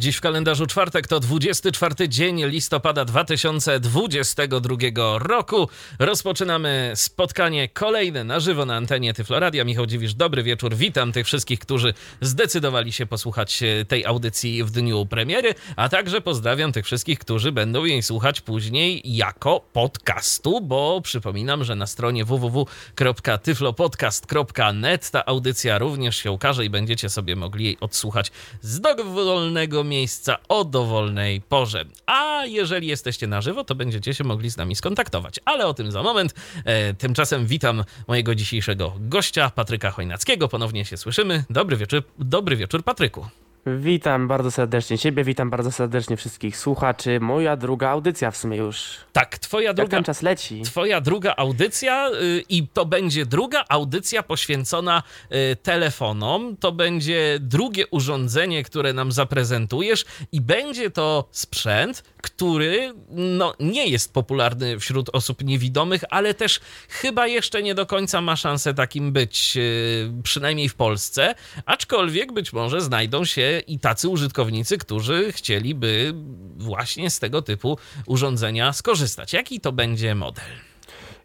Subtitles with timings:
[0.00, 4.76] Dziś w kalendarzu czwartek to 24 dzień listopada 2022
[5.18, 5.68] roku.
[5.98, 9.64] Rozpoczynamy spotkanie kolejne na żywo na antenie Tyfloradia.
[9.64, 10.74] Michał Dziwisz, dobry wieczór.
[10.74, 16.20] Witam tych wszystkich, którzy zdecydowali się posłuchać e, tej audycji w dniu premiery, a także
[16.20, 22.24] pozdrawiam tych wszystkich, którzy będą jej słuchać później jako podcastu, bo przypominam, że na stronie
[22.24, 28.32] www.tyflopodcast.net ta audycja również się ukaże i będziecie sobie mogli jej odsłuchać
[28.62, 31.84] z dowolnego miejsca o dowolnej porze.
[32.06, 35.40] A jeżeli jesteście na żywo, to będziecie się mogli z nami skontaktować.
[35.44, 36.34] Ale o tym za moment.
[36.64, 40.48] E, tymczasem witam mojego dzisiejszego gościa, Patryka Chojnackiego.
[40.48, 41.44] Ponownie się słyszymy.
[41.50, 43.26] Dobry wieczór, dobry wieczór Patryku.
[43.66, 47.20] Witam bardzo serdecznie Ciebie, witam bardzo serdecznie wszystkich słuchaczy.
[47.20, 48.96] Moja druga audycja w sumie już.
[49.12, 49.82] Tak, twoja druga.
[49.82, 50.62] Jak ten czas leci.
[50.62, 56.56] Twoja druga audycja y, i to będzie druga audycja poświęcona y, telefonom.
[56.56, 64.12] To będzie drugie urządzenie, które nam zaprezentujesz i będzie to sprzęt, który no, nie jest
[64.12, 69.56] popularny wśród osób niewidomych, ale też chyba jeszcze nie do końca ma szansę takim być,
[69.56, 71.34] y, przynajmniej w Polsce.
[71.66, 76.14] Aczkolwiek być może znajdą się i tacy użytkownicy, którzy chcieliby
[76.56, 79.32] właśnie z tego typu urządzenia skorzystać.
[79.32, 80.44] Jaki to będzie model?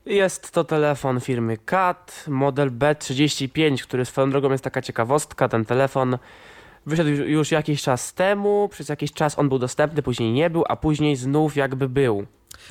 [0.05, 5.49] Jest to telefon firmy CAT, model B35, który swoją drogą jest taka ciekawostka.
[5.49, 6.17] Ten telefon
[6.85, 10.75] wyszedł już jakiś czas temu, przez jakiś czas on był dostępny, później nie był, a
[10.75, 12.25] później znów jakby był.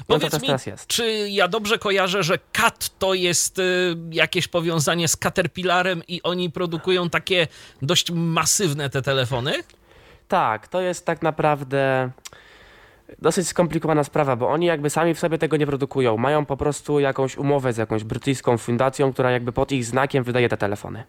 [0.09, 0.48] No Powiedz mi,
[0.87, 6.51] czy ja dobrze kojarzę, że CAT to jest y, jakieś powiązanie z Caterpillarem i oni
[6.51, 7.47] produkują takie
[7.83, 9.53] dość masywne te telefony?
[10.29, 12.11] Tak, to jest tak naprawdę
[13.19, 16.17] dosyć skomplikowana sprawa, bo oni jakby sami w sobie tego nie produkują.
[16.17, 20.48] Mają po prostu jakąś umowę z jakąś brytyjską fundacją, która jakby pod ich znakiem wydaje
[20.48, 21.05] te telefony.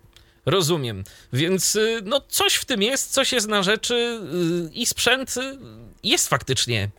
[0.45, 1.03] Rozumiem.
[1.33, 5.57] Więc y, no coś w tym jest, coś jest na rzeczy y, i sprzęt y,
[6.03, 6.89] jest faktycznie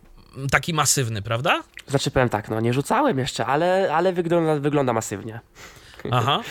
[0.51, 1.63] taki masywny, prawda?
[1.87, 5.39] Znaczy powiem tak, no nie rzucałem jeszcze, ale, ale wygląda, wygląda masywnie.
[6.11, 6.41] Aha.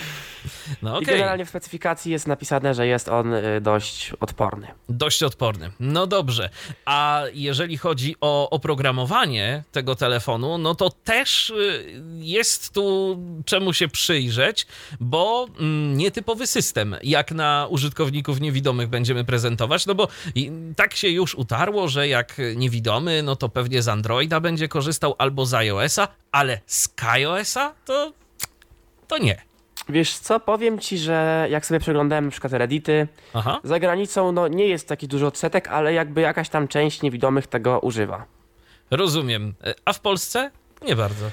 [0.83, 1.03] No, okay.
[1.03, 4.67] I generalnie w specyfikacji jest napisane, że jest on y, dość odporny.
[4.89, 5.71] Dość odporny.
[5.81, 6.51] No dobrze.
[6.85, 11.85] A jeżeli chodzi o oprogramowanie tego telefonu, no to też y,
[12.19, 14.67] jest tu czemu się przyjrzeć,
[15.01, 20.09] bo mm, nietypowy system, jak na użytkowników niewidomych będziemy prezentować, no bo
[20.77, 25.47] tak się już utarło, że jak niewidomy, no to pewnie z Androida będzie korzystał albo
[25.47, 28.13] z iOS-a, ale z iOS-a to
[29.09, 29.46] to nie.
[29.89, 33.61] Wiesz co, powiem ci, że jak sobie przeglądałem na przykład Reddity, Aha.
[33.65, 37.81] za granicą no, nie jest taki dużo odsetek, ale jakby jakaś tam część niewidomych tego
[37.81, 38.25] używa.
[38.91, 39.55] Rozumiem.
[39.65, 40.51] E, a w Polsce?
[40.83, 41.27] Nie bardzo.
[41.27, 41.31] E,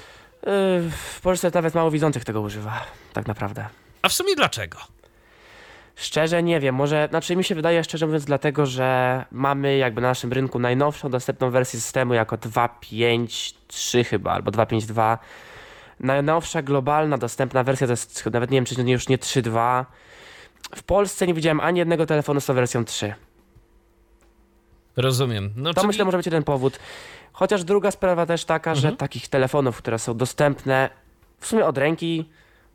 [0.90, 3.66] w Polsce nawet mało widzących tego używa, tak naprawdę.
[4.02, 4.78] A w sumie dlaczego?
[5.96, 10.08] Szczerze nie wiem, może, znaczy mi się wydaje szczerze mówiąc dlatego, że mamy jakby na
[10.08, 15.18] naszym rynku najnowszą dostępną wersję systemu jako 2.5.3 chyba, albo 2.5.2
[16.00, 19.84] Najnowsza globalna dostępna wersja to jest nawet nie wiem, czy już nie 3.2.
[20.76, 23.14] W Polsce nie widziałem ani jednego telefonu z tą wersją 3.
[24.96, 25.52] Rozumiem.
[25.56, 25.86] No, to czyli...
[25.86, 26.78] myślę może być jeden powód.
[27.32, 28.82] Chociaż druga sprawa też taka, mhm.
[28.82, 30.90] że takich telefonów, które są dostępne
[31.40, 32.30] w sumie od ręki,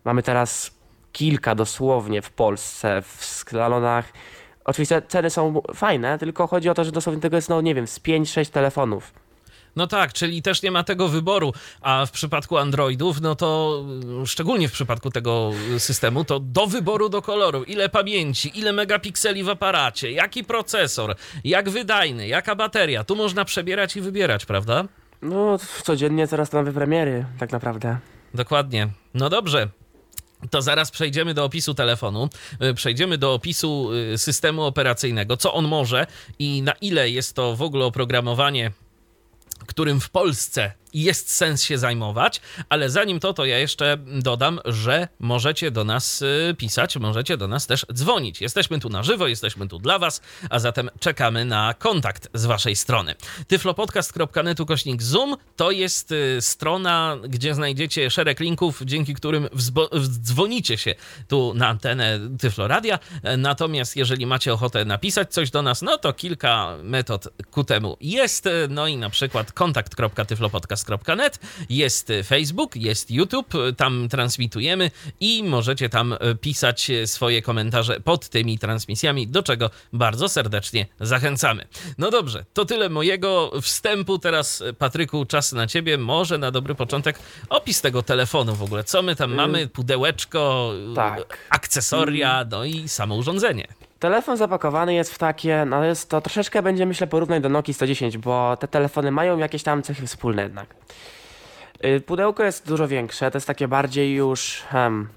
[0.05, 0.71] mamy teraz
[1.11, 4.05] kilka dosłownie w Polsce, w salonach.
[4.65, 7.87] Oczywiście ceny są fajne, tylko chodzi o to, że dosłownie tego jest, no nie wiem,
[7.87, 9.13] z 5-6 telefonów.
[9.79, 13.83] No tak, czyli też nie ma tego wyboru, a w przypadku Androidów, no to
[14.25, 19.49] szczególnie w przypadku tego systemu, to do wyboru do koloru, ile pamięci, ile megapikseli w
[19.49, 24.83] aparacie, jaki procesor, jak wydajny, jaka bateria, tu można przebierać i wybierać, prawda?
[25.21, 27.97] No, codziennie coraz to nowe premiery, tak naprawdę.
[28.33, 28.87] Dokładnie.
[29.13, 29.69] No dobrze,
[30.49, 32.29] to zaraz przejdziemy do opisu telefonu,
[32.63, 36.07] y, przejdziemy do opisu y, systemu operacyjnego, co on może
[36.39, 38.71] i na ile jest to w ogóle oprogramowanie
[39.69, 45.07] którym w Polsce jest sens się zajmować, ale zanim to, to ja jeszcze dodam, że
[45.19, 48.41] możecie do nas y, pisać, możecie do nas też dzwonić.
[48.41, 52.75] Jesteśmy tu na żywo, jesteśmy tu dla was, a zatem czekamy na kontakt z waszej
[52.75, 53.15] strony.
[53.47, 59.47] tyflopodcast.netu kośnik zoom to jest y, strona, gdzie znajdziecie szereg linków, dzięki którym
[60.21, 60.95] dzwonicie się
[61.27, 62.99] tu na antenę Tyfloradia.
[63.37, 68.49] Natomiast jeżeli macie ochotę napisać coś do nas, no to kilka metod ku temu jest,
[68.69, 71.39] no i na przykład kontakt.tyflopodcast tyflopodcast.net,
[71.69, 79.27] jest Facebook, jest YouTube, tam transmitujemy i możecie tam pisać swoje komentarze pod tymi transmisjami,
[79.27, 81.67] do czego bardzo serdecznie zachęcamy.
[81.97, 84.19] No dobrze, to tyle mojego wstępu.
[84.19, 85.97] Teraz, Patryku, czas na ciebie.
[85.97, 88.83] Może na dobry początek opis tego telefonu w ogóle.
[88.83, 89.67] Co my tam mamy?
[89.67, 91.37] Pudełeczko, tak.
[91.49, 93.67] akcesoria, no i samo urządzenie.
[93.99, 98.17] Telefon zapakowany jest w takie, no jest to troszeczkę będzie myślę porównać do Nokia 110,
[98.17, 100.75] bo te telefony mają jakieś tam cechy wspólne jednak.
[101.85, 104.63] Y, pudełko jest dużo większe, to jest takie bardziej już...
[104.69, 105.09] Hmm,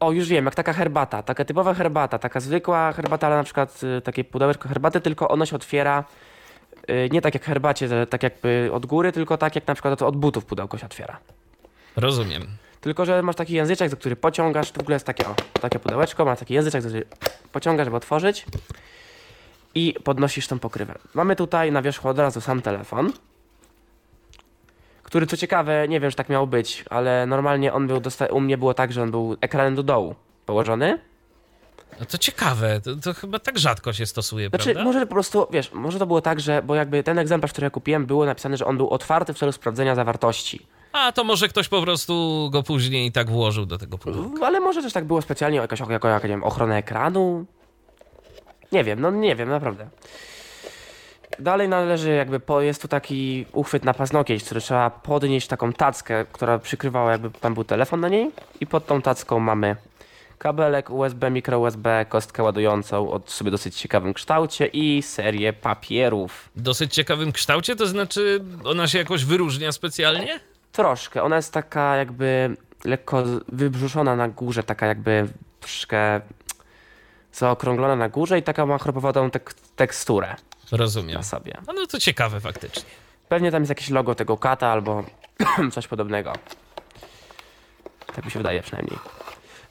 [0.00, 3.80] o, już wiem, jak taka herbata, taka typowa herbata, taka zwykła herbata, ale na przykład
[3.98, 6.04] y, takie pudełeczko herbaty, tylko ono się otwiera
[6.90, 10.16] y, nie tak jak herbacie, tak jakby od góry, tylko tak jak na przykład od
[10.16, 11.18] butów pudełko się otwiera.
[11.96, 12.46] Rozumiem.
[12.80, 15.78] Tylko, że masz taki języczek, za który pociągasz, to w ogóle jest takie, o, takie
[15.78, 17.06] pudełeczko, ma taki języczek, za który
[17.52, 18.46] pociągasz, żeby otworzyć
[19.74, 20.94] i podnosisz tą pokrywę.
[21.14, 23.12] Mamy tutaj na wierzchu od razu sam telefon,
[25.02, 28.58] który co ciekawe, nie wiem, że tak miał być, ale normalnie on był, u mnie
[28.58, 30.14] było tak, że on był ekranem do dołu
[30.46, 30.98] położony.
[32.00, 34.84] No to ciekawe, to, to, chyba tak rzadko się stosuje, znaczy, prawda?
[34.84, 37.70] Może po prostu, wiesz, może to było tak, że, bo jakby ten egzemplarz, który ja
[37.70, 40.66] kupiłem, było napisane, że on był otwarty w celu sprawdzenia zawartości.
[40.98, 44.46] A to może ktoś po prostu go później tak włożył do tego pudełka.
[44.46, 47.46] Ale może też tak było specjalnie, jakaś, jako, jako, nie wiem, ochronę ekranu.
[48.72, 49.88] Nie wiem, no nie wiem, naprawdę.
[51.38, 56.24] Dalej należy jakby, po, jest tu taki uchwyt na paznokieć, który trzeba podnieść taką tackę,
[56.32, 58.30] która przykrywała jakby, tam był telefon na niej
[58.60, 59.76] i pod tą tacką mamy
[60.38, 66.50] kabelek USB, mikro USB, kostkę ładującą o sobie dosyć ciekawym kształcie i serię papierów.
[66.56, 67.76] Dosyć ciekawym kształcie?
[67.76, 70.40] To znaczy ona się jakoś wyróżnia specjalnie?
[70.72, 71.22] Troszkę.
[71.22, 75.28] Ona jest taka jakby lekko wybrzuszona na górze, taka jakby
[75.60, 76.20] troszkę
[77.32, 80.36] zaokrąglona na górze i taka ma chropowatą tek teksturę.
[80.72, 81.16] Rozumiem.
[81.16, 81.52] Na sobie.
[81.66, 82.82] No, no to ciekawe faktycznie.
[83.28, 85.04] Pewnie tam jest jakieś logo tego kata albo
[85.72, 86.32] coś podobnego.
[88.14, 88.98] Tak mi się wydaje przynajmniej.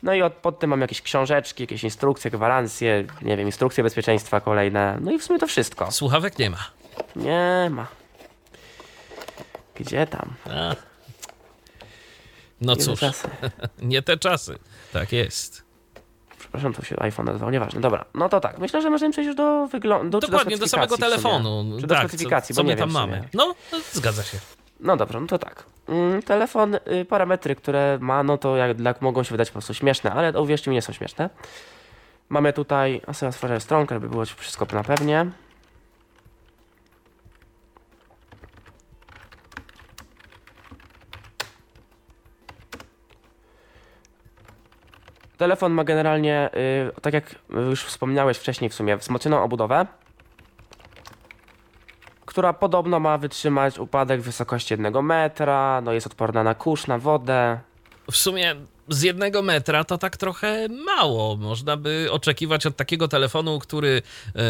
[0.04, 4.42] No i od, pod tym mam jakieś książeczki, jakieś instrukcje, gwarancje, nie wiem, instrukcje bezpieczeństwa
[4.42, 4.98] kolejne.
[5.02, 5.92] No i w sumie to wszystko.
[5.92, 6.58] Słuchawek nie ma.
[7.16, 7.88] Nie ma.
[9.80, 10.34] Gdzie tam?
[10.46, 10.76] A.
[12.62, 13.00] No cóż,
[13.82, 14.60] nie te czasy.
[14.94, 15.68] Tak jest.
[16.40, 17.82] Przepraszam, to się iPhone nazywał, nieważne.
[17.82, 18.60] Dobra, no to tak.
[18.60, 20.20] Myślę, że możemy przejść już do wyglądu.
[20.20, 21.78] Dokładnie, do, do samego telefonu.
[21.80, 23.28] Czy do tak, specyfikacji, co, co my nie tam mamy.
[23.34, 24.38] No, no, zgadza się.
[24.80, 25.64] No dobrze, no to tak.
[25.88, 29.74] Mm, telefon, y, parametry, które ma, no to jak, jak mogą się wydać po prostu
[29.74, 31.30] śmieszne, ale uwierzcie mi, nie są śmieszne.
[32.30, 35.26] Mamy tutaj, a sobie stronkę, żeby było wszystko na pewnie.
[45.38, 46.50] Telefon ma generalnie,
[46.98, 47.36] y, tak jak
[47.70, 49.86] już wspomniałeś wcześniej w sumie, wzmocnioną obudowę,
[52.26, 56.98] która podobno ma wytrzymać upadek w wysokości jednego metra, no jest odporna na kurz, na
[56.98, 57.60] wodę.
[58.12, 58.56] W sumie
[58.90, 61.36] z jednego metra to tak trochę mało.
[61.36, 64.02] Można by oczekiwać od takiego telefonu, który
[64.36, 64.42] yy,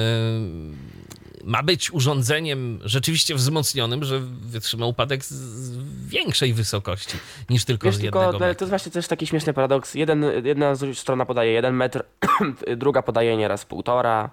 [1.47, 5.77] ma być urządzeniem rzeczywiście wzmocnionym, że wytrzyma upadek z
[6.07, 7.17] większej wysokości
[7.49, 8.55] niż tylko Wiesz, z tylko, jednego metra.
[8.55, 9.95] To jest właśnie też taki śmieszny paradoks.
[9.95, 12.03] Jeden, jedna strona podaje jeden metr,
[12.77, 14.29] druga podaje nieraz półtora.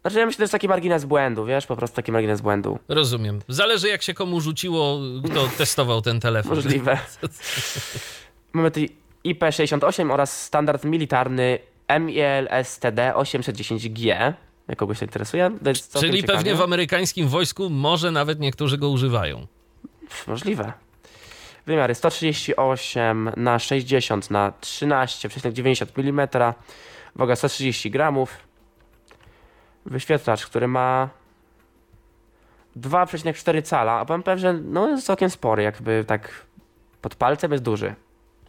[0.00, 2.78] Znaczy ja myślę, że to jest taki margines błędu, wiesz, po prostu taki margines błędu.
[2.88, 3.40] Rozumiem.
[3.48, 6.54] Zależy jak się komu rzuciło, kto testował ten telefon.
[6.54, 6.98] Możliwe.
[8.52, 8.80] Mamy tu
[9.24, 11.58] IP68 oraz standard militarny
[12.00, 14.32] MIL STD 810G.
[14.68, 15.50] Jak kogoś to interesuje.
[16.00, 16.22] Czyli ciekawie.
[16.22, 19.46] pewnie w amerykańskim wojsku może nawet niektórzy go używają.
[20.26, 20.72] Możliwe.
[21.66, 26.28] Wymiary 138 na 60 na 13,90 mm.
[27.16, 28.36] Waga 130 gramów.
[29.86, 31.08] Wyświetlacz, który ma
[32.76, 36.46] 2,4 cala, a powiem pewnie, że no jest całkiem spory, jakby tak
[37.02, 37.94] pod palcem jest duży.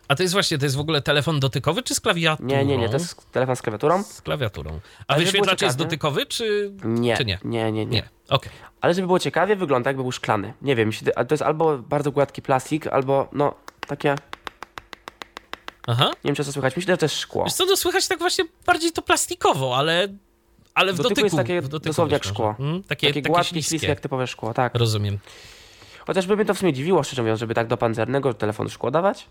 [0.10, 2.48] A to jest właśnie, to jest w ogóle telefon dotykowy czy z klawiaturą?
[2.50, 4.04] Nie, nie, nie, to jest telefon z klawiaturą.
[4.04, 4.80] Z klawiaturą.
[5.08, 7.40] A Ale wyświetlacz jest dotykowy czy Nie, czy nie?
[7.44, 7.96] nie, nie, nie.
[7.98, 8.52] Nie, okej.
[8.82, 10.54] Ale żeby było ciekawie, wygląda jakby był szklany.
[10.62, 13.54] Nie wiem, to jest albo bardzo gładki plastik, albo no
[13.88, 14.16] takie,
[15.88, 16.06] Aha.
[16.24, 17.44] nie wiem czy to słychać, myślę, że to jest szkło.
[17.44, 20.08] Wiesz co, to słychać tak właśnie bardziej to plastikowo, ale,
[20.74, 21.26] ale w Dotyku dotyku.
[21.26, 22.46] jest takie dotyku dosłownie jak szkło.
[22.60, 22.64] może.
[22.70, 24.76] Mm, takie, Takie takie gładkie, śliskie jak typowe szkło, tak.
[24.76, 25.18] Rozumiem.
[26.08, 28.92] Chociaż by mnie to w sumie dziwiło, szczerze mówiąc, żeby tak do pancernego telefonu szkło
[28.92, 29.26] dawać.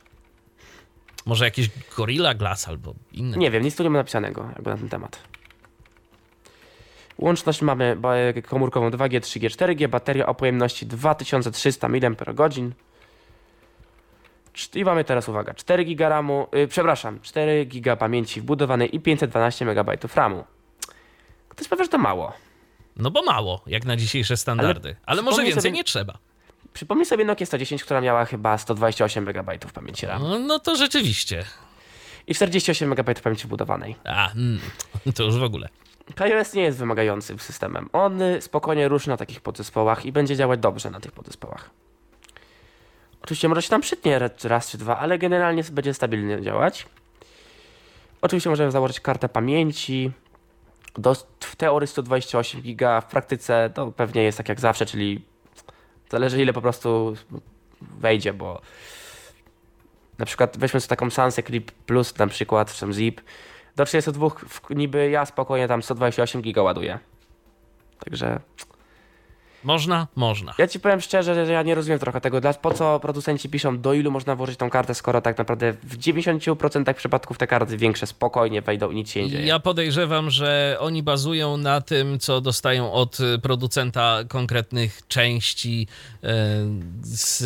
[1.27, 3.37] Może jakiś Gorilla Glass albo inne.
[3.37, 5.21] Nie wiem, nic tu nie ma napisanego jakby na ten temat.
[7.19, 7.97] Łączność mamy
[8.47, 12.01] komórkową 2G, 3G, 4G, bateria o pojemności 2300 mAh.
[14.75, 19.65] I mamy teraz, uwaga, 4 GB RAMu, yy, przepraszam, 4 GB pamięci wbudowanej i 512
[19.65, 20.45] MB RAMu.
[21.49, 22.33] Ktoś powie, że to mało.
[22.97, 24.97] No bo mało, jak na dzisiejsze standardy.
[25.07, 26.19] Ale, może przypomnij więcej sobie- nie trzeba.
[26.73, 31.45] Przypomnij sobie Nokia 110, która miała chyba 128 MB pamięci RAM No, no to rzeczywiście.
[32.27, 33.97] i 48 MB pamięci wbudowanej.
[34.05, 34.61] A, mm,
[35.17, 35.69] to już w ogóle.
[36.15, 37.89] KaiOS nie jest wymagającym systemem.
[37.93, 41.71] On spokojnie ruszy na takich podzespołach i będzie działać dobrze na tych podzespołach.
[43.23, 46.87] Oczywiście może się tam przytnie raz- czy dwa, ale generalnie będzie stabilnie działać.
[48.23, 50.11] Oczywiście możemy założyć kartę pamięci.
[50.99, 55.25] Do, w teorii 128 giga, w praktyce to pewnie jest tak jak zawsze, czyli
[56.11, 57.17] zależy ile po prostu
[57.81, 58.61] wejdzie, bo
[60.19, 61.11] na przykład weźmy sobie taką
[61.43, 63.21] Clip Plus na przykład, czy tam Zip,
[63.77, 66.99] do 32 w- niby ja spokojnie tam 128 giga ładuję.
[68.05, 68.41] Także
[69.65, 70.07] Można?
[70.17, 70.55] Można.
[70.59, 73.81] ja ci powiem szczerze, że ja nie rozumiem trochę tego, dla- po co producenci piszą
[73.81, 78.07] do ilu można włożyć tą kartę, skoro tak naprawdę w 90% przypadków te karty większe
[78.07, 79.47] spokojnie wejdą i nic się nie dzieje.
[79.47, 85.87] Ja podejrzewam, że oni bazują na tym, co dostają od producenta konkretnych części
[86.23, 86.29] e,
[87.03, 87.45] z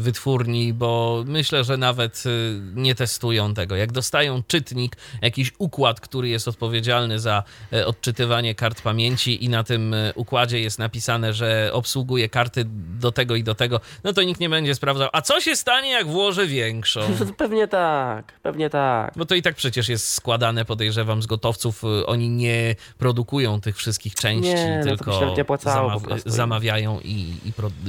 [0.00, 3.76] wytwórni, bo myślę, że nawet y, nie testują tego.
[3.76, 9.64] Jak dostają czytnik, jakiś układ, który jest odpowiedzialny za e, odczytywanie kart pamięci i na
[9.64, 12.64] tym e, układzie jest napisane, że obsługuje karty
[13.00, 15.90] do tego i do tego, no to nikt nie będzie sprawdzał, a co się stanie,
[15.90, 17.00] jak włożę większą?
[17.36, 19.12] Pewnie tak, pewnie tak.
[19.16, 21.84] Bo to i tak przecież jest składane, podejrzewam, z gotowców.
[21.84, 27.00] Y, Oni nie produkują tych wszystkich części, Nie, no tylko nie opłacało po zamaw- zamawiają
[27.00, 27.34] i,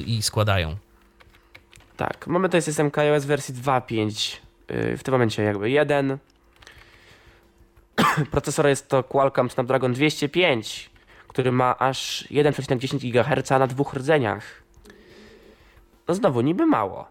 [0.06, 0.76] i, i składają.
[1.98, 4.38] Tak, mamy tutaj system KaiOS wersji 2.5,
[4.70, 6.18] yy, w tym momencie jakby jeden.
[8.32, 10.90] Procesor jest to Qualcomm Snapdragon 205,
[11.36, 14.44] który ma aż 1,10 GHz na dwóch rdzeniach.
[16.08, 17.08] No znowu, niby mało.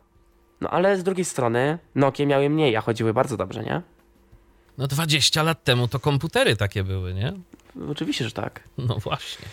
[0.61, 3.83] No ale z drugiej strony Nokie miały mniej, a chodziły bardzo dobrze, nie?
[4.79, 7.33] No 20 lat temu to komputery takie były, nie?
[7.91, 8.61] Oczywiście, że tak.
[8.79, 9.47] No właśnie.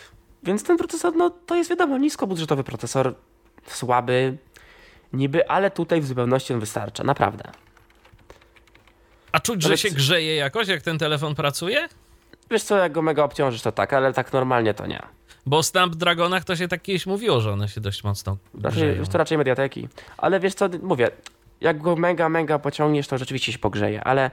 [0.43, 3.15] Więc ten procesor, no to jest wiadomo, niskobudżetowy procesor,
[3.67, 4.37] słaby,
[5.13, 7.43] niby, ale tutaj w zupełności on wystarcza, naprawdę.
[9.31, 11.87] A czuć, że Ale się grzeje jakoś, jak ten telefon pracuje?
[12.51, 15.01] Wiesz co, jak go mega obciążysz, to tak, ale tak normalnie to nie.
[15.45, 18.99] Bo o Snapdragonach to się tak kiedyś mówiło, że one się dość mocno Raczej, grzeją.
[18.99, 19.87] wiesz, to raczej mediateki.
[20.17, 21.09] Ale wiesz co, mówię,
[21.61, 24.31] jak go mega, mega pociągniesz, to rzeczywiście się pogrzeje, ale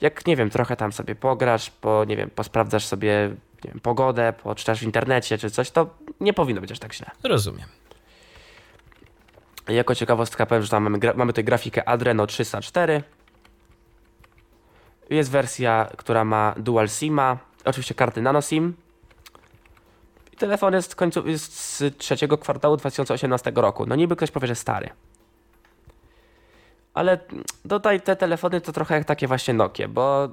[0.00, 3.30] jak, nie wiem, trochę tam sobie pograsz, po, nie wiem, posprawdzasz sobie
[3.64, 5.86] wiem, pogodę, poczytasz w internecie czy coś, to
[6.20, 7.10] nie powinno być aż tak źle.
[7.24, 7.68] Rozumiem.
[9.68, 13.02] Jako ciekawostka powiem, że tam mamy, mamy tutaj grafikę Adreno 304.
[15.10, 18.74] Jest wersja, która ma Dual SIMa, oczywiście karty Nano SIM.
[20.32, 23.86] I telefon jest, końcu, jest z trzeciego kwartału 2018 roku.
[23.86, 24.90] No niby ktoś powie, że stary.
[26.94, 27.18] Ale
[27.68, 30.28] tutaj te telefony to trochę jak takie właśnie Nokie, bo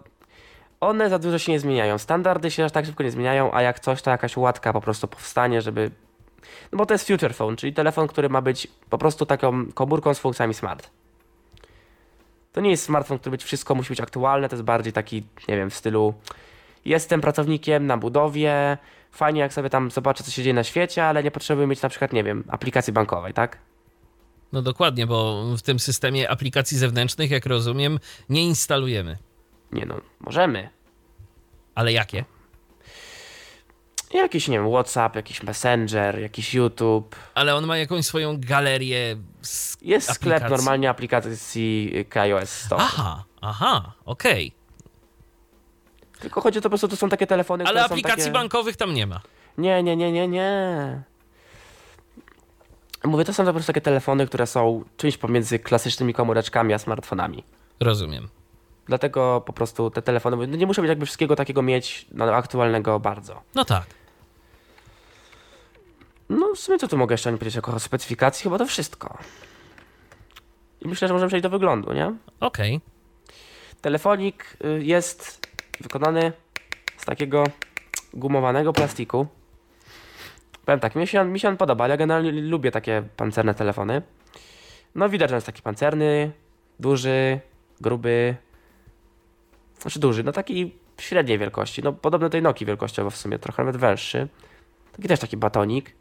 [0.79, 1.97] one za dużo się nie zmieniają.
[1.97, 5.07] Standardy się aż tak szybko nie zmieniają, a jak coś, to jakaś łatka po prostu
[5.07, 5.91] powstanie, żeby
[6.71, 10.13] no bo to jest future phone, czyli telefon, który ma być po prostu taką komórką
[10.13, 10.89] z funkcjami smart.
[12.51, 15.57] To nie jest smartfon, który być wszystko musi być aktualne, to jest bardziej taki, nie
[15.57, 16.13] wiem, w stylu
[16.85, 18.77] jestem pracownikiem na budowie,
[19.11, 21.89] fajnie jak sobie tam zobaczę, co się dzieje na świecie, ale nie potrzebuję mieć na
[21.89, 23.57] przykład, nie wiem, aplikacji bankowej, tak?
[24.51, 27.99] No dokładnie, bo w tym systemie aplikacji zewnętrznych, jak rozumiem,
[28.29, 29.17] nie instalujemy.
[29.71, 30.69] Nie no, możemy.
[31.75, 32.25] Ale jakie?
[34.13, 37.15] Jakiś, nie wiem, WhatsApp, jakiś Messenger, jakiś YouTube.
[37.33, 40.57] Ale on ma jakąś swoją galerię z Jest sklep aplikacji.
[40.57, 42.83] normalnie aplikacji iOS Store.
[42.83, 44.51] Aha, aha, okej.
[46.25, 48.31] Tylko chodzi o to po prostu, to są takie telefony, Ale aplikacji takie...
[48.31, 49.21] bankowych tam nie ma.
[49.57, 51.01] Nie, nie, nie, nie, nie.
[53.03, 57.43] Mówię, to są po prostu takie telefony, które są czymś pomiędzy klasycznymi komóreczkami a smartfonami.
[57.79, 58.29] Rozumiem.
[58.85, 62.99] Dlatego po prostu te telefony, no nie muszę być jakby wszystkiego takiego mieć no, aktualnego
[62.99, 63.41] bardzo.
[63.55, 63.85] No tak.
[66.29, 68.43] No w sumie co tu mogę jeszcze nie powiedzieć jako o specyfikacji?
[68.43, 69.17] Chyba to wszystko.
[70.81, 72.13] I myślę, że możemy przejść do wyglądu, nie?
[72.39, 72.81] Okej.
[73.81, 75.45] Telefonik y, jest
[75.81, 76.31] wykonany
[76.97, 77.43] z takiego
[78.13, 79.27] gumowanego plastiku.
[80.65, 83.53] Powiem tak, mi się, on, mi się on podoba, ale ja generalnie lubię takie pancerne
[83.53, 84.01] telefony.
[84.95, 86.31] No widać, że jest taki pancerny,
[86.79, 87.39] duży,
[87.81, 88.35] gruby.
[89.79, 91.83] Znaczy duży, no taki średniej wielkości.
[91.83, 94.27] No podobny do tej Nokii wielkościowo w sumie, trochę nawet węższy.
[94.91, 95.95] Taki też taki batonik.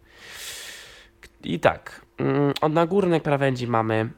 [1.45, 4.09] I tak, mm, od na górnej krawędzi mamy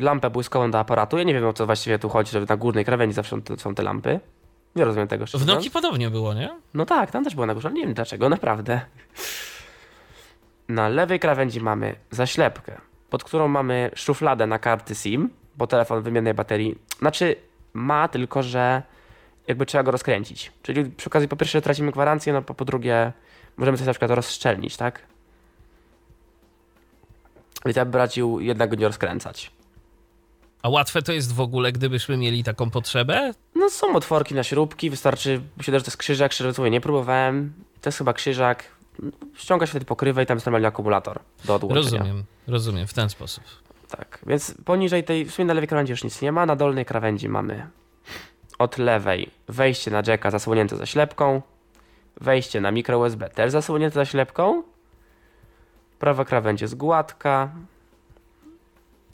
[0.00, 1.18] lampę błyskową do aparatu.
[1.18, 3.82] Ja nie wiem o co właściwie tu chodzi, że na górnej krawędzi zawsze są te,
[3.82, 4.20] lampy.
[4.76, 5.26] Nie rozumiem tego.
[5.26, 5.48] szczerze W.
[5.48, 6.50] Nokii podobnie było, nie?
[6.74, 8.80] No tak, tam też było na górze, ale nie wiem dlaczego, naprawdę.
[10.68, 16.34] Na lewej krawędzi mamy zaślepkę, pod którą mamy szufladę na karty SIM, bo telefon wymiennej
[16.34, 17.36] baterii, znaczy
[17.72, 18.82] ma, tylko że
[19.48, 20.52] jakby trzeba go rozkręcić.
[20.62, 23.12] Czyli przy okazji po pierwsze tracimy gwarancję, no po, po drugie
[23.56, 25.02] możemy coś na przykład rozszczelnić, tak?
[27.64, 29.50] Więc ja bym radził jednak go nie rozkręcać.
[30.62, 33.32] A łatwe to jest w ogóle, gdybyśmy mieli taką potrzebę?
[33.54, 37.52] No są otworki na śrubki, wystarczy, myślę, że to jest krzyżak, szczerze mówiąc nie próbowałem.
[37.80, 38.64] To jest chyba krzyżak,
[39.34, 41.98] ściąga się wtedy pokrywę i tam jest normalny akumulator do odłączenia.
[41.98, 43.44] Rozumiem, rozumiem, w ten sposób.
[43.88, 46.84] Tak, więc poniżej tej, w sumie na lewej krawędzi już nic nie ma, na dolnej
[46.84, 47.66] krawędzi mamy
[48.58, 51.42] od lewej wejście na jacka zasłonięte zaślepką,
[52.20, 54.62] wejście na mikro USB też zasłonięte zaślepką,
[55.98, 57.50] prawa krawędź jest gładka,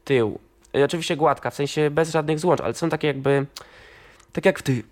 [0.05, 0.39] tył,
[0.85, 3.47] oczywiście gładka, w sensie bez żadnych złącz, ale są takie jakby,
[4.33, 4.85] tak jak w tych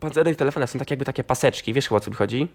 [0.00, 2.48] pancernych telefonach, są takie jakby takie paseczki, wiesz chyba o co mi chodzi?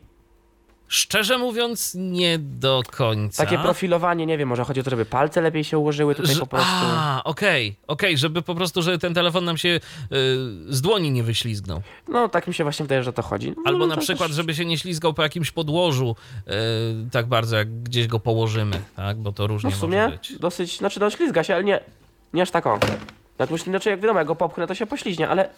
[0.92, 3.46] Szczerze mówiąc, nie do końca.
[3.46, 6.40] Takie profilowanie, nie wiem, może chodzi o to, żeby palce lepiej się ułożyły tutaj Że-
[6.40, 6.72] po prostu.
[6.72, 9.80] A, okej, okej, żeby po prostu, żeby ten telefon nam się y,
[10.70, 11.82] z dłoni nie wyślizgnął.
[12.08, 13.54] No tak mi się właśnie wydaje, że o to chodzi.
[13.58, 16.16] No, Albo no, na przykład, też- żeby się nie ślizgał po jakimś podłożu
[16.48, 16.52] y,
[17.12, 19.18] tak bardzo, jak gdzieś go położymy, tak?
[19.18, 21.80] Bo to różnie No w sumie dosyć, znaczy no ślizga się, ale nie,
[22.34, 22.80] nie aż tak o.
[23.40, 25.50] Jak myślę, znaczy jak wiadomo, jak go popchnę, to się pośliźnie, ale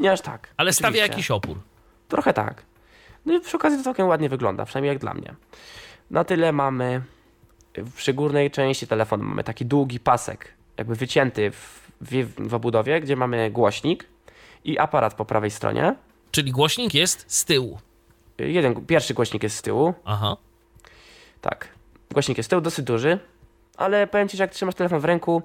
[0.00, 0.48] nie aż tak.
[0.56, 1.58] Ale stawia jakiś opór.
[2.08, 2.62] Trochę tak.
[3.26, 5.34] No i przy okazji to całkiem ładnie wygląda, przynajmniej jak dla mnie.
[6.10, 7.02] Na tyle mamy,
[7.96, 13.16] przy górnej części telefonu mamy taki długi pasek, jakby wycięty w, w, w obudowie, gdzie
[13.16, 14.06] mamy głośnik
[14.64, 15.94] i aparat po prawej stronie.
[16.30, 17.78] Czyli głośnik jest z tyłu.
[18.38, 20.36] Jeden, pierwszy głośnik jest z tyłu, Aha.
[21.40, 21.68] Tak.
[22.12, 23.18] Głośnik jest z tyłu, dosyć duży,
[23.76, 25.42] ale powiem Ci, że jak trzymasz telefon w ręku,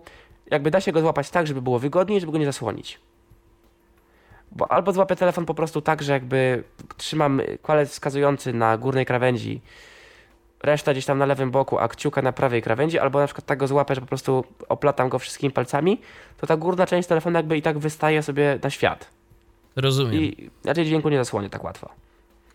[0.52, 3.00] jakby da się go złapać tak, żeby było wygodniej, żeby go nie zasłonić.
[4.52, 6.64] Bo albo złapię telefon po prostu tak, że jakby
[6.98, 9.62] trzymam palec wskazujący na górnej krawędzi,
[10.64, 13.60] reszta gdzieś tam na lewym boku, a kciuka na prawej krawędzi, albo na przykład tak
[13.60, 16.02] go złapę, że po prostu oplatam go wszystkimi palcami,
[16.38, 19.10] to ta górna część telefonu jakby i tak wystaje sobie na świat.
[19.76, 20.14] Rozumiem.
[20.14, 21.90] I raczej dźwięku nie zasłonię tak łatwo.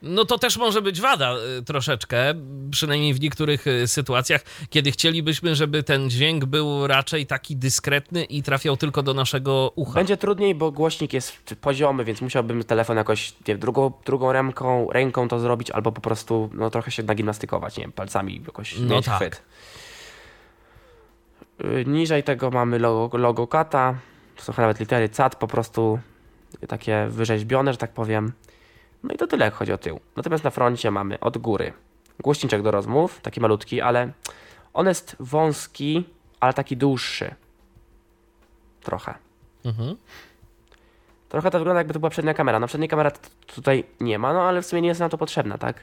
[0.06, 2.34] No to też może być wada y, troszeczkę,
[2.70, 8.42] przynajmniej w niektórych y, sytuacjach, kiedy chcielibyśmy, żeby ten dźwięk był raczej taki dyskretny i
[8.42, 9.94] trafiał tylko do naszego ucha.
[9.94, 15.28] Będzie trudniej, bo głośnik jest poziomy, więc musiałbym telefon jakoś nie drugą, drugą ręką, ręką
[15.28, 19.04] to zrobić, albo po prostu no, trochę się nagimnastykować, nie wiem, palcami jakoś No mieć
[19.06, 19.16] tak.
[19.16, 19.42] chwyt.
[21.64, 23.94] Y, Niżej tego mamy logo, logo kata,
[24.36, 25.98] to są nawet litery CAT, po prostu
[26.68, 28.32] takie wyrzeźbione, że tak powiem.
[29.04, 30.00] No i to tyle, jak chodzi o tył.
[30.16, 31.72] Natomiast na froncie mamy od góry
[32.22, 34.12] głośniczek do rozmów, taki malutki, ale
[34.74, 36.04] on jest wąski,
[36.40, 37.34] ale taki dłuższy.
[38.80, 39.14] Trochę.
[39.64, 39.96] Mhm.
[41.28, 42.60] Trochę to wygląda jakby to była przednia kamera.
[42.60, 43.10] No przedniej kamera
[43.46, 45.80] tutaj nie ma, no ale w sumie nie jest nam to potrzebna, tak?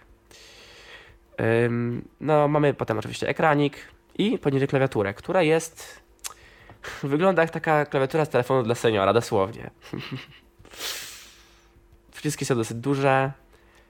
[1.66, 3.78] Ym, no mamy potem oczywiście ekranik
[4.18, 6.02] i poniżej klawiaturę, która jest...
[7.04, 9.70] Wygląda jak taka klawiatura z telefonu dla seniora, dosłownie.
[12.22, 13.32] Przyciski są dosyć duże,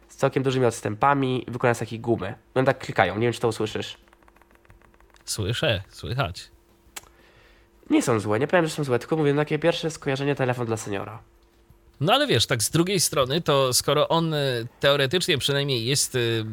[0.10, 2.36] z całkiem dużymi odstępami, wykonane z takiej gumy.
[2.56, 3.98] One tak klikają, nie wiem czy to usłyszysz.
[5.26, 6.52] Słyszę, słychać.
[7.90, 10.66] Nie są złe, nie powiem, że są złe, tylko mówię, no takie pierwsze skojarzenie telefon
[10.66, 11.20] dla seniora.
[12.02, 16.46] No ale wiesz, tak z drugiej strony, to skoro on y, teoretycznie przynajmniej jest y,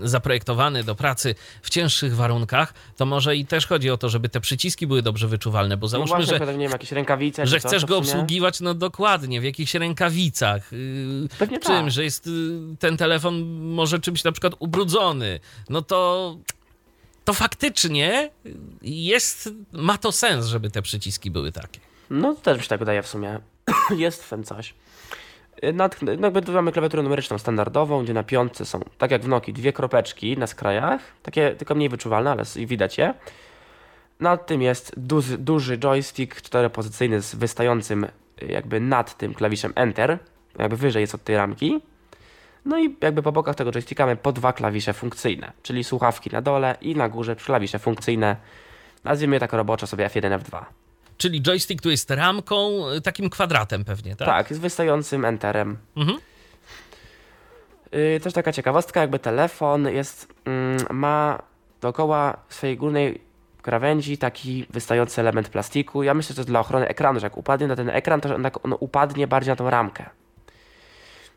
[0.00, 4.40] zaprojektowany do pracy w cięższych warunkach, to może i też chodzi o to, żeby te
[4.40, 7.98] przyciski były dobrze wyczuwalne, bo No załóżmy, właśnie, że wiem, jakieś rękawice że chcesz go
[7.98, 10.72] obsługiwać, no dokładnie, w jakichś rękawicach.
[10.72, 11.90] Yy, Pewnie czym, tak.
[11.90, 12.30] że jest y,
[12.78, 16.36] ten telefon może czymś na przykład ubrudzony, no to
[17.24, 18.30] to faktycznie
[18.82, 21.80] jest, ma to sens, żeby te przyciski były takie.
[22.10, 23.38] No to też mi się tak wydaje w sumie.
[23.96, 24.74] Jest w tym coś.
[25.74, 29.28] Nad, no jakby tu mamy klawiaturę numeryczną standardową, gdzie na piątce są, tak jak w
[29.28, 33.14] Nokii, dwie kropeczki na skrajach, takie tylko mniej wyczuwalne, ale widać je.
[34.20, 38.10] Nad tym jest duży, duży joystick czteropozycyjny z wystającym y,
[38.46, 40.18] jakby nad tym klawiszem Enter,
[40.58, 41.80] jakby wyżej jest od tej ramki.
[42.64, 46.42] No i jakby po bokach tego joysticka mamy po dwa klawisze funkcyjne, czyli słuchawki na
[46.42, 48.36] dole i na górze klawisze funkcyjne.
[49.04, 50.64] Nazwijmy je tak roboczo sobie F1, F2.
[51.22, 54.28] Czyli joystick tu jest ramką, y, takim kwadratem pewnie, tak?
[54.28, 55.76] Tak, z wystającym enterem.
[55.96, 56.18] Mhm.
[57.92, 61.42] Yy, też taka ciekawostka, jakby telefon jest, mm, ma
[61.80, 63.20] dookoła swojej górnej
[63.62, 66.02] krawędzi taki wystający element plastiku.
[66.02, 68.34] Ja myślę, że to jest dla ochrony ekranu, że jak upadnie na ten ekran, to
[68.34, 70.10] on, tak, on upadnie bardziej na tą ramkę.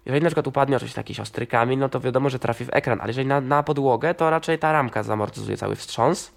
[0.05, 3.01] Jeżeli na przykład upadnie oczywiście jakiś ostry kamień, no to wiadomo, że trafi w ekran,
[3.01, 6.31] ale jeżeli na, na podłogę, to raczej ta ramka zamortyzuje cały wstrząs.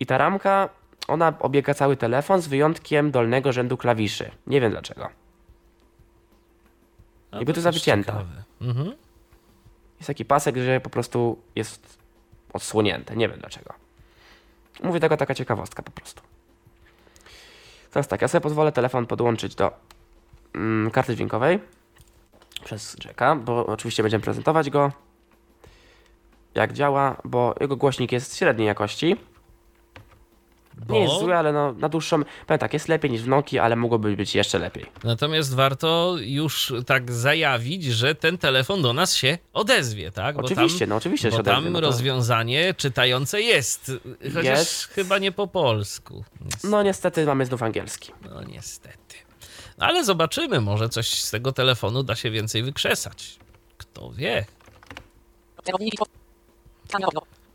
[0.00, 0.68] I ta ramka,
[1.08, 4.30] ona obiega cały telefon z wyjątkiem dolnego rzędu klawiszy.
[4.46, 5.08] Nie wiem dlaczego.
[7.30, 8.24] A Jakby to ciekawe.
[8.60, 8.92] Mhm.
[9.96, 11.98] Jest taki pasek, że po prostu jest
[12.52, 13.16] odsłonięte.
[13.16, 13.74] Nie wiem dlaczego.
[14.82, 16.22] Mówię tego taka ciekawostka po prostu.
[17.90, 19.72] Teraz tak, ja sobie pozwolę telefon podłączyć do
[20.54, 21.58] mm, karty dźwiękowej
[22.64, 24.92] przez Jacka, bo oczywiście będziemy prezentować go.
[26.54, 29.16] Jak działa, bo jego głośnik jest średniej jakości.
[30.76, 30.94] Bo...
[30.94, 32.22] Nie jest zły, ale no, na dłuższą...
[32.46, 34.86] Powiem tak, jest lepiej niż w Nokii, ale mogłoby być jeszcze lepiej.
[35.04, 40.36] Natomiast warto już tak zajawić, że ten telefon do nas się odezwie, tak?
[40.36, 43.92] Bo Oczywiście, tam, no oczywiście, bo że odezwie, tam no to- rozwiązanie czytające jest,
[44.34, 44.84] chociaż Jest.
[44.84, 46.24] chyba nie po polsku.
[46.40, 46.68] Niestety.
[46.68, 48.12] No niestety mamy znów angielski.
[48.30, 49.16] No niestety.
[49.78, 53.38] No, ale zobaczymy, może coś z tego telefonu da się więcej wykrzesać.
[53.76, 54.44] Kto wie?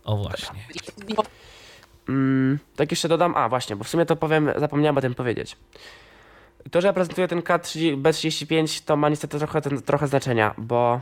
[0.03, 0.67] O właśnie.
[2.10, 5.58] Mm, tak jeszcze dodam, a właśnie, bo w sumie to powiem, zapomniałem o tym powiedzieć.
[6.72, 11.02] To, że ja prezentuję ten K30 B35, to ma niestety trochę, ten, trochę znaczenia, bo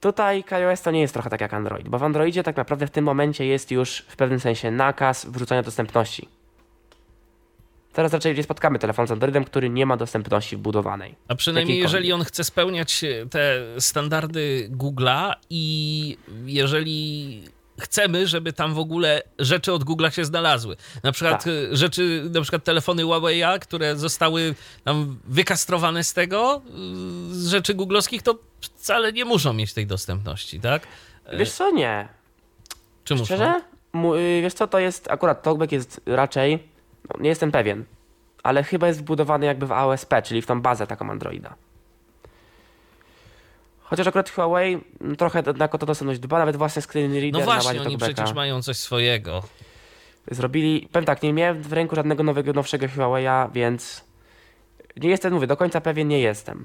[0.00, 2.90] tutaj KaiOS to nie jest trochę tak jak Android, bo w Androidzie tak naprawdę w
[2.90, 6.28] tym momencie jest już w pewnym sensie nakaz wrzucania dostępności.
[7.92, 11.14] Teraz raczej nie spotkamy telefon z Androidem, który nie ma dostępności wbudowanej.
[11.28, 18.74] A przynajmniej jeżeli on chce spełniać e, te standardy Google'a i jeżeli chcemy, żeby tam
[18.74, 20.76] w ogóle rzeczy od Google'a się znalazły.
[21.02, 21.52] Na przykład Tak.
[21.72, 26.70] e, rzeczy, na przykład telefony Huawei'a, które zostały tam wykastrowane z tego, e,
[27.34, 30.82] z rzeczy googlowskich, to wcale nie muszą mieć tej dostępności, tak?
[31.32, 32.08] Wiesz co, nie.
[33.04, 33.24] Czy muszą?
[33.24, 33.60] Szczerze?
[33.92, 36.68] Mu, y, wiesz co, to jest, akurat TalkBack jest raczej,
[37.10, 37.84] no, nie jestem pewien,
[38.42, 41.54] ale chyba jest wbudowany jakby w AOSP, czyli w tą bazę taką Androida.
[43.94, 47.40] Chociaż akurat Huawei mm, trochę jednak o to dostępność dba, nawet własny screen reader No
[47.40, 49.42] właśnie, oni przecież mają coś swojego.
[50.30, 50.88] zrobili.
[50.92, 54.04] Powiem tak, nie miałem w ręku żadnego nowego, nowszego Huawei'a, więc
[54.96, 56.64] nie jestem, mówię, do końca pewien nie jestem.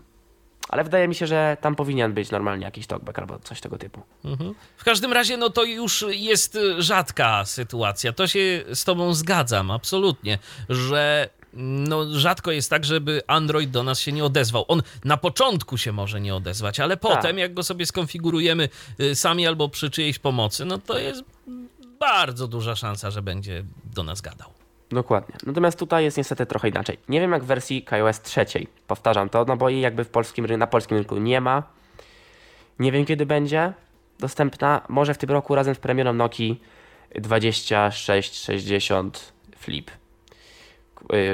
[0.69, 4.01] Ale wydaje mi się, że tam powinien być normalnie jakiś talkback albo coś tego typu.
[4.25, 4.55] Mhm.
[4.77, 8.13] W każdym razie, no to już jest y, rzadka sytuacja.
[8.13, 10.39] To się z tobą zgadzam, absolutnie,
[10.69, 14.65] że no, rzadko jest tak, żeby Android do nas się nie odezwał.
[14.67, 19.47] On na początku się może nie odezwać, ale potem, jak go sobie skonfigurujemy y, sami
[19.47, 21.23] albo przy czyjejś pomocy, no to jest
[21.99, 23.63] bardzo duża szansa, że będzie
[23.95, 24.49] do nas gadał.
[24.89, 25.35] Dokładnie.
[25.45, 26.97] Natomiast tutaj jest niestety trochę inaczej.
[27.09, 28.67] Nie wiem jak w wersji KaiOS trzeciej.
[28.87, 31.63] Powtarzam to, no bo jej jakby w polskim, na polskim rynku nie ma.
[32.79, 33.73] Nie wiem kiedy będzie
[34.19, 34.81] dostępna.
[34.89, 36.61] Może w tym roku razem z premierą Nokii
[37.15, 39.91] 2660 Flip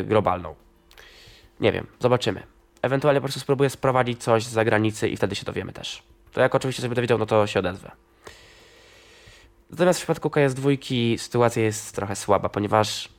[0.04, 0.56] globalną.
[1.60, 2.44] Nie wiem, zobaczymy.
[2.82, 6.04] Ewentualnie po prostu spróbuję sprowadzić coś z zagranicy i wtedy się dowiemy też.
[6.32, 7.92] To jak oczywiście sobie dowiedział, no to się odezwę.
[9.70, 13.10] Natomiast w przypadku KS2 sytuacja jest trochę słaba, ponieważ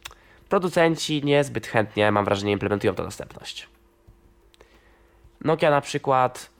[0.48, 3.68] producenci niezbyt chętnie, mam wrażenie, implementują tę dostępność.
[5.44, 6.50] Nokia na przykład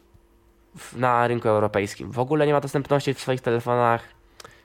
[0.92, 4.15] na rynku europejskim w ogóle nie ma dostępności w swoich telefonach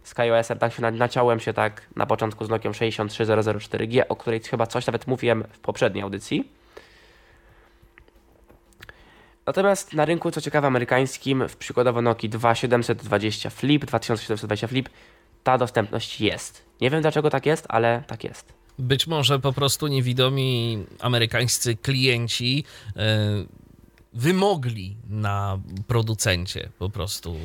[0.04, 4.40] z KaiOS-em, tak się na- naciąłem się tak na początku z Nokią 63004G, o której
[4.40, 6.52] chyba coś nawet mówiłem w poprzedniej audycji.
[9.46, 14.90] Natomiast na rynku, co ciekawe, amerykańskim, w przykładowo Nokii 2720 Flip, 2720 Flip,
[15.44, 16.66] ta dostępność jest.
[16.82, 18.54] Nie wiem dlaczego tak jest, ale tak jest.
[18.80, 22.64] Być może po prostu niewidomi amerykańscy klienci
[22.96, 23.02] e,
[24.14, 27.36] wymogli na producencie po prostu.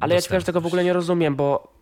[0.00, 1.72] Ale ja ci powiem, że tego w ogóle nie rozumiem, bo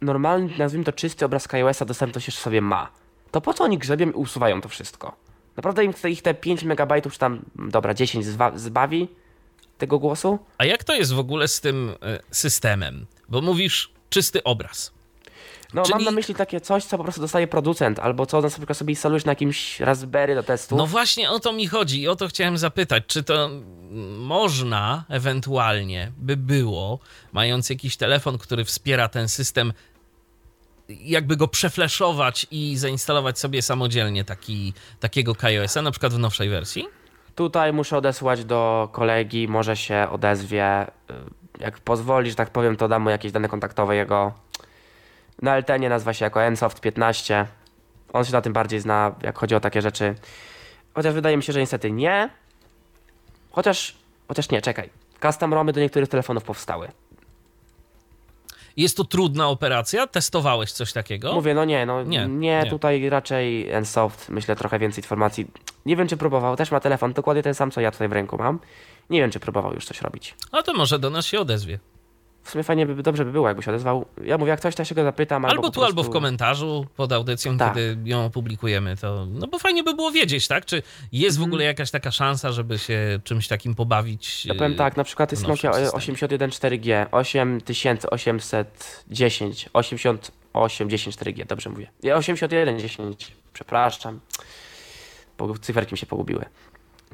[0.00, 2.90] normalny, nazwijmy to czysty obraz KaiOS-a dostępność już sobie ma.
[3.30, 5.16] To po co oni grzebią i usuwają to wszystko?
[5.56, 9.08] Naprawdę im te- ich te 5 MB, czy tam, dobra, 10 zwa- zbawi
[9.78, 10.38] tego głosu?
[10.58, 13.06] A jak to jest w ogóle z tym e, systemem?
[13.28, 14.92] Bo mówisz czysty obraz.
[15.74, 18.48] No Czyli- mam na myśli takie coś, co po prostu dostaje producent, albo co na
[18.48, 20.76] przykład sobie instalujesz na jakimś Raspberry do testu.
[20.76, 23.50] No właśnie o to mi chodzi i o to chciałem zapytać, czy to
[24.18, 26.98] można ewentualnie by było,
[27.32, 29.72] mając jakiś telefon, który wspiera ten system,
[30.90, 36.86] jakby go przefleszować i zainstalować sobie samodzielnie taki, takiego KaiOS-a, na przykład w nowszej wersji?
[37.34, 40.86] Tutaj muszę odesłać do kolegi, może się odezwie.
[41.10, 41.14] y,
[41.58, 44.32] Jak pozwolisz, tak powiem, to dam mu jakieś dane kontaktowe jego.
[45.42, 47.44] Na LTN nazywa się jako Nsoft15.
[48.12, 50.14] On się na tym bardziej zna, jak chodzi o takie rzeczy.
[50.94, 52.30] Chociaż wydaje mi się, że niestety nie.
[53.50, 53.96] Chociaż,
[54.28, 54.90] chociaż nie, czekaj.
[55.22, 56.88] Custom ROMy do niektórych telefonów powstały.
[58.76, 60.06] Jest to trudna operacja?
[60.06, 61.32] Testowałeś coś takiego?
[61.32, 62.70] Mówię, no nie, no Nie, nie, nie.
[62.70, 65.46] tutaj raczej Nsoft, myślę, trochę więcej informacji.
[65.86, 68.36] Nie wiem, czy próbował, też ma telefon, dokładnie ten sam, co ja tutaj w ręku
[68.38, 68.58] mam.
[69.10, 70.34] Nie wiem, czy próbował już coś robić.
[70.52, 71.78] A to może do nas się odezwie.
[72.42, 74.06] W sumie fajnie by, dobrze by było, jakby się odezwał.
[74.24, 75.44] Ja mówię, jak coś, to ja się go zapytam.
[75.44, 77.74] Albo, Albo tu, albo w prostu- komentarzu pod audycją, Tak.
[77.74, 78.96] kiedy ją opublikujemy.
[78.96, 80.64] To, no bo fajnie by było wiedzieć, tak?
[80.64, 84.42] Czy jest w ogóle jakaś taka szansa, żeby się czymś takim pobawić?
[84.42, 84.48] Mhm.
[84.48, 85.98] Ja powiem yy, tak, na przykład jest nowszym Nokia systemie?
[85.98, 91.90] 81 4G, 8810, 8810 4G, dobrze mówię.
[92.02, 94.20] Nie, 8110, przepraszam.
[95.38, 96.44] Bo cyferki mi się pogubiły.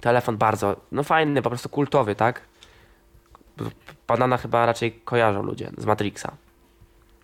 [0.00, 2.40] Telefon bardzo, no fajny, po prostu kultowy, tak?
[4.08, 6.32] Banana chyba raczej kojarzą ludzie z Matrixa.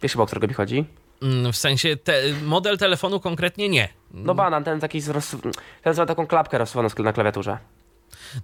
[0.02, 0.84] Wiesz chyba, o którego mi chodzi?
[1.22, 2.12] Mm, W sensie te,
[2.44, 3.88] model telefonu konkretnie nie.
[4.10, 5.36] No banan, ten taki z roz...
[5.82, 7.58] ten ma taką klapkę rozsuwaną na klawiaturze.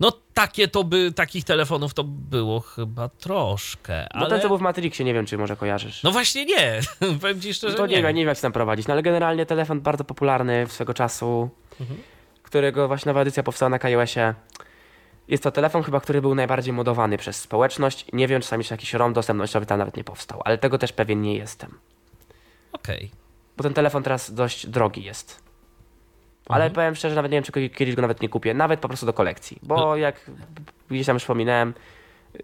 [0.01, 4.29] No takie to by, takich telefonów to było chyba troszkę, No ale...
[4.31, 6.03] ten co był w Matrixie, nie wiem czy może kojarzysz.
[6.03, 6.81] No właśnie nie,
[7.21, 8.03] powiem ci szczerze, to nie, nie.
[8.03, 10.95] wiem, nie wiem jak się tam prowadzić, no ale generalnie telefon bardzo popularny w swego
[10.95, 12.01] czasu, Mhm.
[12.43, 14.35] którego właśnie nowa edycja powstała na KiOSie.
[15.29, 18.07] Jest to telefon chyba, który był najbardziej modowany przez społeczność.
[18.13, 21.23] Nie wiem, czasami jeszcze jakiś ROM dostępnościowy tam nawet nie powstał, ale tego też pewien
[21.23, 21.79] nie jestem.
[22.73, 23.11] Okej.
[23.57, 25.43] Bo ten telefon teraz dość drogi jest.
[26.49, 26.73] Ale Mhm.
[26.75, 28.55] powiem szczerze, nawet nie wiem, czy kiedyś go nawet nie kupię.
[28.55, 29.59] Nawet po prostu do kolekcji.
[29.63, 29.97] Bo No.
[29.97, 30.31] jak
[30.91, 31.75] gdzieś tam już wspominałem,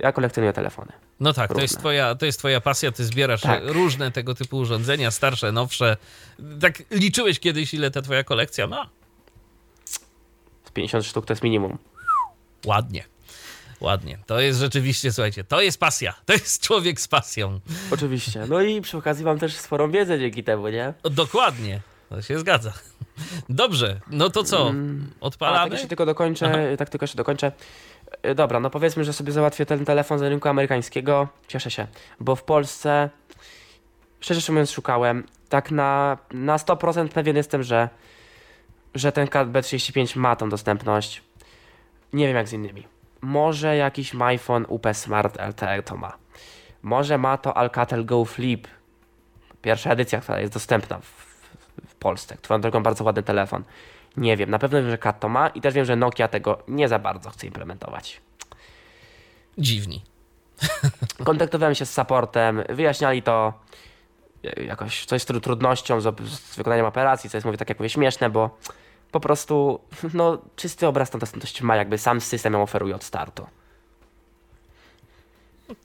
[0.01, 0.93] ja kolekcjonuję telefony.
[1.21, 3.63] No tak, to jest, twoja, to jest twoja pasja, ty zbierasz Tak.
[3.67, 5.97] różne tego typu urządzenia, starsze, nowsze.
[6.61, 8.89] Tak liczyłeś kiedyś, ile ta twoja kolekcja ma?
[10.65, 11.79] Z 50 sztuk to jest minimum.
[12.65, 13.05] Ładnie.
[13.81, 14.19] Ładnie.
[14.27, 16.15] To jest rzeczywiście, słuchajcie, to jest pasja.
[16.27, 17.61] To jest człowiek z pasją.
[17.91, 18.47] Oczywiście.
[18.49, 20.95] No i przy okazji mam też sporą wiedzę dzięki temu, nie?
[21.03, 21.81] Dokładnie.
[22.09, 22.73] To się zgadza.
[23.49, 24.69] Dobrze, no to co?
[24.71, 25.07] Mm.
[25.11, 25.71] A, tak Odpalamy?
[25.73, 26.59] jeszcze tylko dokończę, Aha.
[26.79, 27.53] tak tylko jeszcze dokończę.
[28.23, 31.29] E, Dobra, no powiedzmy, że sobie załatwię ten telefon z rynku amerykańskiego.
[31.49, 31.87] Cieszę się,
[32.21, 33.11] bo w Polsce,
[34.21, 35.27] szczerze mówiąc, szukałem.
[35.49, 37.89] Tak na, na 100% pewien jestem, że,
[38.95, 41.23] że ten Cat B35 ma tą dostępność.
[42.15, 42.87] Nie wiem jak z innymi.
[43.21, 46.13] Może jakiś MyPhone UP Smart LTE to ma.
[46.83, 48.69] Może ma to Alcatel Go Flip.
[49.63, 51.07] Pierwsza edycja, która jest dostępna w,
[51.87, 52.37] w Polsce.
[52.37, 53.65] Którą drogą bardzo ładny telefon.
[54.17, 56.59] Nie wiem, na pewno wiem, że Cat to ma i też wiem, że Nokia tego
[56.69, 58.21] nie za bardzo chce implementować.
[59.59, 60.03] Dziwni.
[61.25, 63.53] Kontaktowałem się z supportem, wyjaśniali to
[64.45, 67.79] e, jakoś coś z tru- trudnością z, z wykonaniem operacji, co jest mówię tak jak
[67.79, 68.59] mówię śmieszne, bo
[69.15, 69.81] po prostu
[70.15, 73.47] no, czysty obraz tą dostępność ma, jakby sam system ją oferuje od startu.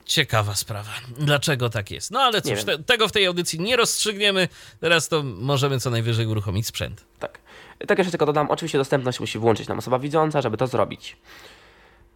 [0.06, 0.90] Ciekawa sprawa.
[1.18, 2.12] Dlaczego tak jest?
[2.12, 4.48] No ale cóż, te, tego w tej audycji nie rozstrzygniemy.
[4.80, 7.06] Teraz to możemy co najwyżej uruchomić sprzęt.
[7.20, 7.40] Tak.
[7.88, 11.18] Tak jeszcze tylko dodam, oczywiście dostępność musi włączyć nam osoba widząca, żeby to zrobić.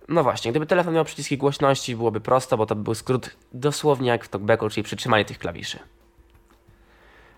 [0.10, 4.10] No właśnie, gdyby telefon miał przyciski głośności, byłoby prosto, bo to by był skrót dosłownie
[4.10, 5.80] jak w talkbacku, czyli przytrzymanie tych klawiszy.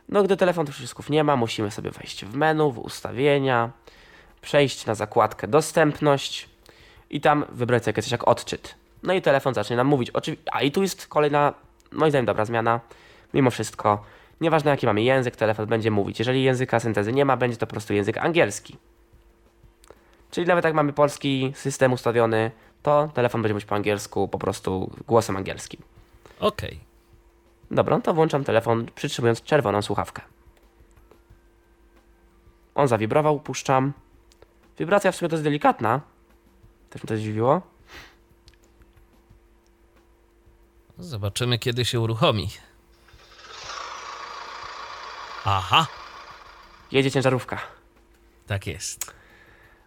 [0.09, 3.69] No gdy telefon tych przycisków nie ma, musimy sobie wejść w menu, w ustawienia,
[4.41, 6.49] przejść na zakładkę dostępność
[7.09, 8.75] i tam wybrać sobie coś jak odczyt.
[9.03, 10.11] No i telefon zacznie nam mówić.
[10.11, 11.53] Oczywi- A i tu jest kolejna,
[11.91, 12.79] moim zdaniem dobra zmiana,
[13.33, 14.03] mimo wszystko.
[14.41, 16.19] Nieważne jaki mamy język, telefon będzie mówić.
[16.19, 18.77] Jeżeli języka syntezy nie ma, będzie to po prostu język angielski.
[20.31, 22.51] Czyli nawet jak mamy polski system ustawiony,
[22.83, 25.81] to telefon będzie mówić po angielsku, po prostu głosem angielskim.
[26.39, 26.79] Okej.
[27.71, 30.21] Dobra, no to włączam telefon, przytrzymując czerwoną słuchawkę.
[32.75, 33.93] On zawibrował, puszczam.
[34.79, 36.01] Wibracja w sumie to jest delikatna.
[36.89, 37.61] Też mnie to zdziwiło.
[40.97, 42.49] Zobaczymy, kiedy się uruchomi.
[45.45, 45.87] Aha,
[46.91, 47.59] Jedzie ciężarówka.
[48.47, 49.13] tak jest.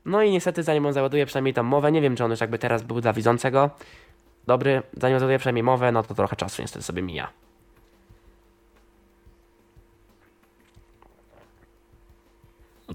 [0.05, 2.59] No i niestety zanim on załaduje przynajmniej tą mowę, nie wiem czy on już jakby
[2.59, 3.71] teraz był dla widzącego
[4.47, 7.29] dobry, zanim on załaduje przynajmniej mowę, no to trochę czasu niestety sobie mija.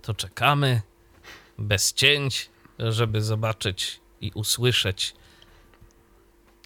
[0.03, 0.81] To czekamy
[1.57, 5.15] bez cięć, żeby zobaczyć i usłyszeć,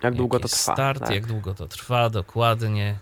[0.04, 0.74] Jak długo to trwa.
[0.74, 1.10] start, tak.
[1.10, 3.00] jak długo to trwa dokładnie.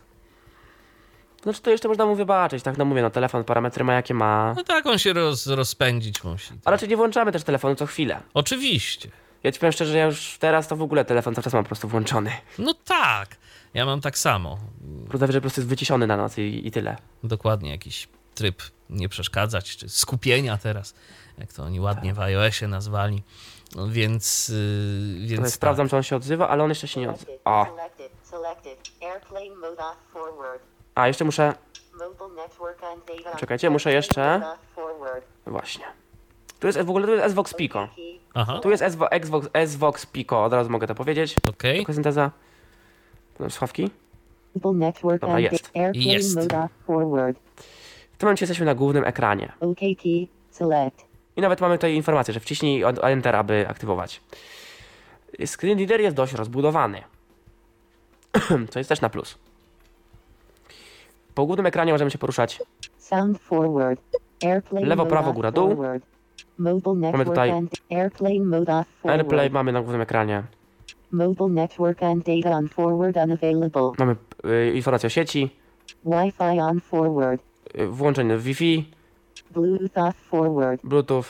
[1.43, 4.53] Znaczy to jeszcze można mu wybaczyć, tak no mówię, no telefon parametry ma jakie ma.
[4.57, 6.53] No tak, on się roz, rozpędzić musi.
[6.65, 8.21] A raczej nie włączamy też telefonu co chwilę.
[8.33, 9.09] Oczywiście.
[9.43, 11.63] Ja ci powiem szczerze, że ja już teraz to w ogóle telefon cały czas mam
[11.63, 12.31] po prostu włączony.
[12.59, 13.35] No tak,
[13.73, 14.57] ja mam tak samo.
[15.09, 16.97] Prawda, że po prostu jest wyciszony na noc i, i tyle.
[17.23, 20.95] Dokładnie jakiś tryb nie przeszkadzać, czy skupienia teraz,
[21.37, 23.23] jak to oni ładnie w iOSie nazwali.
[23.75, 25.51] No więc, yy, więc tak.
[25.51, 27.31] sprawdzam, czy on się odzywa, ale on jeszcze się nie odzywa.
[30.13, 30.61] Forward.
[30.95, 31.53] a jeszcze muszę,
[33.37, 34.41] Czekajcie, muszę jeszcze-
[35.45, 35.85] właśnie.
[36.59, 37.87] Tu jest w ogóle tu jest SVOX Pico.
[38.33, 41.35] Aha, Tu jest Xvox, SVOX Pico, od razu mogę to powiedzieć.
[41.49, 41.75] okej.
[41.75, 42.31] Tylko synteza.
[43.33, 43.89] Potem słuchawki.
[44.55, 45.71] Mobile network Dobra, jest.
[45.93, 46.37] Jest.
[48.15, 49.51] W tym momencie jesteśmy na głównym ekranie.
[49.60, 50.04] OKT.
[50.49, 51.06] Select.
[51.36, 54.21] I nawet mamy tutaj informację, że wciśnij Enter, aby aktywować.
[55.45, 57.01] Screen reader jest dość rozbudowany.
[58.71, 59.38] Co jest też na plus.
[61.36, 62.62] Po głównym ekranie możemy się poruszać.
[62.97, 64.01] Sound forward.
[64.43, 65.84] Airplane Lewo, prawo, góra, dół.
[66.58, 68.84] network tutaj and airplane mode.
[69.04, 70.43] AirPlay mamy na głównym ekranie.
[71.12, 73.91] Mobile network and data on forward unavailable.
[73.99, 75.49] Mamy y, informację o sieci,
[76.06, 77.41] Wi-Fi on forward.
[77.79, 78.91] Y, włączenie Wi-Fi,
[79.51, 80.81] Bluetooth off forward.
[80.83, 81.25] Bluetooth,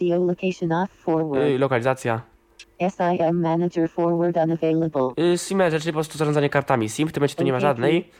[0.00, 1.44] Geolocation off forward.
[1.44, 2.20] y, lokalizacja.
[2.80, 5.10] SIM Manager Forward Unavailable.
[5.16, 8.10] Yy, SIM czyli po prostu zarządzanie kartami SIM, w tym momencie tu nie ma żadnej.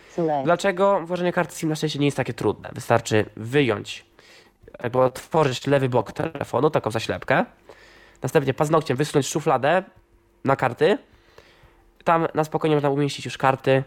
[0.44, 2.70] Dlaczego włożenie karty SIM na szczęście nie jest takie trudne?
[2.74, 4.06] Wystarczy wyjąć,
[4.82, 7.44] jakby otworzyć lewy bok telefonu, taką zaślepkę,
[8.22, 9.82] następnie paznokciem wysunąć szufladę
[10.44, 10.98] na karty,
[12.04, 13.84] tam na spokojnie można umieścić już karty,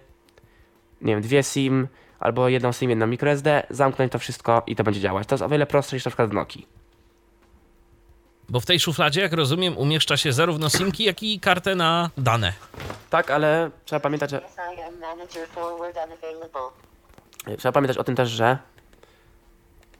[1.01, 1.87] nie wiem, dwie SIM,
[2.21, 5.27] albo jedną SIM, jedną microSD, zamknąć to wszystko i to będzie działać.
[5.27, 6.67] To jest o wiele prostsze niż na przykład w Nokii.
[8.49, 12.53] Bo w tej szufladzie, jak rozumiem, umieszcza się zarówno simki, jak i kartę na dane.
[13.09, 16.61] Tak, ale trzeba pamiętać, że Unavailable.
[17.57, 18.57] trzeba pamiętać o tym też, że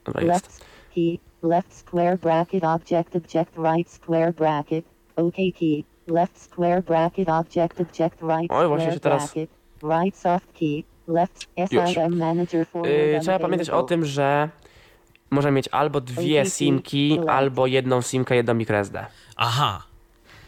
[0.06, 0.46] Dobra, jest.
[0.46, 1.18] Left key.
[1.44, 4.86] Left square bracket object object right square bracket.
[5.16, 5.84] OK key.
[6.08, 9.50] Left square bracket object object right Oj, właśnie się teraz- bracket.
[9.84, 10.84] Right soft key.
[12.66, 14.50] Forward Yy, trzeba pamiętać o tym, że
[15.32, 19.06] możemy mieć albo dwie simki, albo jedną simkę, jedną microSD.
[19.36, 19.84] Aha.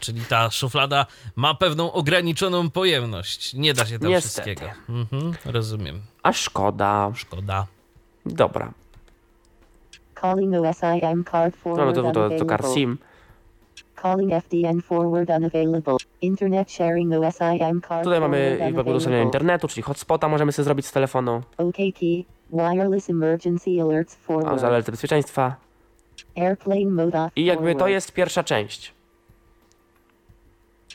[0.00, 3.54] Czyli ta szuflada ma pewną ograniczoną pojemność.
[3.54, 4.54] Nie da się tam Niestety.
[4.54, 4.72] wszystkiego.
[4.88, 6.00] Mhm, rozumiem.
[6.22, 7.12] A szkoda.
[7.14, 7.66] Szkoda.
[8.26, 8.72] Dobra.
[10.20, 10.54] Calling
[11.30, 12.98] card Mamy to, to, to kart SIM.
[14.04, 15.96] Calling FDN forward unavailable.
[16.20, 20.92] Internet sharing OSIM card Tutaj mamy jakby udostępnienie internetu, czyli hotspota możemy sobie zrobić z
[20.92, 21.42] telefonu.
[21.58, 22.24] OK key.
[22.52, 24.60] Wireless emergency alerts A forward.
[24.60, 25.56] za alerty bezpieczeństwa.
[26.36, 28.92] Airplane mode off I jakby to jest pierwsza część.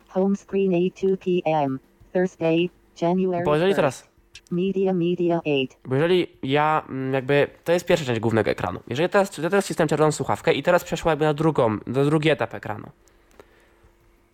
[0.07, 1.79] Home screen 8 p.m.
[2.13, 2.69] Thursday,
[3.01, 3.75] January Bo jeżeli 1st.
[3.75, 4.07] teraz,
[4.51, 5.67] Media Media 8.
[5.85, 8.79] bo jeżeli ja mm, jakby, to jest pierwsza część głównego ekranu.
[8.87, 12.29] Jeżeli teraz, ja teraz wcisnąłem czerwoną słuchawkę i teraz przeszła jakby na drugą, do drugi
[12.29, 12.87] etap ekranu.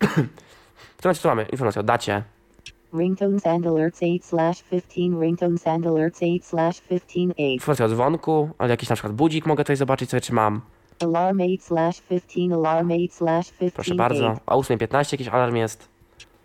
[0.00, 2.22] w tym momencie tu mamy informację o dacie,
[2.92, 5.20] Ringtones and alerts 8 slash 15.
[5.20, 7.52] Ringtones and alerts 8 slash 15 8.
[7.52, 10.60] informację o dzwonku, ale jakiś na przykład budzik mogę tutaj zobaczyć sobie, czy mam.
[11.00, 12.54] Alarm 8 slash 15.
[12.54, 14.26] Alarm 8 slash 15 Proszę bardzo.
[14.26, 14.40] 8.
[14.46, 15.88] O 8.15 jakiś alarm jest.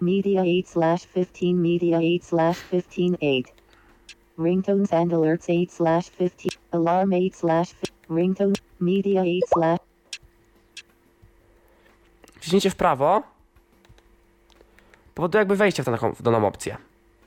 [0.02, 1.56] Media 8 slash 15.
[1.56, 3.61] Media 8 slash 15 8.
[4.42, 6.52] Ringtones and alerts 8 slash 15.
[6.72, 7.74] Alarm 8 slash
[8.10, 9.80] Ringtone Media 8 slash
[12.40, 13.24] Wciśnijcie w prawo.
[15.16, 16.78] Powoduje jakby wejście w taką w daną opcję.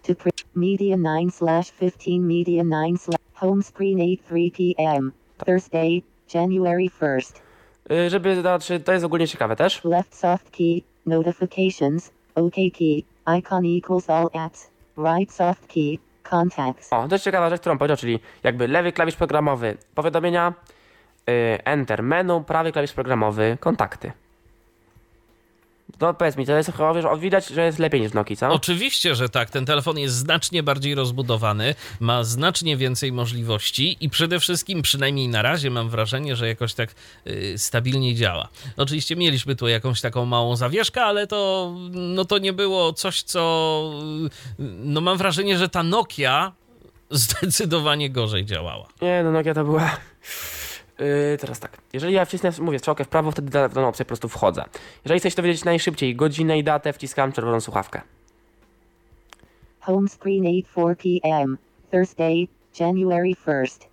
[0.02, 2.10] to pre- Media 9 slash 15.
[2.20, 5.12] Media 9 slash Home screen 8 3 p.m.
[5.46, 6.02] Thursday,
[6.34, 7.40] January 1st.
[7.90, 9.84] Yy, żeby, znaczy, to jest ogólnie ciekawe też.
[9.84, 13.02] Left soft key, notifications, OK key,
[13.38, 15.98] icon equals all apps, right soft key,
[16.30, 16.92] contacts.
[16.92, 20.52] O, jest ciekawa rzecz, którą powiedział, czyli jakby lewy klawisz programowy powiadomienia,
[21.26, 24.12] yy, enter menu, prawy klawisz programowy kontakty.
[26.00, 28.48] No powiedz mi, to jest chyba, wiesz, widać, że jest lepiej niż w Nokii, co?
[28.48, 29.50] Oczywiście, że tak.
[29.50, 35.42] Ten telefon jest znacznie bardziej rozbudowany, ma znacznie więcej możliwości i przede wszystkim, przynajmniej na
[35.42, 36.94] razie, mam wrażenie, że jakoś tak
[37.26, 38.48] y, stabilnie działa.
[38.76, 43.92] Oczywiście mieliśmy tu jakąś taką małą zawieszkę, ale to, no to nie było coś, co.
[44.58, 46.52] y, No mam wrażenie, że ta Nokia
[47.10, 48.86] zdecydowanie gorzej działała.
[49.02, 49.96] Nie, no Nokia to była...
[50.98, 54.08] Yy, teraz tak, jeżeli ja wcisnę, mówię, strzałkę w prawo, wtedy w daną opcję po
[54.08, 54.64] prostu wchodzę.
[55.04, 58.00] Jeżeli chcesz dowiedzieć najszybciej godzinę i datę, wciskam czerwoną słuchawkę.
[59.80, 60.62] Home screen 8
[60.96, 61.58] 4 p.m.
[61.90, 62.48] Thursday,
[62.80, 63.84] January 1st.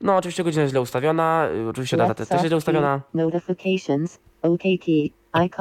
[0.00, 3.00] No oczywiście godzina jest źle ustawiona, yy, oczywiście data też jest źle ustawiona.
[3.14, 4.18] notifications,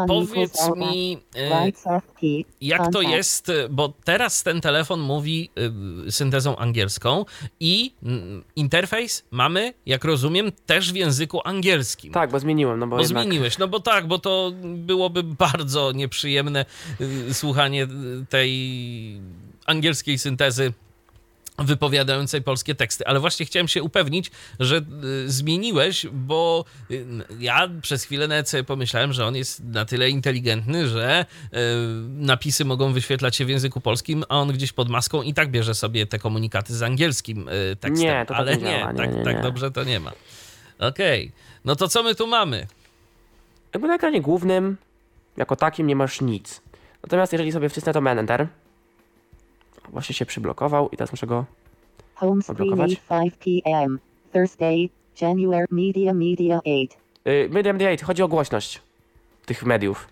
[0.08, 1.18] Powiedz mi,
[2.20, 5.50] key, jak to jest, bo teraz ten telefon mówi
[6.08, 7.26] y, syntezą angielską
[7.60, 12.14] i mm, interfejs mamy, jak rozumiem, też w języku angielskim.
[12.14, 13.24] Tak, bo zmieniłem, no bo, Bo jednak...
[13.24, 16.66] zmieniłeś, no bo tak, bo to byłoby bardzo nieprzyjemne
[17.02, 17.88] y, słuchanie
[18.30, 19.22] tej
[19.66, 20.74] angielskiej syntezy
[21.58, 23.08] wypowiadającej polskie teksty.
[23.08, 24.78] Ale właśnie chciałem się upewnić, że
[25.26, 27.06] y, zmieniłeś, bo y,
[27.40, 31.58] ja przez chwilę nawet sobie pomyślałem, że on jest na tyle inteligentny, że y,
[32.08, 35.76] napisy mogą wyświetlać się w języku polskim, a on gdzieś pod maską i tak bierze
[35.76, 38.08] sobie te komunikaty z angielskim tekstem.
[38.08, 39.42] Nie, to tak Ale nie działa, nie, tak, nie, tak nie.
[39.42, 40.12] dobrze to nie ma.
[40.80, 41.32] Okej,
[41.66, 42.68] no to co my tu mamy?
[43.74, 44.78] Jakby na ekranie głównym,
[45.38, 46.62] jako takim, nie masz nic.
[47.04, 48.48] Natomiast jeżeli sobie wcisnę to Enter,
[49.90, 51.46] właśnie się przyblokował i teraz muszę go...
[52.16, 52.92] Home Odblokować?
[52.92, 54.00] 8 5 p.m.
[54.34, 54.90] Thursday,
[55.22, 56.88] January Media Media 8.
[57.26, 58.82] Yy, Media Media 8, chodzi o głośność
[59.46, 60.08] tych mediów.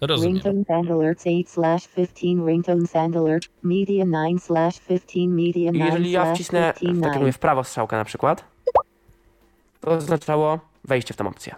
[0.00, 0.34] Rozumiem.
[0.34, 5.74] Ringtones and alerts 8 slash 15 ringtones and alert media 9 slash 15 media I
[5.74, 7.20] 9 jeżeli ja wcisnę, 15 w, tak jak 9.
[7.20, 8.44] mówię, w prawo strzałkę na przykład,
[9.80, 11.54] to oznaczało wejście w tą opcję.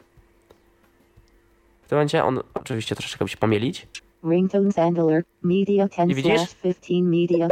[1.83, 3.87] W tym momencie on oczywiście troszeczkę musi pomylić.
[4.25, 6.41] Ringtones and alert media 10 I widzisz?
[6.41, 7.49] slash 15 media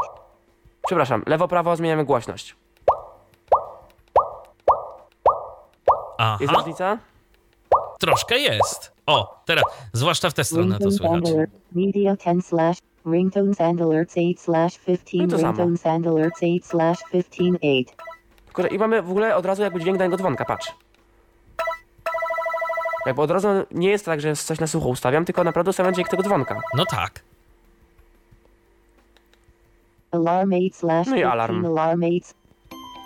[0.87, 2.57] Przepraszam, lewo-prawo zmieniamy głośność.
[6.41, 6.99] Jest Aha, różnica?
[8.01, 8.93] troszkę jest.
[9.07, 11.31] O, teraz, zwłaszcza w tę stronę to Ringtones słychać.
[11.35, 11.51] alert.
[11.73, 12.79] Media 10 slash.
[13.07, 15.19] Ringtones and alerts 8 slash 15.
[15.19, 15.49] No to samo.
[15.53, 17.85] Ringtones and alerts 8 slash 15 8.
[18.47, 20.73] Tylko, że I mamy w ogóle od razu jakby dźwięk danego dzwonka, patrz.
[23.07, 26.09] Jakby od razu nie jest tak, że coś na sucho ustawiam, tylko naprawdę ustawiam dźwięk
[26.09, 26.61] tego dzwonka.
[26.77, 27.21] No tak.
[30.11, 31.33] Alarm 8 slash No i 15.
[31.33, 31.67] alarm.
[31.67, 32.21] Alarm 8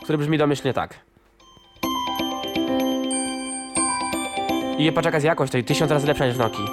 [0.02, 1.00] który brzmi domyślnie tak.
[4.78, 6.64] I jaka jest jakość, to i tysiąc razy lepsza niż w Nokii.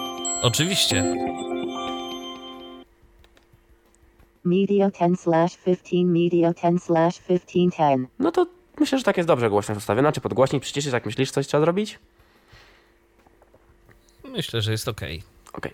[0.43, 1.15] Oczywiście.
[4.43, 6.05] Media 10 slash 15.
[6.05, 8.09] Media 10 slash 15 10.
[8.19, 8.45] No to
[8.80, 11.99] myślę, że tak jest dobrze głośność ustawiona, czy podgłośnić, przyciszyć, jak myślisz, coś trzeba zrobić?
[14.32, 15.23] Myślę, że jest okej.
[15.53, 15.73] Okej.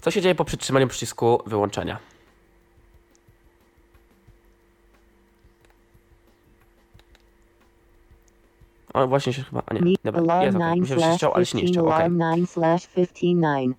[0.00, 1.98] Co się dzieje po przytrzymaniu przycisku wyłączenia?
[8.94, 9.62] O, właśnie się chyba...
[9.66, 10.68] A nie, dobra, jest okej.
[10.68, 11.74] 9 Myślę, że się ściął, ale się nie 15.
[11.74, 11.96] ściął, okej.
[11.96, 13.76] Alarm 9 slash 15 9.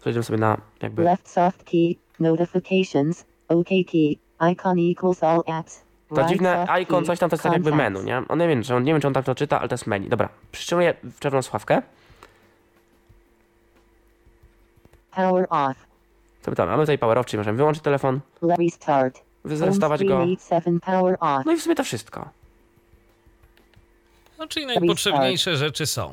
[0.00, 1.02] Przejdziemy sobie na jakby...
[1.02, 1.94] Left soft key.
[2.20, 3.24] Notifications.
[3.48, 4.18] OK key.
[4.52, 5.84] Icon equals all apps.
[6.08, 8.22] To Right dziwne icon, coś tam to jest tak jakby menu, nie?
[8.28, 9.86] On nie wiem, czy on, nie wiem, czy on tak to czyta, ale to jest
[9.86, 10.08] menu.
[10.08, 11.82] Dobra, przytrzymuję w czerwoną słuchawkę.
[15.18, 15.76] Power off.
[16.42, 16.68] Co my tam?
[16.68, 19.20] Mamy tutaj power off, czyli możemy wyłączyć telefon, restart.
[19.46, 20.16] Screen go.
[20.16, 21.46] 87 power off.
[21.46, 22.28] No i w sumie to wszystko.
[24.38, 26.12] No czyli najpotrzebniejsze rzeczy są.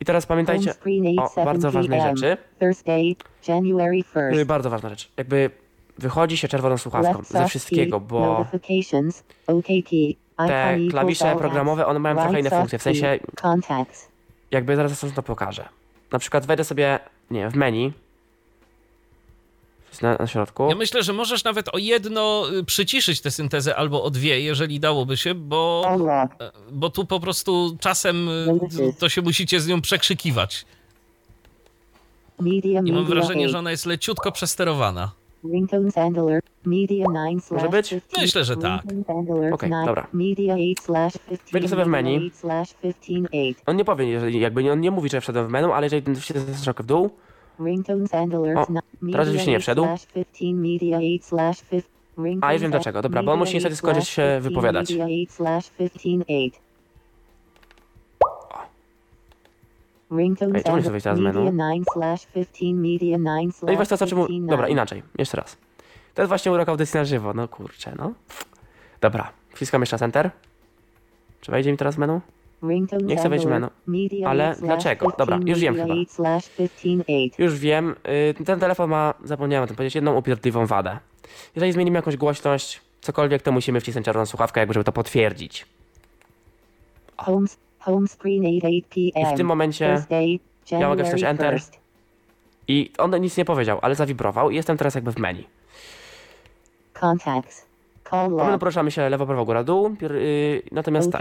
[0.00, 2.36] I teraz pamiętajcie o 87 bardzo ważnej rzeczy.
[2.60, 3.16] Thursday,
[3.48, 4.44] January 1st.
[4.44, 5.10] Bardzo ważna rzecz.
[5.16, 5.50] Jakby
[5.98, 8.46] wychodzi się czerwoną słuchawką ze wszystkiego, bo
[10.36, 12.78] te klawisze programowe, one mają trochę inne funkcje.
[12.78, 13.18] W sensie,
[14.50, 15.68] jakby zaraz to pokażę.
[16.12, 16.98] Na przykład wejdę sobie,
[17.30, 17.92] nie w menu.
[20.02, 20.66] Na, na środku.
[20.68, 24.80] Ja myślę, że możesz nawet o jedno y, przyciszyć tę syntezę albo o dwie, jeżeli
[24.80, 25.88] dałoby się, bo,
[26.40, 30.64] e, bo tu po prostu czasem y, to się musicie z nią przekrzykiwać.
[32.40, 33.48] Media I mam wrażenie, 8.
[33.52, 35.12] że ona jest leciutko przesterowana.
[35.52, 36.46] Ringtones and alert.
[36.66, 37.90] Media 9 slash Może być?
[37.90, 38.22] 15.
[38.22, 38.82] Myślę, że tak.
[39.52, 39.86] Okej, 9.
[39.86, 40.06] dobra.
[40.12, 41.52] Media 8 slash 15.
[41.52, 42.14] Wejdę sobie w menu.
[42.14, 43.54] media 8 slash 15 8.
[43.66, 46.20] On nie powie, jeżeli jakby nie, on nie mówi, że wszedłem w menu, ale jeżeli
[46.20, 47.10] się strzałkę w dół,
[48.56, 49.84] O, teraz media rzeczywiście nie 8 wszedł.
[49.84, 53.54] slash 15, media 8 slash 15, ringtones A, już wiem dlaczego, dobra, bo on musi
[53.54, 54.88] media niestety 8 skończyć slash się 15, wypowiadać.
[60.54, 61.56] Ej, czemu nie chcę wejść teraz z media menu?
[61.56, 64.26] 9 slash 15, media 9 No i właśnie to, czemu...
[64.26, 64.72] 15, Dobra, 9.
[64.72, 65.56] inaczej, jeszcze raz.
[66.14, 68.12] To jest właśnie urok audycji na żywo, no kurczę, no.
[69.00, 70.30] Dobra, wciskam jeszcze Enter.
[71.40, 72.20] Czy wejdzie mi teraz menu?
[73.02, 73.66] Nie chcę wejść menu.
[74.26, 75.12] Ale 8 slash dlaczego?
[75.18, 75.94] Dobra, 15, już wiem chyba.
[75.94, 77.30] 8 slash 15 8.
[77.38, 77.94] Już wiem,
[78.40, 80.98] y, ten telefon ma, zapomniałem o tym powiedzieć, jedną upierdliwą wadę.
[81.56, 85.66] Jeżeli zmienimy jakąś głośność, cokolwiek, to musimy wcisnąć czerwoną słuchawkę, jakby żeby to potwierdzić.
[87.84, 90.38] Home screen 8 8 I w tym momencie Thursday,
[90.70, 91.54] ja mogę January Enter.
[91.54, 91.78] 1st.
[92.68, 95.44] I on nic nie powiedział, ale zawibrował i jestem teraz jakby w menu.
[96.92, 97.66] Contacts.
[98.12, 98.60] Log.
[98.60, 99.96] poruszamy się lewo, prawo, góra, dół.
[99.96, 101.20] Pier, y, natomiast tak.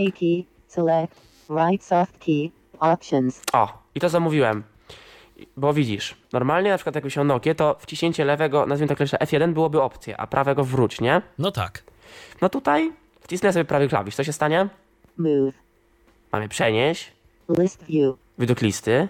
[0.68, 1.22] Select.
[1.50, 2.52] Right soft key.
[2.80, 3.42] Options.
[3.54, 4.64] O, i to zamówiłem.
[5.58, 9.54] Bo widzisz, normalnie na przykład jakbyś miał Nokia, to wciśnięcie lewego, nazwijmy to klawisza F1
[9.54, 11.22] byłoby opcję, a prawego wróć, nie?
[11.40, 11.84] No tak.
[12.42, 12.92] No tutaj
[13.22, 14.16] wcisnę sobie prawy klawisz.
[14.16, 14.70] Co się stanie?
[15.18, 15.63] Move.
[16.34, 17.12] Mamy przenieść,
[17.60, 18.16] List view.
[18.40, 19.08] widok listy,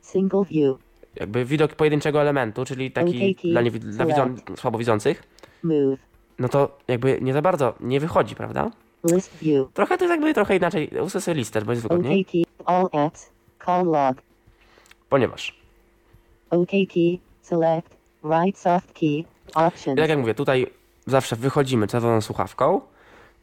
[0.00, 0.76] Single view.
[1.16, 5.22] jakby widok pojedynczego elementu, czyli taki dla, niewi- dla widzą, słabowidzących.
[5.62, 5.98] Move.
[6.38, 8.70] No to jakby nie za bardzo nie wychodzi, prawda?
[9.04, 9.68] List view.
[9.74, 10.90] Trochę to jest jakby trochę inaczej.
[11.08, 12.20] Sobie listę, bo jest wygodniej.
[12.20, 12.42] OK key.
[12.64, 13.30] All apps.
[13.64, 14.16] Call log.
[15.08, 15.56] Ponieważ,
[16.50, 17.18] OK key.
[17.42, 17.96] Select.
[18.24, 19.24] Right soft key.
[19.54, 19.98] Options.
[19.98, 20.66] i tak jak mówię, tutaj
[21.06, 22.80] zawsze wychodzimy czerwoną słuchawką.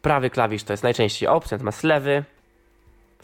[0.01, 2.23] Prawy klawisz to jest najczęściej opcja, natomiast lewy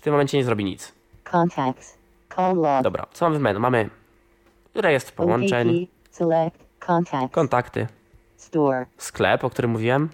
[0.06, 0.92] tym momencie nie zrobi nic.
[1.24, 1.98] Contacts.
[2.36, 2.84] Call log.
[2.84, 3.60] Dobra, co mamy w menu?
[3.60, 3.90] Mamy
[4.76, 5.88] rejestr połączeń, key.
[6.12, 6.56] Select.
[6.80, 7.34] Contacts.
[7.36, 7.88] kontakty,
[8.38, 8.86] Store.
[8.98, 10.10] sklep, o którym mówiłem,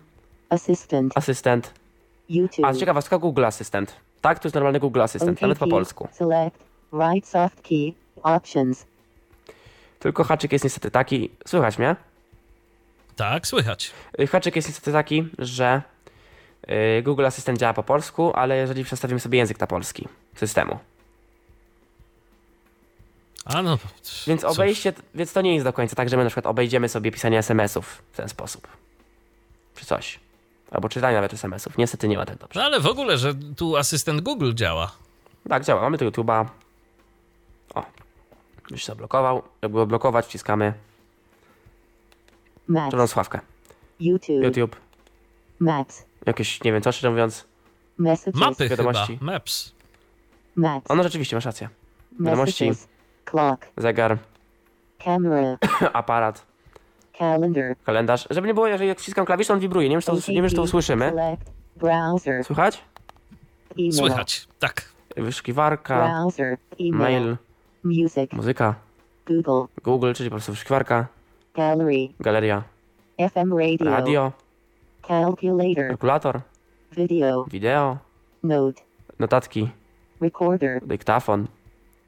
[0.50, 1.18] Assistant.
[1.18, 1.74] asystent.
[2.30, 2.66] YouTube.
[2.66, 3.96] A, ciekawostka, Google Asystent.
[4.22, 6.08] Tak, to jest normalny Google Asystent, OK nawet po polsku.
[6.12, 6.58] Select.
[6.94, 7.94] Right soft key.
[8.24, 8.86] Options.
[10.00, 11.96] Tylko haczyk jest niestety taki, słychać mnie?
[13.16, 13.92] Tak, słychać.
[14.20, 15.82] Y, Haczyk jest niestety taki, że
[17.04, 20.80] Google Asystent działa po polsku, ale jeżeli przestawimy sobie język na polski systemu.
[23.46, 23.78] A no.
[24.28, 24.52] Więc cóż.
[24.52, 27.38] obejście, więc to nie jest do końca tak, że my na przykład obejdziemy sobie pisanie
[27.38, 28.68] SMS-ów w ten sposób.
[29.76, 30.20] Czy coś.
[30.72, 31.78] Albo czytanie nawet SMS-ów.
[31.78, 32.60] Niestety nie ma tak dobrze.
[32.60, 34.92] No ale w ogóle, że tu asystent Google działa.
[35.50, 35.82] Tak, działa.
[35.82, 36.46] Mamy tu YouTube'a.
[37.76, 37.86] O.
[38.72, 39.44] Już się zablokował.
[39.62, 40.74] Jakby odblokować, wciskamy
[42.68, 42.92] Maps.
[42.92, 43.40] czerwoną słuchawkę.
[44.00, 44.44] YouTube.
[44.44, 44.76] YouTube.
[45.60, 46.11] Maps.
[46.26, 47.48] Jakieś, nie wiem co, szczerze mówiąc.
[47.98, 48.42] Messages.
[48.42, 49.18] Mapy Wiadomości.
[49.18, 49.32] chyba.
[49.32, 49.74] Maps.
[50.56, 50.92] Maps.
[50.92, 51.70] Ono rzeczywiście, masz rację.
[52.20, 52.68] Wiadomości.
[52.68, 52.90] Messages.
[53.26, 53.68] Clock.
[53.78, 54.18] zegar,
[55.06, 55.58] Camera.
[55.94, 56.46] aparat,
[57.18, 57.76] Calendar.
[57.84, 58.28] kalendarz.
[58.30, 59.90] Żeby nie było, jeżeli jak wciskam klawisz, on wibruje.
[59.90, 61.38] Nie wiem, czy to, nie wiem, czy to usłyszymy.
[61.76, 62.44] Browser.
[62.44, 62.84] Słychać?
[63.80, 63.94] Email.
[63.94, 64.92] Słychać, tak.
[65.18, 66.58] Wyszukiwarka, Browser.
[66.80, 66.98] Email.
[67.24, 67.38] mail,
[67.84, 68.32] Music.
[68.34, 68.76] muzyka,
[69.28, 69.64] Google.
[69.84, 71.08] Google, czyli po prostu wyszukiwarka,
[71.54, 72.08] Gallery.
[72.20, 72.64] galeria,
[73.34, 73.92] FM radio.
[73.92, 74.32] radio,
[75.02, 75.88] Calculator.
[75.88, 76.42] kalkulator,
[76.92, 77.44] Video.
[77.52, 77.98] wideo,
[78.44, 78.82] Note.
[79.20, 79.70] notatki,
[80.22, 80.82] Recorder.
[80.86, 81.48] dyktafon,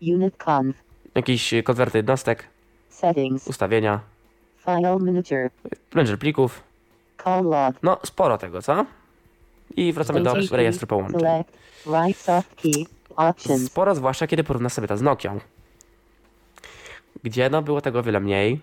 [0.02, 0.76] Unit conf.
[1.16, 2.48] jakiś konwerty jednostek,
[2.90, 3.48] Settings.
[3.48, 4.00] ustawienia,
[4.58, 5.50] File manager.
[5.94, 6.64] manager plików.
[7.24, 7.76] Call log.
[7.84, 8.86] No, sporo tego, co?
[9.76, 11.20] I wracamy do rejestru połączeń.
[11.20, 11.58] Select.
[11.86, 12.86] Right soft key.
[13.16, 13.66] Options.
[13.66, 15.40] Sporo, zwłaszcza kiedy porówna sobie to z Nokią.
[17.24, 18.60] Gdzie no było tego o wiele mniej.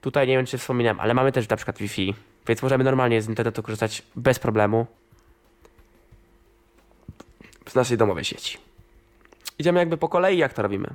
[0.00, 2.14] Tutaj nie wiem czy wspominałem, ale mamy też na przykład Wi-Fi,
[2.46, 4.86] więc możemy normalnie z internetu korzystać bez problemu.
[7.68, 8.58] Z naszej domowej sieci.
[9.58, 10.94] Idziemy jakby po kolei, jak to robimy.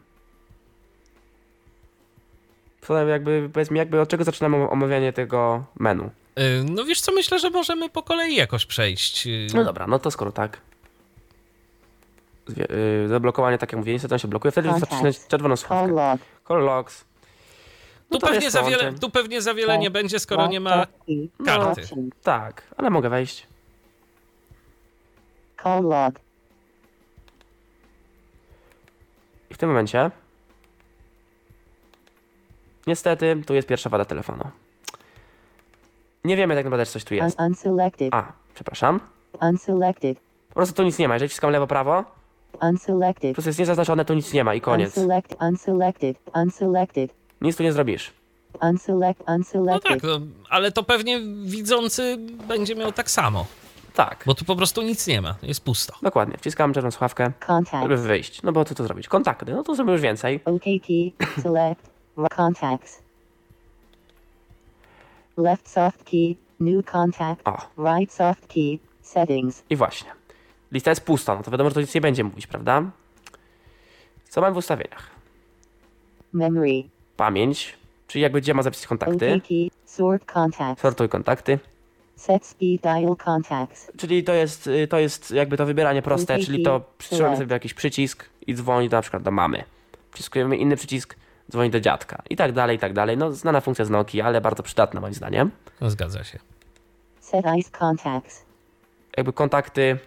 [2.82, 6.04] Co jakby, powiedzmy, jakby od czego zaczynamy omawianie tego menu.
[6.04, 9.28] Y, No wiesz co, myślę, że możemy po kolei jakoś przejść.
[9.28, 10.62] Y, No dobra, no to skoro tak.
[12.58, 14.52] Yy, zablokowanie, tak jak mówię, niestety on się blokuje.
[14.52, 16.18] Wtedy wystarczy nacisnąć czerwoną Call słuchawkę.
[16.48, 17.06] Call logs.
[18.12, 20.92] No Tu pewnie, za wiele, tu pewnie za wiele nie będzie, skoro nie ma soft
[21.06, 21.30] key.
[21.46, 21.82] karty.
[22.24, 23.48] Tak, ale mogę wejść.
[29.50, 30.12] I w tym momencie.
[32.88, 34.44] Niestety, tu jest pierwsza wada telefonu.
[36.24, 37.40] Nie wiemy tak naprawdę, czy coś tu jest.
[37.40, 38.14] unselected.
[38.14, 39.00] A, przepraszam.
[39.42, 40.18] Unselected.
[40.50, 41.14] Po prostu tu nic nie ma.
[41.16, 42.04] Jeżeli wciskam lewo, prawo,
[42.52, 43.34] po Unselected.
[43.34, 44.98] prostu jest niezaznaczone, tu nic nie ma i koniec.
[44.98, 45.36] Unselect.
[45.42, 46.18] Unselected.
[46.36, 47.14] Unselected.
[47.42, 48.14] Nic tu nie zrobisz.
[48.62, 49.20] Unselect.
[49.66, 50.20] No tak, no,
[50.50, 52.18] ale to pewnie widzący
[52.48, 53.46] będzie miał tak samo,
[53.94, 55.94] Tak, bo tu po prostu nic nie ma, jest pusto.
[56.02, 56.38] dokładnie.
[56.38, 57.84] Wciskam czerwoną słuchawkę, Contact.
[57.84, 58.42] żeby wyjść.
[58.44, 59.08] No bo co tu zrobić?
[59.08, 59.52] Kontakty.
[59.54, 60.40] No to zrobię już więcej.
[60.46, 61.12] OK key.
[61.44, 61.90] Select.
[62.36, 63.02] Contacts.
[65.38, 66.36] Left soft key.
[66.60, 67.42] New contact.
[67.48, 68.80] O, Right soft key.
[69.02, 69.64] Settings.
[69.70, 70.10] i właśnie.
[70.72, 72.84] Lista jest pusta, no to wiadomo, że to nic nie będzie mówić, prawda?
[74.30, 75.10] Co mam w ustawieniach?
[76.34, 76.84] Memory.
[77.18, 79.42] Pamięć, czyli jakby gdzie ma zapisać kontakty.
[79.86, 80.82] Sort contacts.
[80.82, 81.60] Sortuj kontakty.
[82.16, 83.92] Set speed dial contacts.
[83.98, 87.74] Czyli to jest, y, to jest jakby to wybieranie proste, czyli to przytrzymamy sobie jakiś
[87.74, 89.64] przycisk i dzwoni na przykład do mamy.
[90.12, 91.16] Wciskujemy inny przycisk,
[91.52, 92.22] dzwoni do dziadka.
[92.30, 93.18] I tak dalej, i tak dalej.
[93.18, 95.52] No znana funkcja z Nokii, ale bardzo przydatna moim zdaniem.
[95.82, 96.40] No, zgadza się.
[97.20, 98.46] Set ice contacts.
[99.18, 99.98] Jakby kontakty,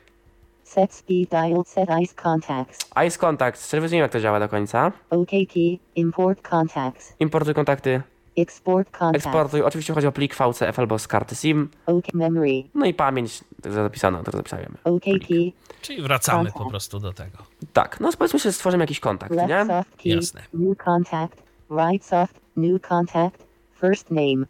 [0.68, 2.78] Set speed dial set ice contacts.
[3.06, 4.92] Ice Contact, szczerze nie wiem jak to działa do końca.
[5.10, 5.78] OK key.
[5.96, 7.14] Import contacts.
[7.20, 8.02] Importuj kontakty,
[8.36, 9.26] Export contacts.
[9.26, 9.62] eksportuj.
[9.62, 11.68] Oczywiście chodzi o plik VCF albo z karty SIM.
[11.86, 12.64] OK memory.
[12.74, 14.74] No i pamięć, tak zapisano, to zapisałem.
[14.84, 15.52] OK key.
[15.82, 16.64] Czyli wracamy Kontakt.
[16.64, 17.38] po prostu do tego.
[17.72, 19.66] Tak, no powiedzmy, że stworzymy jakiś kontakt, Left nie?
[19.66, 20.12] soft key.
[20.16, 20.42] Jasne.
[20.54, 21.42] New contact.
[21.70, 22.34] Right soft.
[22.56, 23.44] New contact.
[23.80, 24.46] First name.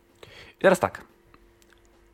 [0.58, 1.04] I teraz tak,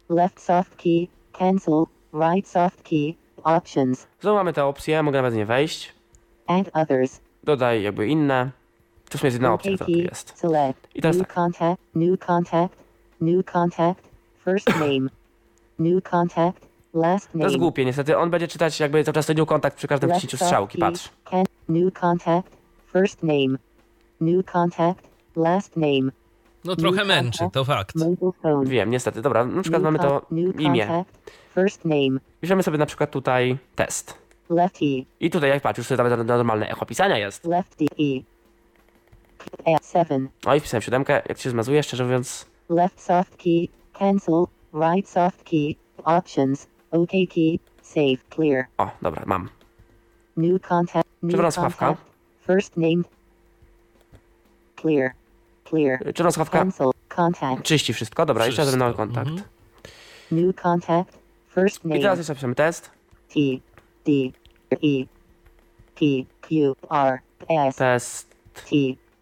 [0.08, 1.06] Left soft key.
[1.32, 1.84] Cancel.
[2.14, 3.14] Right soft key.
[3.42, 4.06] Options.
[4.20, 5.92] znowu mamy te opcje, mogę nawet nie wejść.
[6.46, 7.20] Add others.
[7.44, 8.50] Dodaj jakby inne.
[9.08, 10.38] To w sumie jest jedna opcja, która tu jest.
[10.38, 10.88] Select.
[10.94, 11.34] I teraz New tak.
[11.34, 11.82] contact.
[11.94, 12.76] New contact.
[13.20, 14.08] New contact.
[14.44, 15.08] First name.
[15.78, 16.66] New contact.
[16.94, 17.58] Last To jest name.
[17.58, 18.18] głupie, niestety.
[18.18, 21.10] On będzie czytać jakby cały czas ten new kontakt przy każdym soft strzałki, patrz.
[21.24, 21.44] Can.
[21.68, 22.48] New contact.
[22.92, 23.58] First name.
[24.20, 25.08] New contact.
[25.36, 26.10] Last name.
[26.64, 27.94] No trochę męczy, to fakt.
[28.64, 29.22] Wiem, niestety.
[29.22, 30.26] Dobra, na przykład New mamy to
[30.58, 30.86] imię.
[30.86, 31.30] contact.
[31.54, 32.20] First name.
[32.40, 34.18] Piszemy sobie na przykład tutaj test.
[34.50, 35.04] Lefty.
[35.20, 37.44] I tutaj, jak patrz, już tutaj nawet normalne echo pisania jest.
[37.44, 37.84] Lefty.
[37.84, 38.24] E.
[39.78, 40.26] F7.
[40.46, 42.46] No i wpisałem siódemkę, jak się zmazuje, szczerze mówiąc.
[42.68, 43.68] Left soft key.
[43.92, 44.44] Cancel.
[44.74, 45.74] Right soft key.
[46.04, 46.66] Options.
[46.90, 47.58] OK key.
[47.82, 48.24] Save.
[48.34, 48.66] Clear.
[48.78, 49.48] O, dobra, mam.
[50.36, 51.08] New contact.
[51.22, 52.00] New contact.
[52.46, 53.02] First name.
[54.80, 55.14] Clear.
[56.50, 56.90] Cancel.
[57.08, 57.62] Contact.
[57.62, 58.26] czyści wszystko.
[58.26, 59.28] Dobra, jeszcze raz nowy kontakt.
[59.28, 59.48] mhm.
[60.30, 61.18] New contact.
[61.54, 62.00] First I name.
[62.00, 62.90] teraz jeszcze piszemy test.
[63.28, 63.40] T.
[64.06, 64.10] D.
[64.70, 65.06] E.
[65.94, 66.04] P.
[66.40, 66.74] Q.
[66.90, 67.18] R.
[67.68, 67.76] S.
[67.76, 68.28] Test.
[68.54, 68.76] T.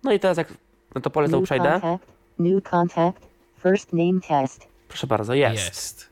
[0.05, 0.49] No i teraz jak
[0.95, 1.71] na to pole znowu New przejdę.
[1.81, 2.05] contact.
[2.39, 3.27] New contact.
[3.63, 4.67] First name test.
[4.89, 5.55] Proszę bardzo, jest.
[5.67, 6.11] Jest.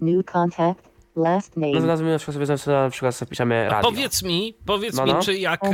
[0.00, 0.89] New contact.
[1.20, 1.80] Last No name.
[1.80, 3.90] to na przykład sobie, na przykład piszemy radio.
[3.90, 5.22] Powiedz mi, powiedz No, mi, no.
[5.22, 5.70] czy jak, e,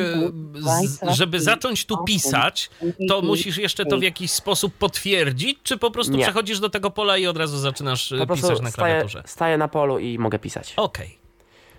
[0.87, 2.71] z, żeby zacząć tu pisać,
[3.09, 6.23] to musisz jeszcze to w jakiś sposób potwierdzić, czy po prostu Nie.
[6.23, 9.23] przechodzisz do tego pola i od razu zaczynasz e, Po pisać na staję, klawiaturze?
[9.27, 10.75] staję na polu i mogę pisać.
[10.77, 11.19] Okej.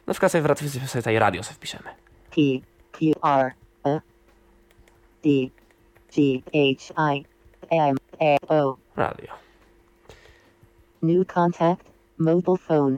[0.08, 1.90] Na przykład sobie w radio sobie tutaj radio sobie wpiszemy.
[2.36, 2.42] P.
[2.92, 3.14] Q.
[3.24, 3.52] R.
[3.86, 4.02] E.
[5.24, 5.30] D.
[6.16, 6.42] G.
[6.86, 7.14] H.
[7.16, 7.26] I.
[7.70, 7.98] M.
[8.20, 8.54] A.
[8.54, 8.78] O.
[8.96, 9.28] Radio.
[11.02, 11.84] New contact.
[12.18, 12.98] Mobile phone.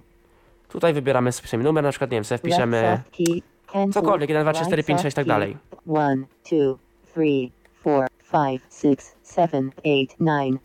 [0.70, 3.02] Tutaj wybieramy sobie numer, na przykład, nie wiem, sobie wpiszemy.
[3.94, 5.58] Cokolwiek, 1, 2, 3, 4, 5, 6 i tak dalej.
[5.88, 6.78] 1, 2, 3,
[7.12, 7.50] 4,
[8.32, 8.98] 5, 6,
[9.36, 10.62] 7, 8, 9.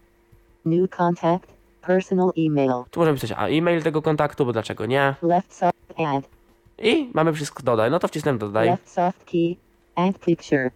[0.64, 1.54] New contact.
[1.86, 2.72] Personal email.
[2.90, 5.14] Tu możemy pisać a e-mail tego kontaktu, bo dlaczego nie?
[5.22, 6.28] Left soft add.
[6.78, 7.90] I mamy wszystko dodaj.
[7.90, 8.66] No to wcisnę dodaj.
[8.68, 9.56] Left soft key.
[9.94, 10.70] Add picture.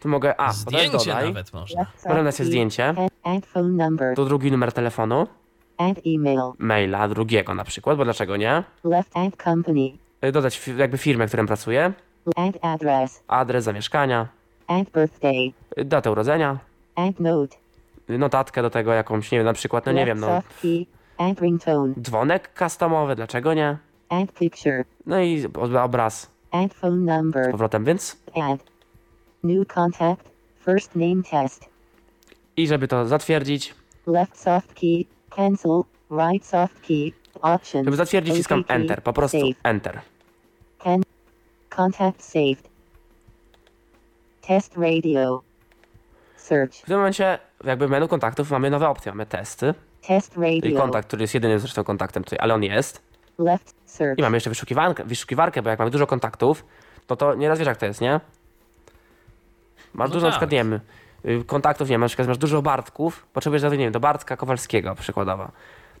[0.00, 1.28] Tu mogę, a, Zdjęcie dodaj.
[1.28, 1.80] nawet można.
[1.80, 2.46] Left soft Możemy dać key.
[2.46, 2.88] zdjęcie.
[2.88, 4.16] Add, add phone number.
[4.16, 5.26] Tu drugi numer telefonu,
[5.78, 6.40] Add email.
[6.58, 8.62] maila drugiego na przykład, bo dlaczego nie?
[8.84, 9.92] Left add company.
[10.24, 11.92] Y, Dodać fi- jakby firmę, w którym pracuję,
[12.36, 13.22] Add address.
[13.28, 14.28] adres zamieszkania,
[14.66, 15.52] Add birthday.
[15.78, 16.58] y, datę urodzenia,
[16.94, 17.56] Add note.
[18.10, 20.60] y, notatkę do tego jakąś, nie wiem, na przykład, no nie Left wiem, no, soft
[20.62, 20.86] key.
[21.18, 21.94] Add ringtone.
[22.02, 23.76] dzwonek customowy, dlaczego nie?
[24.08, 24.84] Add picture.
[25.06, 27.50] No i ob- obraz Add phone z number.
[27.50, 28.64] powrotem, więc Add.
[29.44, 30.28] New contact.
[30.64, 31.68] First name test.
[32.56, 33.74] i żeby to zatwierdzić,
[34.06, 35.04] Left soft key.
[35.36, 35.82] Cancel.
[36.10, 37.12] Right soft key.
[37.42, 37.84] Option.
[37.84, 39.54] żeby zatwierdzić key, Enter, po prostu Save.
[39.62, 40.00] Enter.
[40.78, 41.02] Can.
[41.76, 42.68] Contact saved.
[44.40, 45.42] Test radio.
[46.36, 46.72] Search.
[46.74, 49.74] W tym momencie jakby w menu kontaktów mamy nowe opcje, mamy testy,
[50.06, 50.80] Test radio.
[50.80, 53.02] kontakt, który jest jedynym zresztą kontaktem tutaj, ale on jest.
[53.38, 54.18] Left search.
[54.18, 56.64] I mamy jeszcze wyszukiwarkę, wyszukiwarkę, bo jak mamy dużo kontaktów,
[57.10, 58.20] no to nieraz wiesz jak to jest, nie?
[59.94, 60.40] Masz No dużo na tak.
[60.40, 60.80] przykład, nie wiem,
[61.46, 65.50] kontaktów, nie wiem, na przykład masz dużo Bartków, potrzebujesz, nie wiem, do Bartka Kowalskiego przykładowo.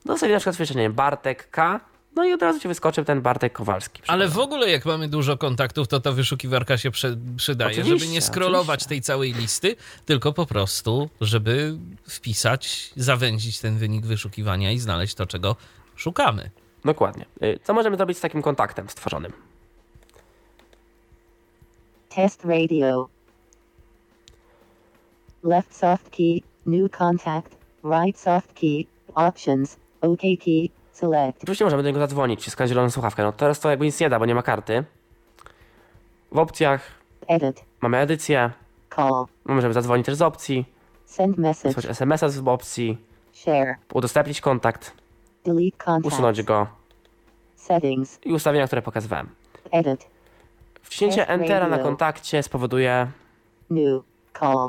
[0.04, 1.80] No sobie na przykład wpiszesz, nie wiem, Bartek K,
[2.16, 4.02] no i od razu ci wyskoczy ten Bartek Kowalski.
[4.06, 6.90] Ale w ogóle jak mamy dużo kontaktów, to ta wyszukiwarka się
[7.36, 8.88] przydaje, żeby Oczywiście, nie scrollować oczywiście.
[8.88, 11.76] tej całej listy, tylko po prostu, żeby
[12.08, 15.56] wpisać, zawęzić ten wynik wyszukiwania i znaleźć to, czego
[15.96, 16.50] szukamy.
[16.84, 17.24] Dokładnie.
[17.42, 19.32] Y, Co możemy zrobić z takim kontaktem stworzonym?
[22.08, 23.08] Test radio.
[25.46, 26.42] Left soft key.
[26.66, 27.56] New contact.
[27.84, 28.86] Right soft key.
[29.14, 29.76] Options.
[30.00, 30.70] OK key.
[30.92, 31.42] Select.
[31.42, 33.22] Oczywiście możemy do niego zadzwonić, wciskać zieloną słuchawkę.
[33.22, 34.84] No teraz to jakby nic nie da, bo nie ma karty.
[36.32, 36.80] W opcjach
[37.28, 37.64] Edit.
[37.80, 38.50] mamy edycję,
[38.96, 39.24] Call.
[39.44, 40.64] możemy zadzwonić też z opcji,
[41.04, 41.74] Send message.
[41.74, 42.98] wysłać SMS-a z opcji,
[43.32, 43.76] Share.
[43.92, 44.92] udostępnić kontakt,
[45.44, 46.14] Delete contact.
[46.14, 46.66] usunąć go
[47.56, 48.18] Settings.
[48.24, 49.28] i ustawienia, które pokazywałem.
[49.70, 50.06] Edit.
[50.82, 53.06] Wciśnięcie Test Entera na kontakcie spowoduje
[53.70, 54.02] New.
[54.40, 54.68] Call.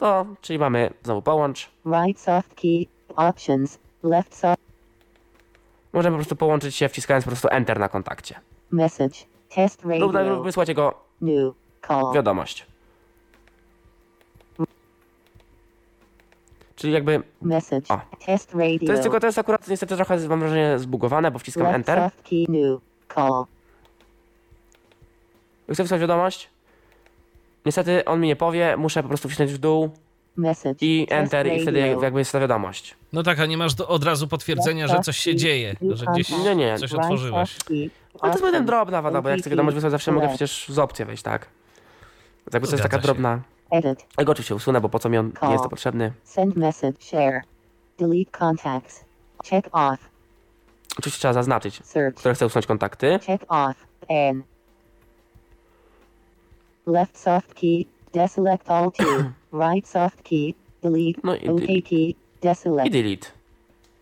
[0.00, 1.70] To, czyli mamy znowu połącz.
[1.86, 2.86] Right soft key.
[3.16, 3.78] Options.
[4.02, 4.62] Left soft.
[5.92, 8.40] Możemy po prostu połączyć się wciskając po prostu Enter na kontakcie.
[8.70, 9.18] Message.
[9.54, 10.34] Test Lub, radio.
[10.34, 11.54] lub wysłać jego New.
[11.86, 12.14] Call.
[12.14, 12.66] wiadomość.
[16.76, 17.94] Czyli jakby, Message.
[17.94, 18.00] O.
[18.26, 18.86] Test radio.
[18.86, 21.98] to jest tylko, to jest akurat niestety trochę, mam wrażenie, zbugowane, bo wciskam Left Enter.
[21.98, 22.46] soft key.
[22.48, 22.80] New.
[23.14, 23.44] Call.
[25.72, 26.50] Chcę wysłać wiadomość.
[27.66, 29.90] Niestety on mi nie powie, muszę po prostu wcisnąć w dół
[30.36, 30.78] Message.
[30.80, 32.02] i Enter i wtedy radio.
[32.02, 32.94] jakby jest ta wiadomość.
[33.12, 36.30] No tak, a nie masz do, od razu potwierdzenia, że coś się dzieje, że gdzieś
[36.30, 36.78] Nie, nie.
[36.78, 37.56] coś otworzyłeś.
[37.66, 37.90] Ale to jest
[38.20, 38.66] jeden Options.
[38.66, 41.46] drobna wada, bo jak chcę wiadomość wysłać, zawsze mogę przecież z opcji wejść, tak?
[42.52, 43.40] Jakby to jest taka drobna.
[43.70, 44.06] Edit.
[44.18, 46.12] Ja go oczywiście usunę, bo po co mi on nie jest to potrzebny.
[46.24, 46.96] Send message.
[47.00, 47.40] Share.
[47.98, 49.04] Delete contacts.
[49.50, 49.98] Check off.
[50.98, 52.16] Oczywiście trzeba zaznaczyć, Search.
[52.16, 53.18] które chcę usunąć kontakty.
[53.26, 53.74] Check off.
[54.08, 54.42] N.
[56.90, 57.86] Left soft key.
[58.12, 59.32] Deselect all two.
[59.52, 60.54] right soft key.
[60.82, 61.20] Delete.
[61.24, 62.08] No i, OK key.
[62.08, 62.92] i Deselect.
[62.92, 63.26] delete.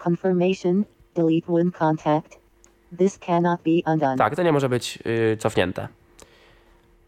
[0.05, 0.85] Confirmation.
[1.15, 2.39] Delete one contact.
[2.99, 4.17] This cannot be undone.
[4.17, 5.89] Tak, to nie może być y, cofnięte.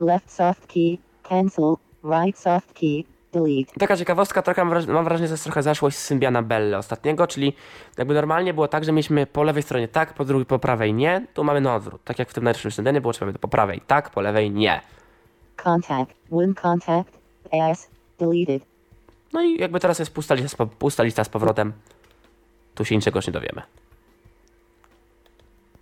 [0.00, 0.98] Left soft key.
[1.22, 1.74] Cancel.
[2.04, 3.04] Right soft key.
[3.32, 3.72] Delete.
[3.78, 7.52] Taka ciekawostka, trochę mam wrażenie, że jest trochę zaszłość z Symbiana Belle ostatniego, czyli
[7.98, 11.26] jakby normalnie było tak, że mieliśmy po lewej stronie tak, po drugiej po prawej nie,
[11.34, 12.04] tu mamy na odwrót.
[12.04, 14.80] Tak jak w tym najlepszym Symbianie było, to po prawej tak, po lewej nie.
[15.64, 16.14] Contact.
[16.30, 17.12] One contact.
[17.52, 17.88] S.
[18.18, 18.62] Deleted.
[19.32, 21.72] No i jakby teraz jest pusta lista, pusta lista z powrotem.
[22.74, 23.62] Tu się niczego już nie dowiemy.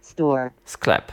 [0.01, 0.51] Store.
[0.65, 1.13] Sklep.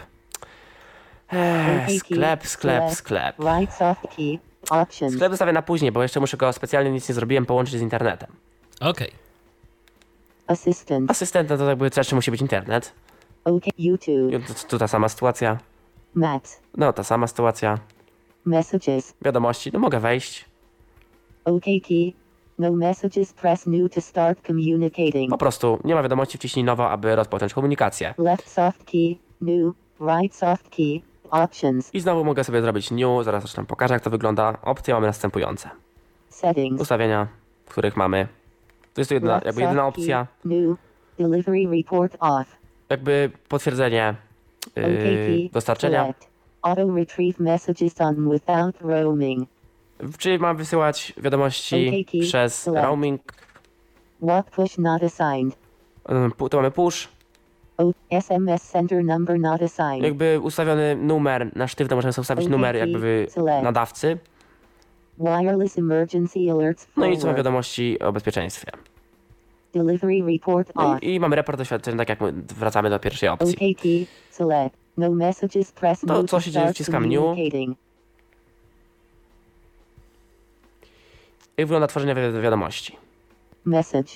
[1.31, 3.35] Eee, sklep, sklep, sklep.
[3.39, 4.39] Right soft key.
[4.69, 5.13] Options.
[5.13, 8.29] Sklep zostawię na później, bo jeszcze muszę go specjalnie nic nie zrobiłem połączyć z internetem.
[8.81, 9.11] Okej.
[10.47, 11.11] Assistant.
[11.11, 12.93] Asystent, no to jakby też musi być internet.
[13.43, 13.63] OK.
[13.77, 14.47] YouTube.
[14.47, 15.57] Tu, tu ta sama sytuacja.
[16.13, 16.59] Maps.
[16.77, 17.79] No, ta sama sytuacja.
[18.45, 19.13] Messages.
[19.21, 20.45] Wiadomości, no mogę wejść.
[21.45, 22.13] OK key.
[22.59, 23.33] No messages.
[23.33, 25.29] Press new to start communicating.
[25.29, 28.13] Po prostu nie ma wiadomości, wciśnij nowo, aby rozpocząć komunikację.
[28.17, 29.15] Left soft key.
[29.41, 29.73] New.
[30.01, 31.01] Right soft key.
[31.31, 31.89] Options.
[31.95, 34.57] I znowu mogę sobie zrobić new, zaraz zresztą pokażę jak to wygląda.
[34.61, 35.69] Opcje mamy następujące.
[36.29, 36.81] Settings.
[36.81, 37.27] Ustawienia,
[37.65, 38.27] w których mamy...
[38.93, 40.03] To jest tu jedna, Left jakby jedyna soft key.
[40.03, 40.77] opcja, New.
[41.19, 42.47] Delivery report off.
[42.89, 44.15] jakby potwierdzenie
[44.75, 46.01] yy, dostarczenia.
[46.03, 46.27] Select.
[46.65, 49.47] Auto retrieve messages on without roaming.
[50.17, 52.21] Czyli mam wysyłać wiadomości OK key.
[52.21, 52.85] przez Select.
[52.85, 53.21] roaming.
[54.21, 55.55] What push not assigned.
[56.49, 57.07] Tu mamy push,
[57.77, 60.03] O SMS sender number not assigned.
[60.03, 63.27] Jakby ustawiony numer na sztywno, możemy sobie ustawić numer jakby
[63.63, 64.17] nadawcy.
[65.19, 67.37] Wireless emergency alerts No i forward.
[67.37, 68.71] wiadomości o bezpieczeństwie.
[69.73, 70.99] Delivery report No on.
[70.99, 73.55] i, i mamy raport doświadczeń, tak jak my wracamy do pierwszej opcji.
[73.55, 73.83] OKT
[74.31, 74.84] select.
[74.97, 76.73] No messages press To co się dzieje?
[76.73, 77.37] Wciskam new.
[81.57, 82.97] Jak wygląda tworzenie wi- wiadomości?
[83.65, 84.11] Message.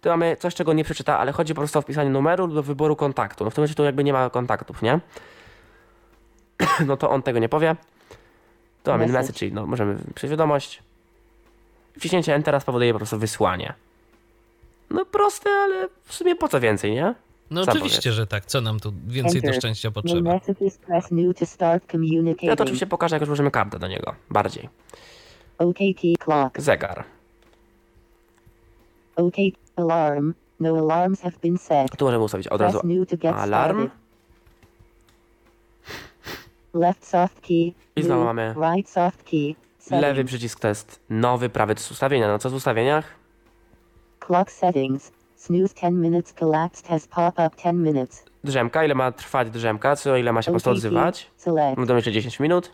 [0.00, 2.62] Tu mamy coś, czego nie przeczyta, ale chodzi po prostu o wpisanie numeru lub do
[2.62, 3.44] wyboru kontaktu.
[3.44, 5.00] No w tym momencie tu jakby nie ma kontaktów, nie?
[6.86, 7.76] No to on tego nie powie.
[8.82, 9.38] Tu mamy Message.
[9.38, 10.82] czyli no, możemy przyjść wiadomość.
[11.98, 13.74] Wciśnięcie Entera spowoduje po prostu wysłanie.
[14.90, 17.14] No proste, ale w sumie po co więcej, nie?
[17.50, 18.46] No Sam oczywiście, że tak.
[18.46, 20.40] Co nam tu więcej do szczęścia No potrzeba?
[22.42, 24.14] Ja to oczywiście pokażę, jak już użyjemy kartę do niego.
[24.30, 24.68] Bardziej.
[25.58, 26.60] OKT clock.
[26.60, 27.04] Zegar.
[29.16, 29.34] OK
[29.76, 30.34] alarm.
[30.60, 31.96] No alarms have been set.
[31.96, 32.80] Tu możemy ustawić od razu
[33.34, 33.90] alarm.
[36.74, 37.72] Left soft key.
[37.96, 39.54] I znowu mamy Right soft key.
[39.90, 42.28] Lewy przycisk to jest nowy, prawy to jest ustawienia.
[42.28, 43.14] No co w ustawieniach?
[44.20, 45.12] Clock settings.
[45.38, 48.24] Snooze 10 minutes collapsed has pop up 10 minutes.
[48.44, 51.30] Drzemka, ile ma trwać drzemka, co ile ma się po prostu odzywać.
[51.36, 51.76] select.
[51.76, 52.72] Będą jeszcze 10 minut.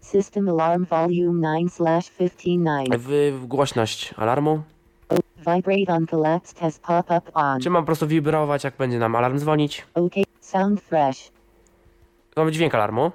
[0.00, 2.88] System alarm volume 9 slash 159.
[2.98, 4.62] W, w głośność alarmu.
[5.38, 7.60] Vibrate on collapsed has pop up on.
[7.60, 9.86] Czy ma po prostu wibrować, jak będzie nam alarm dzwonić?
[9.94, 10.12] OK.
[10.40, 11.30] Sound fresh.
[12.36, 13.10] Mamy dźwięk alarmu.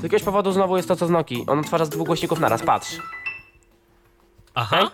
[0.00, 1.44] Z jakiegoś powodu znowu jest to co z Noki.
[1.46, 2.96] On odtwarza z dwóch głośników naraz, patrz.
[4.54, 4.90] Aha.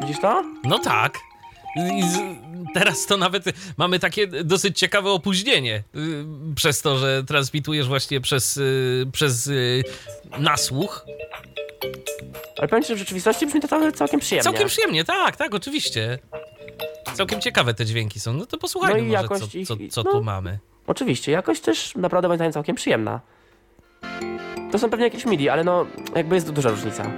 [0.00, 0.44] Widzisz to?
[0.64, 1.18] No tak.
[1.96, 2.18] I z,
[2.74, 3.44] teraz to nawet
[3.76, 6.24] mamy takie dosyć ciekawe opóźnienie y,
[6.54, 9.82] przez to, że transmitujesz właśnie przez, y, przez y,
[10.38, 11.04] nasłuch.
[12.58, 14.44] Ale powiem ci, że w rzeczywistości brzmi to całkiem, całkiem przyjemnie.
[14.44, 16.18] Całkiem przyjemnie, tak, tak, oczywiście.
[17.14, 18.32] Całkiem ciekawe te dźwięki są.
[18.32, 20.10] No to posłuchajmy No może, co, ich- co, co no.
[20.12, 20.58] tu mamy.
[20.86, 23.20] Oczywiście, jakość też naprawdę moim zdaniem całkiem przyjemna.
[24.72, 27.10] To są pewnie jakieś MIDI, ale no jakby jest duża różnica.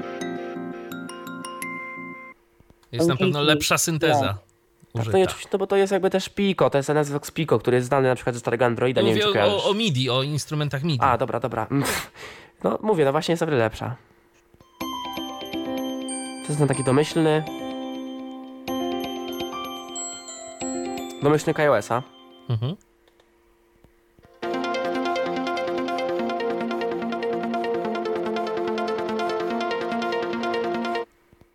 [2.92, 4.36] Jest na pewno lepsza synteza Tak,
[4.94, 5.12] użyta.
[5.12, 7.76] no i oczywiście, no bo to jest jakby też Pico, to jest NSVox Pico, który
[7.76, 10.10] jest znany na przykład ze starego Androida, nie wiem Mówię czy o, o, o MIDI,
[10.10, 11.04] o instrumentach MIDI.
[11.04, 11.66] A, dobra, dobra.
[11.70, 11.84] Mm.
[12.64, 13.96] No mówię, no właśnie jest o wiele lepsza.
[16.42, 17.44] To jest ten taki domyślny.
[21.22, 22.02] Domyślny KOS-a.
[22.48, 22.76] Mhm.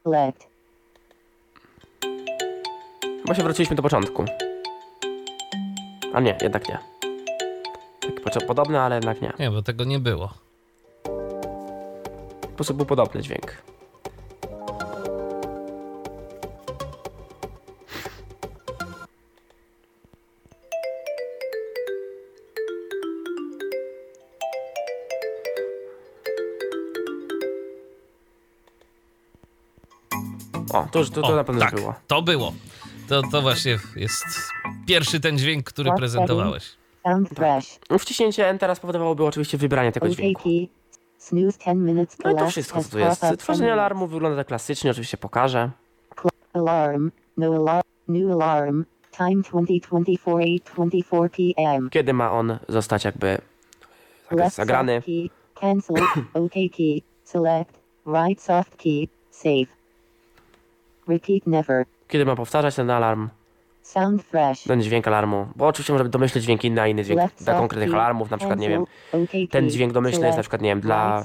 [0.08, 0.48] Let.
[3.22, 4.26] Chyba się wróciliśmy do początku.
[6.14, 6.80] A nie, jednak nie.
[8.02, 9.34] Taki poczę- podobny, ale jednak nie.
[9.40, 10.30] Nie, bo tego nie było.
[12.42, 13.58] Po prostu był podobny dźwięk.
[30.92, 31.94] To to, to O, na pewno tak, było.
[32.08, 32.54] to było.
[33.10, 34.26] To, to właśnie jest
[34.88, 36.78] pierwszy ten dźwięk, który Tak, prezentowałeś.
[37.36, 37.80] Fresh.
[38.00, 40.42] Wciśnięcie Enter spowodowałoby oczywiście wybranie tego dźwięku.
[40.42, 40.72] OKT.
[41.18, 43.22] Snooze 10 minutes No i to wszystko, co tu jest.
[43.22, 45.72] Tworzenie 10 alarmu wygląda tak klasycznie, oczywiście pokażę.
[46.54, 47.12] Alarm.
[47.38, 47.84] No alarm.
[48.08, 48.86] New alarm.
[49.18, 51.90] Time 2024 824 p.m.
[51.90, 53.38] Kiedy ma on zostać jakby
[54.30, 55.02] tak, zagrany.
[55.54, 55.96] Cancel.
[56.34, 57.02] OK key.
[57.24, 57.80] Select.
[58.06, 59.08] Right soft key.
[59.32, 59.77] Save.
[61.08, 61.86] Repeat never.
[62.08, 63.30] Kiedy ma powtarzać ten alarm,
[63.82, 64.64] Sound fresh.
[64.64, 65.48] ten dźwięk alarmu.
[65.56, 68.00] Bo oczywiście możemy domyśleć dźwięk inny, a inny dźwięk Left dla konkretnych key.
[68.00, 68.86] alarmów, na przykład, nie wiem,
[69.52, 71.24] ten dźwięk domyślny jest na przykład, nie wiem, dla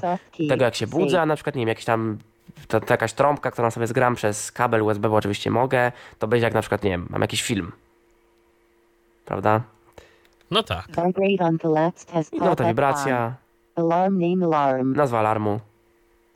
[0.49, 2.17] tego jak się budzę, a na przykład, nie wiem, jakiś tam,
[2.67, 6.43] to, to jakaś trąbka, którą sobie zgram przez kabel USB, bo oczywiście mogę, to będzie
[6.45, 7.71] jak na przykład, nie wiem, mam jakiś film.
[9.25, 9.61] Prawda?
[10.51, 10.87] No tak.
[12.39, 13.35] No ta wibracja.
[13.75, 14.95] Alarm name alarm.
[14.95, 15.59] nazwa alarmu.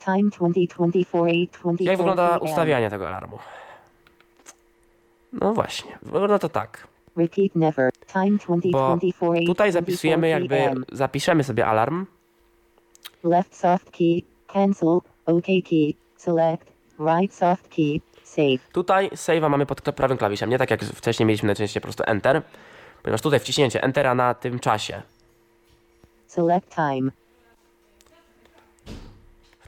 [0.04, 3.38] Time 2024 824 Jak wygląda ustawianie tego alarmu?
[5.32, 6.88] No właśnie, wygląda to tak.
[7.16, 7.90] Repeat never.
[8.12, 8.38] Time
[8.72, 12.06] Bo 2024 tutaj zapisujemy jakby, zapiszemy sobie alarm,
[13.24, 14.22] Left soft key.
[14.46, 15.00] Cancel.
[15.26, 15.94] OK key.
[16.16, 16.72] Select.
[16.98, 18.00] Right soft key.
[18.24, 18.58] Save.
[18.72, 22.42] Tutaj save'a mamy pod prawym klawiszem, nie tak jak wcześniej mieliśmy najczęściej po prostu Enter,
[23.02, 25.02] ponieważ tutaj wciśnięcie Entera na tym czasie.
[26.26, 27.10] Select time.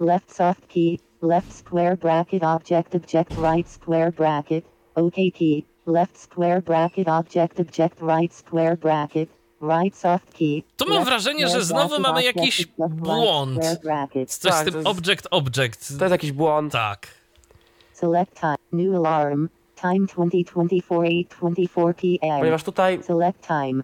[0.01, 0.99] Left soft key.
[1.23, 4.65] Left square bracket object object right square bracket.
[4.95, 5.65] OK key.
[5.87, 9.29] Left square bracket object object right square bracket.
[9.63, 10.63] Right soft key.
[10.77, 13.65] Tu mam wrażenie, że znowu mamy jakiś błąd.
[14.27, 15.99] Coś Tak, z tym to jest- object, object.
[15.99, 16.73] To jest jakiś błąd.
[16.73, 17.07] Tak.
[17.93, 18.57] Select time.
[18.73, 19.49] New alarm.
[19.81, 22.39] Time 2024 824 p.m.
[22.39, 23.83] Ponieważ tutaj Select time.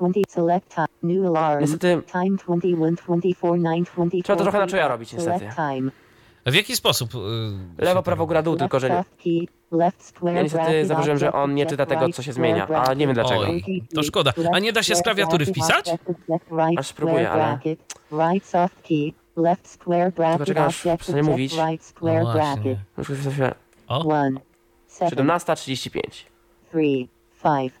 [0.00, 0.86] 20 select time.
[1.02, 1.60] New alarm.
[1.60, 5.48] niestety Time 21 24 9 24 Trzeba to trochę na czuja robić, niestety.
[6.46, 7.14] W jaki sposób?
[7.14, 9.04] y, lewo, prawo, góra, dół, tylko że
[9.98, 13.14] square ja niestety zauważyłem, że on nie czyta tego, co się zmienia, a nie wiem
[13.14, 13.40] dlaczego.
[13.40, 14.32] Oj, to szkoda.
[14.52, 15.90] A nie da się z klawiatury wpisać?
[16.76, 17.58] Aż spróbuję, ale-
[19.36, 21.52] left square bracket, czekam, aż przestanie mówić.
[21.52, 22.78] right No square bracket.
[22.98, 23.54] Już się
[23.88, 24.40] O, One,
[24.86, 26.24] seven, 17.35.
[26.70, 27.08] three,
[27.42, 27.72] five,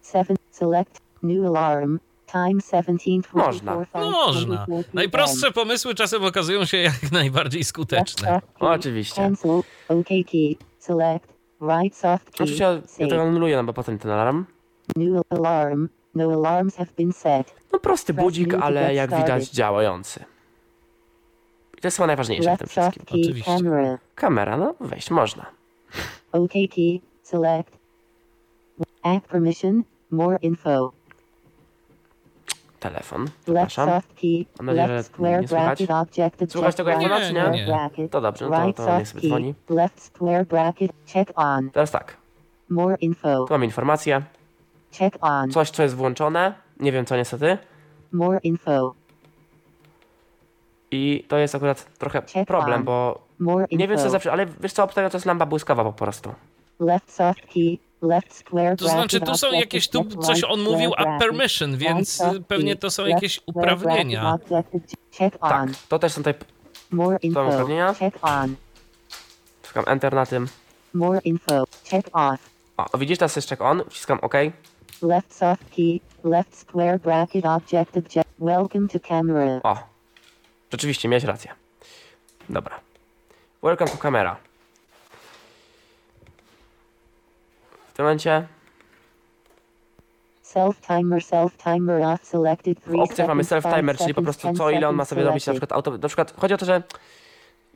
[0.00, 0.36] seven.
[0.50, 1.98] Select new alarm.
[2.32, 3.72] Time 17, Można.
[3.72, 4.56] 24, można.
[4.56, 8.40] 24 Najprostsze pomysły czasem okazują się jak najbardziej skuteczne.
[8.60, 9.22] Oczywiście.
[9.22, 9.50] Cancel.
[9.88, 10.56] OK key.
[10.78, 11.28] Select.
[11.60, 12.44] Right soft key.
[12.44, 12.64] Oczywiście
[12.98, 14.44] ja, tego anuluję, no bo potem ten alarm.
[14.96, 15.88] New alarm.
[16.14, 17.54] No alarms have been set.
[17.72, 20.24] No prosty budzik, to ale jak widać działający.
[21.78, 23.02] I to jest chyba najważniejsze w tym wszystkim.
[23.06, 23.44] Oczywiście.
[23.56, 23.98] Camera.
[24.14, 25.46] Kamera, no wejść można.
[26.32, 27.00] OK key.
[27.22, 27.78] Select.
[29.02, 29.82] Act permission.
[30.10, 30.92] More info.
[32.80, 33.88] Telefon, Left przepraszam.
[33.88, 34.44] soft key.
[34.58, 34.94] Mam nadzieję, że
[35.40, 35.78] nie słychać.
[36.48, 37.66] Słuchać tego jak nie?
[37.66, 38.10] bracket.
[38.12, 39.54] To dobrze, no to, to niech sobie dzwoni.
[39.68, 40.92] Left square bracket.
[41.12, 41.70] Check on.
[41.70, 42.16] Teraz tak,
[42.70, 43.44] More info.
[43.44, 44.22] tu mamy informację.
[44.98, 45.50] Check on.
[45.50, 46.54] Coś, co jest włączone.
[46.80, 47.58] Nie wiem co niestety.
[48.12, 48.94] More info.
[50.90, 52.84] I to jest akurat trochę Check problem, on.
[52.84, 53.76] bo More info.
[53.80, 56.34] nie wiem co zawsze, ale wiesz co, obstawiam, to jest lampa błyskawa po prostu.
[56.80, 57.78] Left soft key.
[58.78, 63.06] To znaczy, tu są jakieś, tu coś on mówił a permission, więc pewnie to są
[63.06, 64.38] jakieś uprawnienia.
[65.40, 66.22] Tak, to też są
[67.22, 67.46] info.
[67.46, 67.94] uprawnienia?
[69.62, 70.48] Wciskam enter na tym.
[70.94, 71.64] More info.
[71.90, 72.50] Check off.
[72.76, 74.34] O, widzisz, teraz jest check on, wciskam OK.
[75.02, 76.00] Left soft key.
[76.24, 78.28] Left square bracket object object.
[78.38, 79.60] Welcome to camera.
[79.62, 79.76] O,
[80.72, 81.52] rzeczywiście, miałeś rację.
[82.48, 82.80] Dobra.
[83.62, 84.36] Welcome to camera.
[87.98, 88.46] Tym momencie
[90.42, 94.58] Self timer, self timer off selected w 3 opcjach mamy self-timer, czyli po prostu 10
[94.58, 95.68] co ile on ma sobie robić, na selected.
[95.68, 96.82] przykład auto, na przykład chodzi o to, że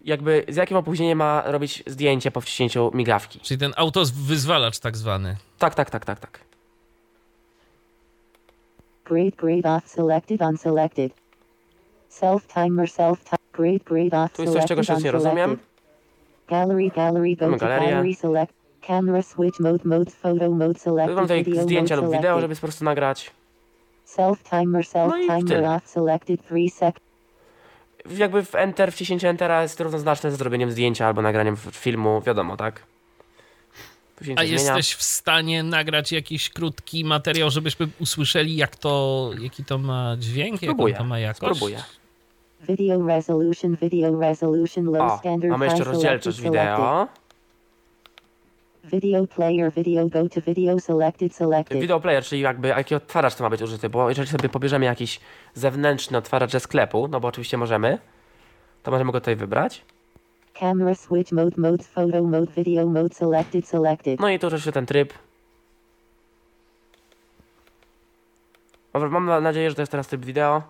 [0.05, 3.41] jakby z jakim opóźnieniem ma robić zdjęcie po wciśnięciu migawki.
[3.41, 5.37] Czyli ten autowyzwalacz tak zwany.
[5.59, 6.41] Tak, tak, tak, tak, tak.
[9.05, 11.13] Grade grade off selected unselected.
[12.09, 15.59] Self timer self time grade grade off Tu jest coś, czego selected jeszcze nie rozumiem.
[16.49, 17.91] Gallery gallery go Mamy to galerię.
[17.91, 22.41] gallery select camera switch mode mode photo mode Mam selected tutaj video zdjęcia lub wideo,
[22.41, 23.31] żeby po prostu nagrać.
[24.05, 27.13] Self timer self No i timer off selected 3 seconds.
[28.17, 32.83] Jakby w enter, wciśnięcie entera jest równoznaczne z zrobieniem zdjęcia albo nagraniem filmu, wiadomo, tak?
[34.37, 40.17] A jesteś w stanie nagrać jakiś krótki materiał, żebyśmy usłyszeli, jak to, jaki to ma
[40.19, 41.57] dźwięk, Spróbuję, to ma jakość?
[41.57, 41.83] spróbuję.
[42.69, 47.09] Video resolution video resolution low O, standard mamy jeszcze rozdzielczość wideo.
[48.85, 51.81] Video player video go to video selected selected.
[51.81, 55.21] Video player, czyli jakby jaki odtwarzacz to ma być użyty, bo jeżeli sobie pobierzemy jakiś
[55.55, 57.99] zewnętrzny odtwarzacz ze sklepu, no bo oczywiście możemy,
[58.83, 59.85] to możemy go tutaj wybrać.
[60.55, 64.21] Camera switch mode mode photo mode video mode selected selected.
[64.21, 65.13] No i tu oczywiście ten tryb.
[68.95, 70.63] Mam na- nadzieję, że to jest teraz tryb wideo.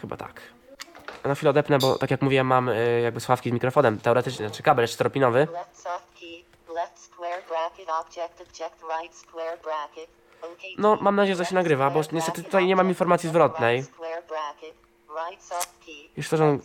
[0.00, 0.40] Chyba tak.
[1.24, 4.62] Na chwilę odepnę, bo tak jak mówiłem, mam y, jakby sławki z mikrofonem teoretycznie, znaczy
[4.62, 5.48] kabel czteropinowy.
[10.78, 13.84] No, mam nadzieję, że się nagrywa, bo niestety tutaj nie mam informacji zwrotnej.
[16.16, 16.60] Już to, że on...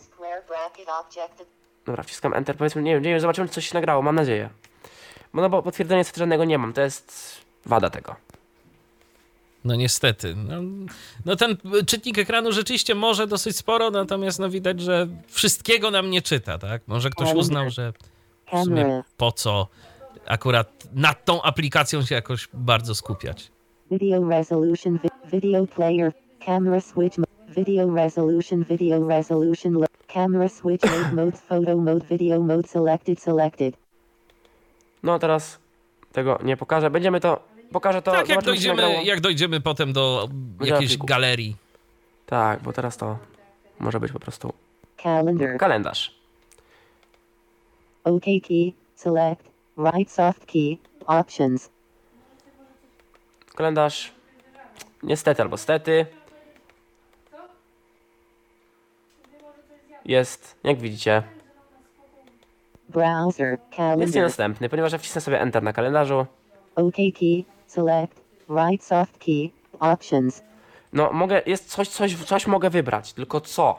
[1.85, 4.49] Dobra, wciskam Enter, powiedzmy, nie wiem, nie wiem, zobaczymy, czy coś się nagrało, mam nadzieję.
[5.33, 8.15] Bo no bo potwierdzenia niestety żadnego nie mam, to jest wada tego.
[9.67, 10.35] No niestety.
[10.35, 10.55] No,
[11.25, 11.57] no ten
[11.87, 16.81] czytnik ekranu rzeczywiście może dosyć sporo, natomiast no widać, że wszystkiego nam nie czyta, tak?
[16.87, 17.93] Może ktoś uznał, że
[18.53, 19.67] w sumie po co
[20.25, 23.51] akurat nad tą aplikacją się jakoś bardzo skupiać.
[23.91, 26.13] Video resolution vi- video player
[26.45, 27.17] camera switch
[27.49, 33.77] video resolution video resolution camera switch mode mode photo mode video mode selected selected.
[35.03, 35.59] No teraz
[36.11, 37.39] tego nie pokażę, będziemy to,
[37.71, 40.27] pokażę to, tak, jak dojdziemy, jak dojdziemy potem do
[40.61, 41.05] jakiejś pliku.
[41.05, 41.55] galerii.
[42.25, 43.17] Tak, bo teraz to
[43.79, 44.53] może być po prostu
[45.03, 45.57] Calendar.
[45.57, 46.15] kalendarz.
[48.03, 48.73] OK key.
[48.95, 49.43] Select.
[49.77, 50.77] Right soft key.
[51.05, 51.69] Options.
[53.55, 54.11] Kalendarz,
[55.03, 56.05] niestety albo stety,
[60.05, 61.23] jest, jak widzicie,
[62.89, 63.49] Browser.
[63.51, 64.15] jest Calendar.
[64.15, 66.25] niedostępny, ponieważ ja wcisnę sobie Enter na kalendarzu.
[66.75, 69.49] OK key, select, right soft key,
[69.79, 70.43] options,
[70.93, 73.77] No, mogę, jest coś, coś, coś mogę wybrać, tylko co?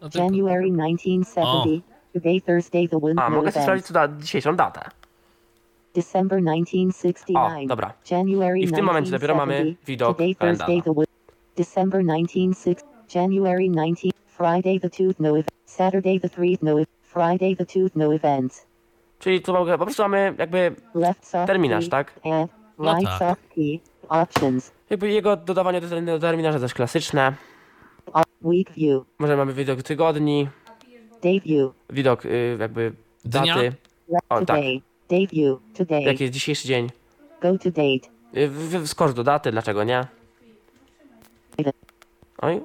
[0.00, 4.80] No tylko- January 1970, today Thursday the wind A, mogę sprawdzić da, dzisiejszą datę.
[5.94, 7.64] December 1969.
[7.64, 7.92] O, dobra.
[8.10, 11.10] January I w tym momencie dopiero mamy 1970, widok Today Thursday kalendarza.
[11.56, 12.90] December 1960.
[13.14, 14.10] January 19.
[14.26, 15.50] Friday the tooth no event.
[15.64, 16.88] Saturday the three no event.
[17.02, 18.66] Friday the tooth no events.
[19.18, 20.74] Czyli tu mogę, po prostu mamy jakby,
[21.46, 22.20] Terminarz, tak?
[22.24, 23.18] Add, No right tak.
[23.18, 23.80] soft key.
[24.08, 24.72] Options.
[24.90, 27.32] jakby jego dodawanie do ter- do terminarza też klasyczne.
[28.42, 29.04] Week view.
[29.18, 30.48] Może mamy widok tygodni,
[31.22, 31.72] Day view.
[31.90, 32.92] widok y, jakby
[33.24, 33.54] Dnia?
[33.54, 33.72] daty,
[34.28, 34.60] O, tak.
[35.10, 35.58] Day view.
[35.76, 36.02] Today.
[36.02, 36.88] jaki jest dzisiejszy dzień.
[37.40, 38.08] Go to date.
[38.36, 40.06] Y, w- w- Skocz do daty, dlaczego nie?
[42.42, 42.60] Oj,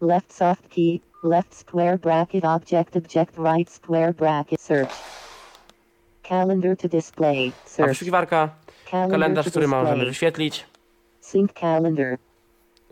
[0.00, 1.00] Left soft key.
[1.24, 4.90] Left square bracket object object right square bracket search.
[6.36, 7.52] Calendar to display.
[7.64, 7.88] a Search.
[7.88, 8.48] wyszukiwarka,
[8.90, 10.06] Calendar kalendarz, to który możemy display.
[10.08, 10.66] wyświetlić.
[11.20, 12.12] Sync calendar.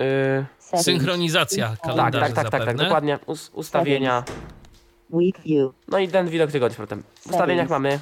[0.00, 0.84] Y, Settings.
[0.84, 2.84] Synchronizacja tak, kalendarza tak, tak, tak, tak, zapewne.
[2.84, 3.18] dokładnie.
[3.26, 4.24] Us, ustawienia.
[5.10, 5.72] Week view.
[5.88, 7.02] No i ten widok tygodnia z powrotem.
[7.14, 7.70] W ustawieniach Settings.
[7.70, 8.00] mamy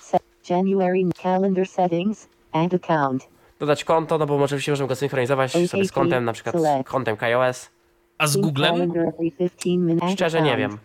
[0.00, 2.28] Set January calendar settings.
[2.52, 3.28] Add account.
[3.58, 7.16] dodać konto, no bo oczywiście możemy go synchronizować sobie z kontem, na przykład z kontem
[7.16, 7.70] KOS.
[8.18, 8.72] A z Sync Googlem?
[8.74, 10.02] calendar every 15 minutes.
[10.02, 10.70] Add Szczerze nie account.
[10.72, 10.78] wiem.